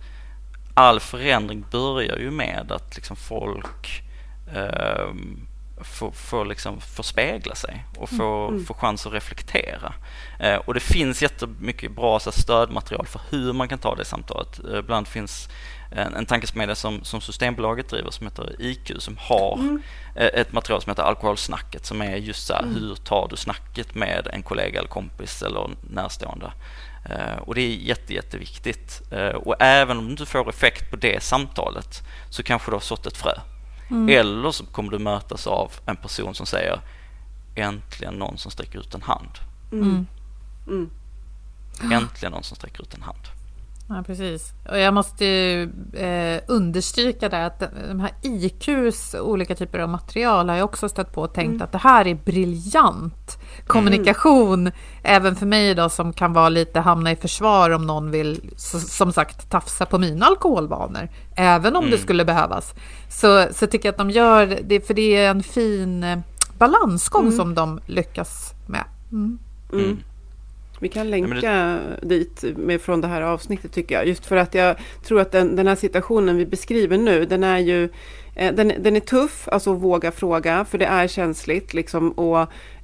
all 0.75 1.01
förändring 1.01 1.65
börjar 1.71 2.17
ju 2.17 2.31
med 2.31 2.73
att 2.73 2.97
liksom 2.97 3.17
folk 3.17 4.03
um, 4.57 5.48
får, 5.81 6.11
får, 6.11 6.45
liksom, 6.45 6.81
får 6.81 7.03
spegla 7.03 7.55
sig 7.55 7.85
och 7.97 8.11
få, 8.11 8.49
mm. 8.49 8.65
få 8.67 8.75
chans 8.75 9.07
att 9.07 9.13
reflektera. 9.13 9.95
Eh, 10.41 10.57
och 10.57 10.75
det 10.75 10.81
finns 10.81 11.23
jättemycket 11.23 11.93
bra 11.93 12.21
så 12.21 12.33
stödmaterial 12.33 13.07
för 13.07 13.21
hur 13.31 13.53
man 13.53 13.69
kan 13.69 13.79
ta 13.79 13.95
det 13.95 14.05
samtalet. 14.05 14.61
Eh, 14.73 14.79
ibland 14.79 15.09
finns 15.09 15.49
en, 15.91 16.15
en 16.15 16.27
tankesmedja 16.27 16.75
som, 16.75 17.05
som 17.05 17.21
Systembolaget 17.21 17.89
driver 17.89 18.11
som 18.11 18.27
heter 18.27 18.57
IQ 18.59 18.93
som 18.99 19.17
har 19.19 19.55
mm. 19.59 19.83
eh, 20.17 20.27
ett 20.27 20.53
material 20.53 20.83
som 20.83 20.91
heter 20.91 21.03
Alkoholsnacket 21.03 21.87
som 21.87 22.03
är 22.03 22.17
just 22.17 22.47
så 22.47 22.55
här, 22.55 22.63
mm. 22.63 22.75
hur 22.75 22.95
tar 22.95 23.27
du 23.31 23.37
snacket 23.37 23.95
med 23.95 24.29
en 24.33 24.43
kollega 24.43 24.79
eller 24.79 24.89
kompis 24.89 25.43
eller 25.43 25.71
närstående. 25.91 26.53
Uh, 27.11 27.39
och 27.39 27.55
det 27.55 27.61
är 27.61 27.69
jätte, 27.69 28.15
jätteviktigt. 28.15 29.03
Uh, 29.13 29.29
och 29.29 29.55
även 29.61 29.99
om 29.99 30.05
du 30.05 30.11
inte 30.11 30.27
får 30.27 30.49
effekt 30.49 30.91
på 30.91 30.97
det 30.97 31.23
samtalet 31.23 32.03
så 32.31 32.43
kanske 32.43 32.71
du 32.71 32.75
har 32.75 32.81
sått 32.81 33.07
ett 33.07 33.17
frö. 33.17 33.33
Mm. 33.91 34.09
Eller 34.09 34.51
så 34.51 34.67
kommer 34.67 34.91
du 34.91 34.99
mötas 34.99 35.47
av 35.47 35.73
en 35.87 35.97
person 35.97 36.35
som 36.35 36.47
säger 36.47 36.81
äntligen 37.55 38.15
någon 38.15 38.39
som 38.39 38.51
sträcker 38.51 38.79
ut 38.79 38.95
en 38.95 39.03
hand. 39.03 39.31
Mm. 39.73 40.07
Mm. 40.67 40.91
Äntligen 41.93 42.33
någon 42.33 42.45
som 42.45 42.57
sträcker 42.57 42.83
ut 42.83 42.95
en 42.95 43.03
hand. 43.03 43.38
Ja, 43.91 44.03
precis. 44.07 44.53
Och 44.71 44.79
jag 44.79 44.95
måste 44.95 45.27
eh, 45.93 46.41
understryka 46.49 47.29
det 47.29 47.47
att 47.47 47.63
de 47.89 48.01
här 48.01 48.11
IQs 48.23 49.15
olika 49.15 49.55
typer 49.55 49.79
av 49.79 49.89
material 49.89 50.49
har 50.49 50.57
jag 50.57 50.65
också 50.65 50.89
stött 50.89 51.13
på 51.13 51.23
och 51.23 51.35
tänkt 51.35 51.51
mm. 51.51 51.63
att 51.63 51.73
det 51.73 51.79
här 51.79 52.07
är 52.07 52.15
briljant 52.15 53.39
kommunikation. 53.67 54.61
Mm. 54.61 54.73
Även 55.03 55.37
för 55.37 55.47
mig 55.47 55.75
då 55.75 55.89
som 55.89 56.13
kan 56.13 56.33
vara 56.33 56.49
lite 56.49 56.81
hamna 56.81 57.13
i 57.13 57.17
försvar 57.17 57.71
om 57.71 57.87
någon 57.87 58.11
vill 58.11 58.51
som 58.89 59.13
sagt 59.13 59.51
tafsa 59.51 59.87
på 59.87 59.99
mina 59.99 60.27
alkoholvanor. 60.27 61.09
Även 61.37 61.77
om 61.77 61.85
mm. 61.85 61.91
det 61.91 61.99
skulle 61.99 62.25
behövas. 62.25 62.75
Så, 63.11 63.49
så 63.53 63.67
tycker 63.67 63.89
jag 63.89 63.93
att 63.93 63.99
de 63.99 64.11
gör 64.11 64.59
det, 64.65 64.87
för 64.87 64.95
det 64.95 65.17
är 65.17 65.31
en 65.31 65.43
fin 65.43 66.05
eh, 66.05 66.19
balansgång 66.59 67.27
mm. 67.27 67.37
som 67.37 67.55
de 67.55 67.81
lyckas 67.87 68.53
med. 68.67 68.85
Vi 70.81 70.89
kan 70.89 71.11
länka 71.11 71.79
det... 72.03 72.09
dit 72.09 72.45
med, 72.57 72.81
från 72.81 73.01
det 73.01 73.09
här 73.09 73.23
avsnittet 73.23 73.73
tycker 73.73 73.95
jag. 73.95 74.09
Just 74.09 74.27
för 74.27 74.37
att 74.37 74.55
jag 74.55 74.77
tror 75.03 75.21
att 75.21 75.33
den, 75.33 75.57
den 75.57 75.67
här 75.67 75.75
situationen 75.75 76.37
vi 76.37 76.47
beskriver 76.47 76.99
nu, 76.99 77.25
den 77.25 77.45
är 77.45 77.59
ju 77.59 77.89
eh, 78.37 78.55
den, 78.55 78.73
den 78.79 78.97
är 78.97 79.01
tuff, 79.01 79.49
alltså 79.49 79.73
att 79.73 79.81
våga 79.81 80.11
fråga, 80.11 80.65
för 80.65 80.79
det 80.79 80.87
är 80.87 81.07
känsligt. 81.07 81.75
Liksom, 81.75 82.11
och, 82.13 82.41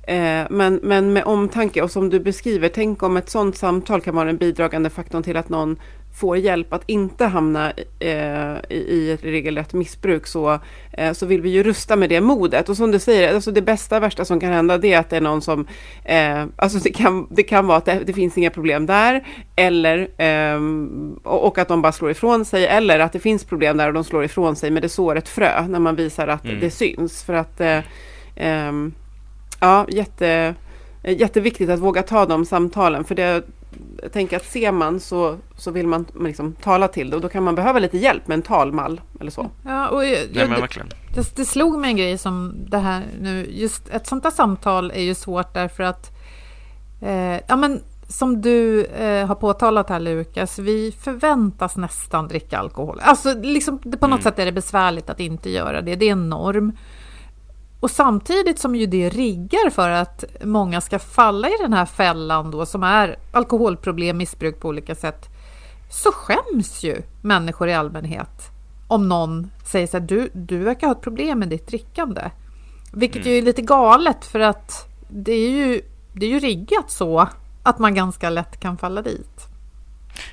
eh, 0.08 0.46
men, 0.50 0.80
men 0.82 1.12
med 1.12 1.24
omtanke, 1.24 1.82
och 1.82 1.90
som 1.90 2.10
du 2.10 2.20
beskriver, 2.20 2.68
tänk 2.68 3.02
om 3.02 3.16
ett 3.16 3.30
sådant 3.30 3.56
samtal 3.56 4.00
kan 4.00 4.14
vara 4.14 4.26
den 4.26 4.36
bidragande 4.36 4.90
faktorn 4.90 5.22
till 5.22 5.36
att 5.36 5.48
någon 5.48 5.76
får 6.14 6.36
hjälp 6.36 6.72
att 6.72 6.82
inte 6.86 7.24
hamna 7.24 7.72
eh, 7.98 8.56
i 8.70 9.10
ett 9.14 9.24
regelrätt 9.24 9.72
missbruk 9.72 10.26
så, 10.26 10.58
eh, 10.92 11.12
så 11.12 11.26
vill 11.26 11.40
vi 11.40 11.50
ju 11.50 11.62
rusta 11.62 11.96
med 11.96 12.10
det 12.10 12.20
modet. 12.20 12.68
Och 12.68 12.76
som 12.76 12.90
du 12.90 12.98
säger, 12.98 13.34
alltså 13.34 13.50
det 13.50 13.62
bästa 13.62 14.00
värsta 14.00 14.24
som 14.24 14.40
kan 14.40 14.52
hända 14.52 14.78
det 14.78 14.92
är 14.92 14.98
att 14.98 15.10
det 15.10 15.16
är 15.16 15.20
någon 15.20 15.42
som, 15.42 15.66
eh, 16.04 16.44
alltså 16.56 16.78
det 16.78 16.90
kan, 16.90 17.26
det 17.30 17.42
kan 17.42 17.66
vara 17.66 17.78
att 17.78 17.84
det, 17.84 18.02
det 18.06 18.12
finns 18.12 18.38
inga 18.38 18.50
problem 18.50 18.86
där, 18.86 19.26
eller, 19.56 20.08
ehm, 20.16 21.18
och, 21.22 21.58
att 21.58 21.68
de 21.68 21.82
bara 21.82 21.92
slår 21.92 22.10
ifrån 22.10 22.44
sig, 22.44 22.66
eller 22.66 22.98
att 22.98 23.12
det 23.12 23.20
finns 23.20 23.44
problem 23.44 23.76
där 23.76 23.88
och 23.88 23.94
de 23.94 24.04
slår 24.04 24.24
ifrån 24.24 24.56
sig, 24.56 24.70
men 24.70 24.82
det 24.82 24.88
sår 24.88 25.16
ett 25.16 25.28
frö 25.28 25.66
när 25.66 25.78
man 25.78 25.96
visar 25.96 26.28
att 26.28 26.44
mm. 26.44 26.60
det 26.60 26.70
syns. 26.70 27.22
För 27.22 27.34
att, 27.34 27.60
eh, 27.60 27.80
ehm, 28.36 28.92
ja, 29.60 29.86
jätte 29.88 30.54
jätteviktigt 31.04 31.70
att 31.70 31.80
våga 31.80 32.02
ta 32.02 32.26
de 32.26 32.44
samtalen. 32.44 33.04
För 33.04 33.14
det, 33.14 33.42
tänker 34.12 34.36
att 34.36 34.44
ser 34.44 34.72
man 34.72 35.00
så, 35.00 35.36
så 35.56 35.70
vill 35.70 35.86
man 35.86 36.06
liksom 36.20 36.52
tala 36.52 36.88
till 36.88 37.10
det 37.10 37.16
och 37.16 37.22
då 37.22 37.28
kan 37.28 37.42
man 37.42 37.54
behöva 37.54 37.78
lite 37.78 37.98
hjälp 37.98 38.28
med 38.28 38.34
en 38.34 38.42
talmall 38.42 39.00
eller 39.20 39.30
så. 39.30 39.50
Ja, 39.64 39.88
och 39.88 40.04
jag, 40.04 40.18
jag, 40.32 40.68
det, 41.14 41.36
det, 41.36 41.44
slog 41.44 41.78
mig 41.78 41.90
en 41.90 41.96
grej 41.96 42.18
som 42.18 42.54
det 42.68 42.78
här 42.78 43.02
nu, 43.20 43.46
just 43.50 43.88
ett 43.88 44.06
sånt 44.06 44.22
där 44.22 44.30
samtal 44.30 44.90
är 44.90 45.02
ju 45.02 45.14
svårt 45.14 45.54
därför 45.54 45.82
att 45.82 46.10
eh, 47.02 47.40
ja 47.48 47.56
men 47.56 47.80
som 48.08 48.40
du 48.40 48.84
eh, 48.84 49.26
har 49.26 49.34
påtalat 49.34 49.88
här 49.88 50.00
Lukas, 50.00 50.58
vi 50.58 50.92
förväntas 51.00 51.76
nästan 51.76 52.28
dricka 52.28 52.58
alkohol. 52.58 53.00
Alltså 53.02 53.34
liksom, 53.42 53.80
det, 53.82 53.96
på 53.96 54.06
något 54.06 54.20
mm. 54.20 54.22
sätt 54.22 54.38
är 54.38 54.44
det 54.44 54.52
besvärligt 54.52 55.10
att 55.10 55.20
inte 55.20 55.50
göra 55.50 55.82
det, 55.82 55.96
det 55.96 56.08
är 56.08 56.12
en 56.12 56.28
norm. 56.28 56.72
Och 57.84 57.90
samtidigt 57.90 58.58
som 58.58 58.74
ju 58.74 58.86
det 58.86 59.08
riggar 59.08 59.70
för 59.70 59.90
att 59.90 60.24
många 60.44 60.80
ska 60.80 60.98
falla 60.98 61.48
i 61.48 61.52
den 61.60 61.72
här 61.72 61.86
fällan 61.86 62.50
då 62.50 62.66
som 62.66 62.82
är 62.82 63.16
alkoholproblem, 63.32 64.16
missbruk 64.16 64.60
på 64.60 64.68
olika 64.68 64.94
sätt, 64.94 65.28
så 65.90 66.12
skäms 66.12 66.82
ju 66.82 67.02
människor 67.22 67.68
i 67.68 67.74
allmänhet 67.74 68.50
om 68.88 69.08
någon 69.08 69.50
säger 69.64 69.86
så 69.86 69.98
här, 69.98 70.06
du, 70.06 70.30
du 70.32 70.58
verkar 70.58 70.86
ha 70.86 70.94
ett 70.94 71.00
problem 71.00 71.38
med 71.38 71.48
ditt 71.48 71.66
drickande. 71.66 72.30
Vilket 72.92 73.22
mm. 73.22 73.32
ju 73.32 73.38
är 73.38 73.42
lite 73.42 73.62
galet 73.62 74.24
för 74.24 74.40
att 74.40 74.88
det 75.08 75.32
är 75.32 75.50
ju, 75.50 75.82
det 76.12 76.26
är 76.26 76.30
ju 76.30 76.38
riggat 76.38 76.90
så 76.90 77.28
att 77.62 77.78
man 77.78 77.94
ganska 77.94 78.30
lätt 78.30 78.60
kan 78.60 78.78
falla 78.78 79.02
dit. 79.02 79.48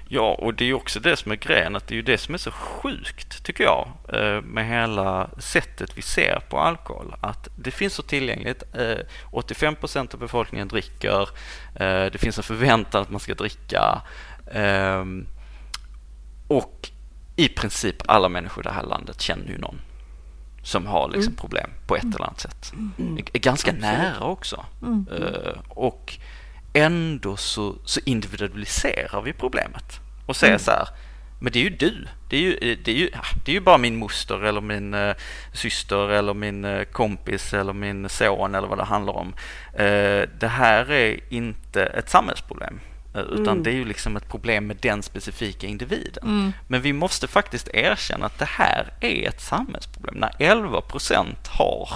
Ja, 0.08 0.34
och 0.34 0.54
det 0.54 0.66
är 0.66 0.74
också 0.74 1.00
det 1.00 1.18
som 1.18 1.32
är 1.32 1.36
grejen, 1.36 1.76
att 1.76 1.88
det 1.88 1.94
är 1.94 1.96
ju 1.96 2.02
det 2.02 2.18
som 2.18 2.34
är 2.34 2.38
så 2.38 2.52
sjukt, 2.52 3.44
tycker 3.44 3.64
jag, 3.64 3.88
eh, 4.14 4.42
med 4.42 4.68
hela 4.68 5.30
sättet 5.38 5.98
vi 5.98 6.02
ser 6.02 6.40
på 6.50 6.60
alkohol. 6.60 7.16
Att 7.22 7.48
det 7.56 7.72
finns 7.72 7.94
så 7.94 8.02
tillgängligt. 8.02 8.64
85 9.32 9.74
eh, 9.74 9.80
procent 9.80 10.14
av 10.14 10.20
befolkningen 10.20 10.68
dricker. 10.68 11.30
Eh, 11.76 12.06
det 12.06 12.18
finns 12.18 12.38
en 12.38 12.44
förväntan 12.44 13.02
att 13.02 13.10
man 13.10 13.20
ska 13.20 13.34
dricka. 13.34 14.02
Och 16.48 16.90
i 17.36 17.50
princip 17.50 17.96
alla 18.06 18.30
människor 18.30 18.64
i 18.64 18.68
det 18.68 18.74
här 18.74 18.84
landet 18.84 19.22
känner 19.22 19.48
ju 19.48 19.58
någon 19.58 19.82
som 20.64 20.86
har 20.86 21.10
liksom 21.10 21.34
mm. 21.34 21.36
problem 21.36 21.70
på 21.88 21.96
ett 21.96 22.04
eller 22.04 22.22
annat 22.22 22.40
sätt. 22.40 22.74
Mm. 22.98 23.18
Ganska 23.34 23.72
nära 23.72 24.24
också. 24.24 24.66
Mm. 24.82 25.08
Och 25.70 26.18
ändå 26.74 27.38
så, 27.38 27.76
så 27.86 28.00
individualiserar 28.06 29.22
vi 29.22 29.34
problemet 29.34 30.00
och 30.26 30.36
säger 30.36 30.54
mm. 30.54 30.60
så 30.60 30.72
här, 30.72 30.88
men 31.40 31.54
det 31.54 31.60
är 31.60 31.64
ju 31.64 31.70
du. 31.70 32.08
Det 32.30 32.38
är 32.38 32.42
ju, 32.42 32.76
det 32.84 32.92
är 32.92 32.96
ju, 32.96 33.10
det 33.46 33.52
är 33.52 33.54
ju 33.54 33.60
bara 33.60 33.78
min 33.78 33.96
moster 33.96 34.44
eller 34.44 34.62
min 34.62 34.94
uh, 34.94 35.16
syster 35.54 36.10
eller 36.10 36.34
min 36.34 36.66
uh, 36.66 36.84
kompis 36.84 37.54
eller 37.54 37.74
min 37.74 38.10
son 38.10 38.56
eller 38.56 38.68
vad 38.68 38.78
det 38.78 38.84
handlar 38.84 39.14
om. 39.14 39.28
Uh, 39.74 40.24
det 40.40 40.48
här 40.48 40.92
är 40.92 41.20
inte 41.30 41.84
ett 41.84 42.10
samhällsproblem. 42.10 42.80
Utan 43.14 43.48
mm. 43.48 43.64
det 43.64 43.70
är 43.70 43.74
ju 43.74 43.86
liksom 43.86 44.18
ett 44.18 44.30
problem 44.30 44.68
med 44.68 44.78
den 44.78 45.04
specifika 45.04 45.68
individen. 45.68 46.24
Mm. 46.24 46.54
Men 46.68 46.82
vi 46.82 46.94
måste 46.94 47.28
faktiskt 47.28 47.68
erkänna 47.74 48.26
att 48.26 48.40
det 48.40 48.50
här 48.50 48.94
är 49.00 49.28
ett 49.28 49.42
samhällsproblem. 49.42 50.16
När 50.16 50.36
11 50.40 50.82
procent 50.82 51.48
har 51.48 51.90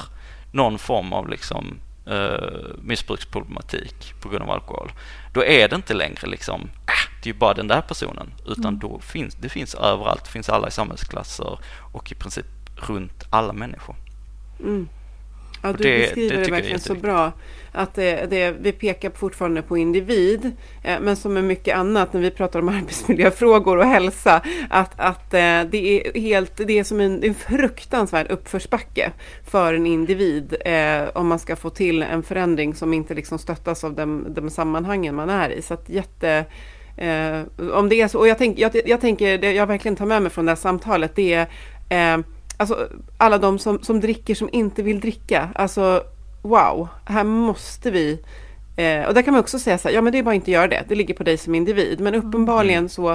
någon 0.52 0.80
form 0.80 1.14
av 1.14 1.30
liksom 1.30 1.80
uh, 2.08 2.76
missbruksproblematik 2.82 4.14
på 4.22 4.30
grund 4.30 4.44
av 4.44 4.52
alkohol, 4.52 4.92
då 5.34 5.44
är 5.44 5.70
det 5.70 5.76
inte 5.76 5.94
längre 5.94 6.28
liksom, 6.28 6.62
äh, 6.62 7.12
det 7.24 7.30
är 7.30 7.34
ju 7.34 7.40
bara 7.40 7.54
den 7.54 7.68
där 7.68 7.82
personen, 7.82 8.34
utan 8.46 8.66
mm. 8.66 8.80
då 8.80 9.00
finns 9.00 9.36
det 9.36 9.50
finns 9.50 9.76
överallt, 9.76 10.24
det 10.26 10.32
finns 10.32 10.50
alla 10.50 10.68
i 10.68 10.72
samhällsklasser 10.72 11.60
och 11.94 12.12
i 12.12 12.16
princip 12.16 12.46
runt 12.76 13.24
alla 13.30 13.54
människor. 13.54 13.96
Mm. 14.60 14.90
Ja, 15.66 15.72
du 15.72 15.84
det, 15.84 16.00
beskriver 16.00 16.38
det, 16.38 16.44
det 16.44 16.52
verkligen 16.52 16.80
så 16.80 16.96
bra. 16.96 17.32
Att 17.72 17.94
det, 17.94 18.30
det, 18.30 18.52
vi 18.52 18.72
pekar 18.72 19.10
fortfarande 19.10 19.62
på 19.62 19.78
individ, 19.78 20.52
eh, 20.84 21.00
men 21.02 21.16
som 21.16 21.34
med 21.34 21.44
mycket 21.44 21.78
annat 21.78 22.14
när 22.14 22.22
vi 22.22 22.32
pratar 22.32 22.60
om 22.60 22.70
arbetsmiljöfrågor 22.80 23.78
och 23.78 23.86
hälsa, 23.86 24.42
att, 24.70 24.92
att 24.98 25.34
eh, 25.34 25.62
det 25.72 25.76
är 25.76 26.20
helt, 26.20 26.58
det 26.58 26.80
är 26.80 26.84
som 26.84 27.00
en, 27.00 27.24
en 27.24 27.34
fruktansvärd 27.34 28.32
uppförsbacke 28.32 29.12
för 29.48 29.74
en 29.74 29.86
individ 29.86 30.56
eh, 30.66 31.04
om 31.14 31.28
man 31.28 31.40
ska 31.40 31.56
få 31.56 31.70
till 31.70 32.04
en 32.04 32.24
förändring 32.24 32.76
som 32.76 32.94
inte 32.94 33.14
liksom 33.14 33.40
stöttas 33.40 33.84
av 33.84 33.94
de, 33.94 34.26
de 34.30 34.50
sammanhangen 34.50 35.16
man 35.16 35.30
är 35.30 35.50
i. 35.50 35.62
Så 35.62 35.74
att 35.74 35.90
jätte 35.90 36.46
Eh, 36.98 37.42
om 37.74 37.90
det 37.90 38.02
är 38.02 38.08
så, 38.08 38.20
och 38.20 38.28
jag, 38.28 38.38
tänk, 38.38 38.60
jag, 38.60 38.72
jag 38.86 39.02
tänker, 39.02 39.38
det 39.38 39.54
jag 39.54 39.68
verkligen 39.68 39.96
tar 39.96 40.06
med 40.06 40.22
mig 40.22 40.32
från 40.32 40.46
det 40.46 40.52
här 40.52 40.56
samtalet, 40.56 41.16
det 41.16 41.34
är 41.34 41.48
eh, 41.90 42.26
alltså, 42.58 42.90
alla 43.18 43.38
de 43.38 43.60
som, 43.60 43.84
som 43.84 44.00
dricker 44.00 44.36
som 44.36 44.50
inte 44.52 44.84
vill 44.84 45.00
dricka. 45.00 45.50
Alltså, 45.56 46.04
wow, 46.42 46.88
här 47.06 47.24
måste 47.24 47.92
vi... 47.92 48.20
Eh, 48.76 49.08
och 49.08 49.14
där 49.14 49.22
kan 49.22 49.34
man 49.34 49.42
också 49.42 49.60
säga 49.60 49.78
så 49.78 49.88
här, 49.88 49.96
ja 49.96 50.02
men 50.02 50.14
det 50.14 50.20
är 50.20 50.24
bara 50.24 50.36
inte 50.36 50.52
göra 50.52 50.68
det, 50.68 50.84
det 50.88 50.96
ligger 50.96 51.14
på 51.14 51.24
dig 51.24 51.38
som 51.38 51.56
individ. 51.56 52.00
Men 52.00 52.16
uppenbarligen 52.16 52.78
mm. 52.78 52.90
så, 52.90 53.12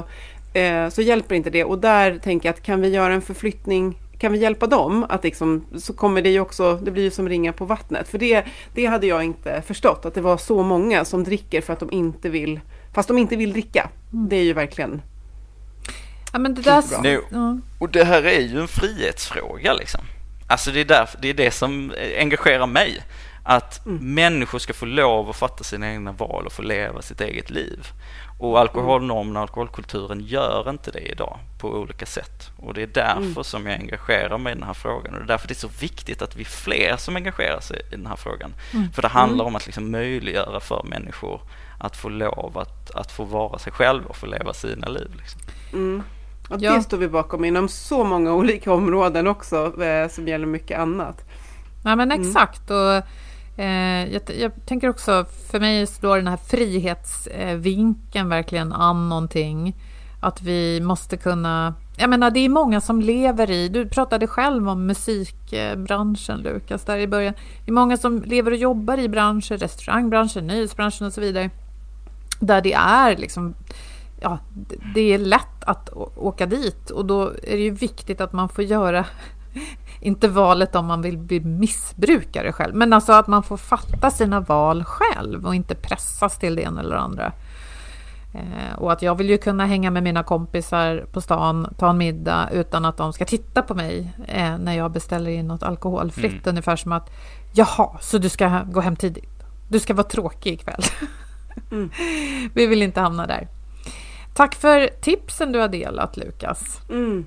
eh, 0.54 0.88
så 0.88 1.02
hjälper 1.02 1.34
inte 1.34 1.50
det. 1.50 1.64
Och 1.64 1.78
där 1.78 2.18
tänker 2.18 2.48
jag 2.48 2.54
att 2.54 2.62
kan 2.62 2.80
vi 2.80 2.88
göra 2.88 3.14
en 3.14 3.22
förflyttning 3.22 3.96
kan 4.20 4.32
vi 4.32 4.38
hjälpa 4.38 4.66
dem 4.66 5.06
att 5.08 5.24
liksom, 5.24 5.64
så 5.76 5.92
kommer 5.92 6.22
det 6.22 6.30
ju 6.30 6.40
också, 6.40 6.78
det 6.82 6.90
blir 6.90 7.02
ju 7.02 7.10
som 7.10 7.28
ringa 7.28 7.52
på 7.52 7.64
vattnet. 7.64 8.08
För 8.08 8.18
det, 8.18 8.44
det 8.74 8.86
hade 8.86 9.06
jag 9.06 9.24
inte 9.24 9.62
förstått, 9.66 10.04
att 10.04 10.14
det 10.14 10.20
var 10.20 10.36
så 10.36 10.62
många 10.62 11.04
som 11.04 11.24
dricker 11.24 11.60
för 11.60 11.72
att 11.72 11.80
de 11.80 11.92
inte 11.92 12.28
vill, 12.28 12.60
fast 12.94 13.08
de 13.08 13.18
inte 13.18 13.36
vill 13.36 13.52
dricka. 13.52 13.88
Mm. 14.12 14.28
Det 14.28 14.36
är 14.36 14.42
ju 14.42 14.52
verkligen 14.52 15.02
Ja, 16.32 16.38
men 16.38 16.54
det 16.54 16.62
där... 16.62 17.02
Nej, 17.02 17.20
och 17.78 17.88
det 17.88 18.04
här 18.04 18.22
är 18.22 18.40
ju 18.40 18.60
en 18.60 18.68
frihetsfråga 18.68 19.72
liksom. 19.72 20.00
Alltså 20.46 20.70
det 20.70 20.80
är, 20.80 20.84
där, 20.84 21.08
det 21.20 21.28
är 21.28 21.34
det 21.34 21.50
som 21.50 21.92
engagerar 22.18 22.66
mig. 22.66 23.02
Att 23.42 23.86
mm. 23.86 24.14
människor 24.14 24.58
ska 24.58 24.72
få 24.72 24.86
lov 24.86 25.30
att 25.30 25.36
fatta 25.36 25.64
sina 25.64 25.92
egna 25.92 26.12
val 26.12 26.46
och 26.46 26.52
få 26.52 26.62
leva 26.62 27.02
sitt 27.02 27.20
eget 27.20 27.50
liv. 27.50 27.86
Och 28.38 28.60
alkoholnormen 28.60 29.36
och 29.36 29.42
alkoholkulturen 29.42 30.20
gör 30.20 30.70
inte 30.70 30.90
det 30.90 31.00
idag 31.00 31.38
på 31.58 31.68
olika 31.68 32.06
sätt. 32.06 32.50
Och 32.56 32.74
det 32.74 32.82
är 32.82 32.86
därför 32.86 33.20
mm. 33.20 33.44
som 33.44 33.66
jag 33.66 33.74
engagerar 33.80 34.38
mig 34.38 34.52
i 34.52 34.54
den 34.54 34.66
här 34.66 34.74
frågan. 34.74 35.14
Och 35.14 35.20
det 35.20 35.24
är 35.24 35.28
därför 35.28 35.48
det 35.48 35.52
är 35.52 35.68
så 35.68 35.70
viktigt 35.80 36.22
att 36.22 36.36
vi 36.36 36.42
är 36.42 36.46
fler 36.46 36.96
som 36.96 37.16
engagerar 37.16 37.60
sig 37.60 37.82
i 37.92 37.96
den 37.96 38.06
här 38.06 38.16
frågan. 38.16 38.54
Mm. 38.74 38.92
För 38.92 39.02
det 39.02 39.08
handlar 39.08 39.44
mm. 39.44 39.46
om 39.46 39.56
att 39.56 39.66
liksom 39.66 39.90
möjliggöra 39.90 40.60
för 40.60 40.82
människor 40.82 41.40
att 41.78 41.96
få 41.96 42.08
lov 42.08 42.58
att, 42.58 42.90
att 42.90 43.12
få 43.12 43.24
vara 43.24 43.58
sig 43.58 43.72
själva 43.72 44.08
och 44.08 44.16
få 44.16 44.26
leva 44.26 44.52
sina 44.52 44.88
liv. 44.88 45.10
Liksom. 45.16 45.40
Och 46.50 46.56
ja. 46.60 46.74
det 46.74 46.82
står 46.82 46.96
vi 46.96 47.08
bakom 47.08 47.44
inom 47.44 47.68
så 47.68 48.04
många 48.04 48.34
olika 48.40 48.72
områden 48.72 49.26
också 49.26 49.82
eh, 49.82 50.08
som 50.08 50.28
gäller 50.28 50.46
mycket 50.46 50.78
annat. 50.78 51.24
Ja 51.84 51.96
men 51.96 52.12
mm. 52.12 52.20
exakt. 52.20 52.70
Mm. 52.70 52.82
Och, 52.82 53.02
eh, 53.62 54.12
jag, 54.12 54.22
jag, 54.40 54.52
tänker 54.66 54.88
också, 54.88 55.26
för 55.50 55.60
mig 55.60 55.86
slår 55.86 56.16
den 56.16 56.26
här 56.26 56.36
frihetsvinkeln 56.36 58.28
verkligen 58.28 58.72
an 58.72 59.08
någonting. 59.08 59.76
Att 60.22 60.42
vi 60.42 60.80
måste 60.80 61.16
kunna... 61.16 61.74
Jag 61.96 62.10
menar, 62.10 62.30
det 62.30 62.40
är 62.40 62.48
många 62.48 62.80
som 62.80 63.00
lever 63.00 63.50
i... 63.50 63.68
Du 63.68 63.88
pratade 63.88 64.26
själv 64.26 64.68
om 64.68 64.86
musikbranschen, 64.86 66.38
Lukas, 66.38 66.84
där 66.84 66.98
i 66.98 67.06
början. 67.06 67.34
Det 67.64 67.70
är 67.70 67.74
många 67.74 67.96
som 67.96 68.22
lever 68.22 68.50
och 68.50 68.56
jobbar 68.56 68.98
i 68.98 69.08
branscher, 69.08 69.56
restaurangbranschen, 69.56 70.46
nyhetsbranschen 70.46 71.06
och 71.06 71.12
så 71.12 71.20
vidare. 71.20 71.50
Där 72.40 72.60
det 72.60 72.72
är 72.72 73.16
liksom 73.16 73.54
ja, 74.20 74.38
det 74.94 75.00
är 75.00 75.18
lätt 75.18 75.64
att 75.64 75.90
åka 76.16 76.46
dit 76.46 76.90
och 76.90 77.04
då 77.04 77.28
är 77.28 77.56
det 77.56 77.62
ju 77.62 77.70
viktigt 77.70 78.20
att 78.20 78.32
man 78.32 78.48
får 78.48 78.64
göra 78.64 79.06
inte 80.00 80.28
valet 80.28 80.74
om 80.74 80.86
man 80.86 81.02
vill 81.02 81.18
bli 81.18 81.40
missbrukare 81.40 82.52
själv, 82.52 82.74
men 82.74 82.92
alltså 82.92 83.12
att 83.12 83.26
man 83.26 83.42
får 83.42 83.56
fatta 83.56 84.10
sina 84.10 84.40
val 84.40 84.84
själv 84.84 85.46
och 85.46 85.54
inte 85.54 85.74
pressas 85.74 86.38
till 86.38 86.54
det 86.54 86.62
ena 86.62 86.80
eller 86.80 86.96
andra. 86.96 87.32
Eh, 88.34 88.78
och 88.78 88.92
att 88.92 89.02
jag 89.02 89.14
vill 89.14 89.30
ju 89.30 89.38
kunna 89.38 89.66
hänga 89.66 89.90
med 89.90 90.02
mina 90.02 90.22
kompisar 90.22 91.04
på 91.12 91.20
stan, 91.20 91.74
ta 91.78 91.90
en 91.90 91.98
middag 91.98 92.48
utan 92.52 92.84
att 92.84 92.96
de 92.96 93.12
ska 93.12 93.24
titta 93.24 93.62
på 93.62 93.74
mig 93.74 94.12
eh, 94.26 94.58
när 94.58 94.76
jag 94.76 94.92
beställer 94.92 95.30
in 95.30 95.48
något 95.48 95.62
alkoholfritt. 95.62 96.32
Mm. 96.32 96.42
Ungefär 96.44 96.76
som 96.76 96.92
att 96.92 97.10
jaha, 97.52 97.98
så 98.00 98.18
du 98.18 98.28
ska 98.28 98.62
gå 98.64 98.80
hem 98.80 98.96
tidigt? 98.96 99.44
Du 99.68 99.80
ska 99.80 99.94
vara 99.94 100.08
tråkig 100.08 100.52
ikväll. 100.52 100.82
Mm. 101.70 101.90
Vi 102.54 102.66
vill 102.66 102.82
inte 102.82 103.00
hamna 103.00 103.26
där. 103.26 103.48
Tack 104.34 104.54
för 104.54 104.88
tipsen 105.00 105.52
du 105.52 105.58
har 105.58 105.68
delat 105.68 106.16
Lukas. 106.16 106.78
Mm. 106.90 107.26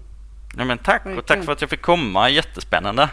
Ja, 0.57 0.65
men 0.65 0.77
tack 0.77 1.05
och 1.17 1.25
tack 1.25 1.43
för 1.43 1.51
att 1.51 1.61
jag 1.61 1.69
fick 1.69 1.81
komma, 1.81 2.29
jättespännande. 2.29 3.09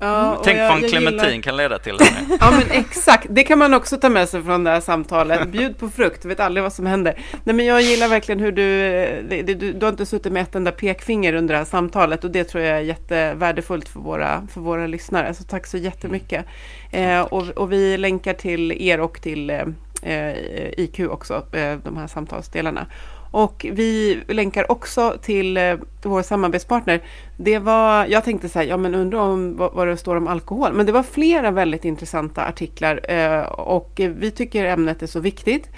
Ja, 0.00 0.40
Tänk 0.44 0.58
jag- 0.58 0.68
vad 0.68 0.82
en 0.84 0.88
clementin 0.90 1.28
gillar- 1.30 1.42
kan 1.42 1.56
leda 1.56 1.78
till. 1.78 1.96
Ja 2.40 2.50
men 2.50 2.70
exakt, 2.70 3.26
det 3.30 3.42
kan 3.44 3.58
man 3.58 3.74
också 3.74 3.96
ta 3.96 4.08
med 4.08 4.28
sig 4.28 4.42
från 4.42 4.64
det 4.64 4.70
här 4.70 4.80
samtalet. 4.80 5.48
Bjud 5.48 5.78
på 5.78 5.88
frukt, 5.88 6.24
vet 6.24 6.40
aldrig 6.40 6.62
vad 6.62 6.72
som 6.72 6.86
händer. 6.86 7.14
Nej 7.44 7.54
men 7.54 7.66
jag 7.66 7.82
gillar 7.82 8.08
verkligen 8.08 8.40
hur 8.40 8.52
du, 8.52 9.42
du, 9.42 9.54
du 9.72 9.86
har 9.86 9.88
inte 9.92 10.06
suttit 10.06 10.32
med 10.32 10.42
ett 10.42 10.54
enda 10.54 10.72
pekfinger 10.72 11.34
under 11.34 11.54
det 11.54 11.58
här 11.58 11.64
samtalet 11.64 12.24
och 12.24 12.30
det 12.30 12.44
tror 12.44 12.64
jag 12.64 12.76
är 12.76 12.80
jättevärdefullt 12.82 13.88
för 13.88 14.00
våra, 14.00 14.46
för 14.52 14.60
våra 14.60 14.86
lyssnare. 14.86 15.34
Så 15.34 15.44
tack 15.44 15.66
så 15.66 15.76
jättemycket. 15.78 16.46
Eh, 16.90 17.20
och, 17.20 17.48
och 17.48 17.72
vi 17.72 17.96
länkar 17.96 18.34
till 18.34 18.72
er 18.72 19.00
och 19.00 19.20
till 19.22 19.50
eh, 19.50 19.62
Eh, 20.02 20.80
IQ 20.80 21.00
också, 21.00 21.34
eh, 21.34 21.78
de 21.84 21.96
här 21.96 22.06
samtalsdelarna. 22.06 22.86
Och 23.30 23.66
vi 23.72 24.20
länkar 24.28 24.72
också 24.72 25.16
till 25.22 25.56
eh, 25.56 25.76
vår 26.02 26.22
samarbetspartner. 26.22 27.02
Det 27.36 27.58
var, 27.58 28.06
jag 28.06 28.24
tänkte 28.24 28.48
så 28.48 28.58
här, 28.58 28.66
ja 28.66 28.76
men 28.76 28.94
undrar 28.94 29.18
om 29.18 29.56
vad, 29.56 29.72
vad 29.72 29.88
det 29.88 29.96
står 29.96 30.16
om 30.16 30.28
alkohol. 30.28 30.72
Men 30.72 30.86
det 30.86 30.92
var 30.92 31.02
flera 31.02 31.50
väldigt 31.50 31.84
intressanta 31.84 32.44
artiklar 32.44 33.10
eh, 33.10 33.42
och 33.42 34.00
vi 34.16 34.30
tycker 34.30 34.64
ämnet 34.64 35.02
är 35.02 35.06
så 35.06 35.20
viktigt. 35.20 35.68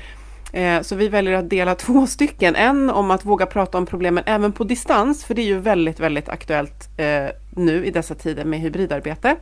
Eh, 0.53 0.81
så 0.83 0.97
vi 0.97 1.09
väljer 1.09 1.35
att 1.35 1.51
dela 1.51 1.75
två 1.87 2.07
stycken. 2.07 2.57
En 2.57 2.91
om 2.91 3.11
att 3.11 3.25
våga 3.25 3.47
prata 3.47 3.79
om 3.79 3.87
problemen 3.87 4.25
även 4.27 4.53
på 4.53 4.64
distans, 4.64 5.25
för 5.25 5.35
det 5.35 5.43
är 5.43 5.47
ju 5.47 5.59
väldigt, 5.59 6.01
väldigt 6.01 6.29
aktuellt 6.29 6.89
eh, 6.97 7.27
nu 7.51 7.85
i 7.87 7.91
dessa 7.91 8.14
tider 8.14 8.45
med 8.45 8.61
hybridarbete. 8.61 9.37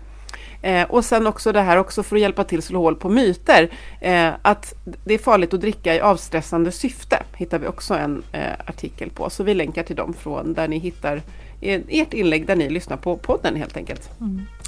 Eh, 0.63 0.91
och 0.91 1.05
sen 1.05 1.27
också 1.27 1.53
det 1.53 1.61
här 1.61 1.77
också 1.77 2.03
för 2.03 2.17
att 2.17 2.23
hjälpa 2.23 2.45
till 2.45 2.63
slå 2.63 2.81
hål 2.81 2.97
på 2.97 3.09
myter. 3.09 3.71
Eh, 4.01 4.31
att 4.43 4.75
det 5.05 5.15
är 5.15 5.19
farligt 5.19 5.55
att 5.55 5.61
dricka 5.61 5.95
i 5.95 6.01
avstressande 6.01 6.73
syfte 6.73 7.23
hittar 7.37 7.59
vi 7.59 7.67
också 7.67 7.95
en 7.95 8.23
eh, 8.33 8.53
artikel 8.67 9.11
på. 9.11 9.31
Så 9.31 9.45
vi 9.45 9.55
länkar 9.55 9.83
till 9.83 9.97
dem 9.97 10.15
från 10.15 10.55
där 10.55 10.69
ni 10.69 10.79
hittar 10.79 11.23
eh, 11.61 11.81
ert 11.89 12.15
inlägg 12.15 12.47
där 12.47 12.57
ni 12.57 12.71
lyssnar 12.71 12.97
på 12.97 13.17
podden 13.17 13.57
helt 13.57 13.77
enkelt. 13.77 14.11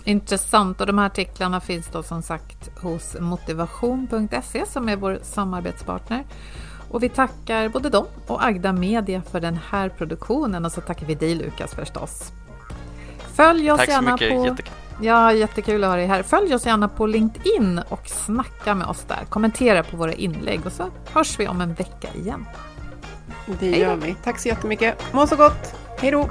Intressant 0.05 0.81
och 0.81 0.87
de 0.87 0.99
här 0.99 1.07
artiklarna 1.07 1.61
finns 1.61 1.89
då 1.93 2.03
som 2.03 2.23
sagt 2.23 2.71
hos 2.83 3.17
motivation.se 3.21 4.67
som 4.67 4.89
är 4.89 4.97
vår 4.97 5.19
samarbetspartner. 5.23 6.25
Och 6.91 7.03
vi 7.03 7.09
tackar 7.09 7.69
både 7.69 7.91
dem 7.91 8.07
och 8.27 8.45
Agda 8.45 8.73
Media 8.73 9.23
för 9.31 9.41
den 9.41 9.59
här 9.71 9.89
produktionen 9.89 10.65
och 10.65 10.73
så 10.73 10.81
tackar 10.81 11.07
vi 11.07 11.15
dig 11.15 11.35
Lukas 11.35 11.75
förstås. 11.75 12.33
Följ 13.35 13.71
oss 13.71 13.79
Tack 13.79 13.87
så 13.87 13.93
gärna 13.93 14.13
mycket, 14.13 14.31
på... 14.31 14.47
jättekul. 14.47 14.75
Ja, 15.03 15.33
jättekul 15.33 15.85
att 15.85 15.91
ha 15.91 15.97
dig 15.97 16.07
här. 16.07 16.23
Följ 16.23 16.55
oss 16.55 16.67
gärna 16.67 16.89
på 16.89 17.07
LinkedIn 17.07 17.81
och 17.89 18.09
snacka 18.09 18.75
med 18.75 18.87
oss 18.87 19.05
där. 19.09 19.25
Kommentera 19.29 19.83
på 19.83 19.97
våra 19.97 20.13
inlägg 20.13 20.67
och 20.67 20.73
så 20.73 20.91
hörs 21.13 21.41
vi 21.41 21.49
om 21.49 21.61
en 21.61 21.75
vecka 21.75 22.09
igen. 22.15 22.47
Det 23.61 23.71
gör 23.71 23.97
vi. 23.97 24.17
Tack 24.25 24.39
så 24.39 24.49
jättemycket. 24.49 25.13
Må 25.13 25.27
så 25.27 25.37
gott. 25.37 25.75
Hej 25.99 26.11
då! 26.11 26.31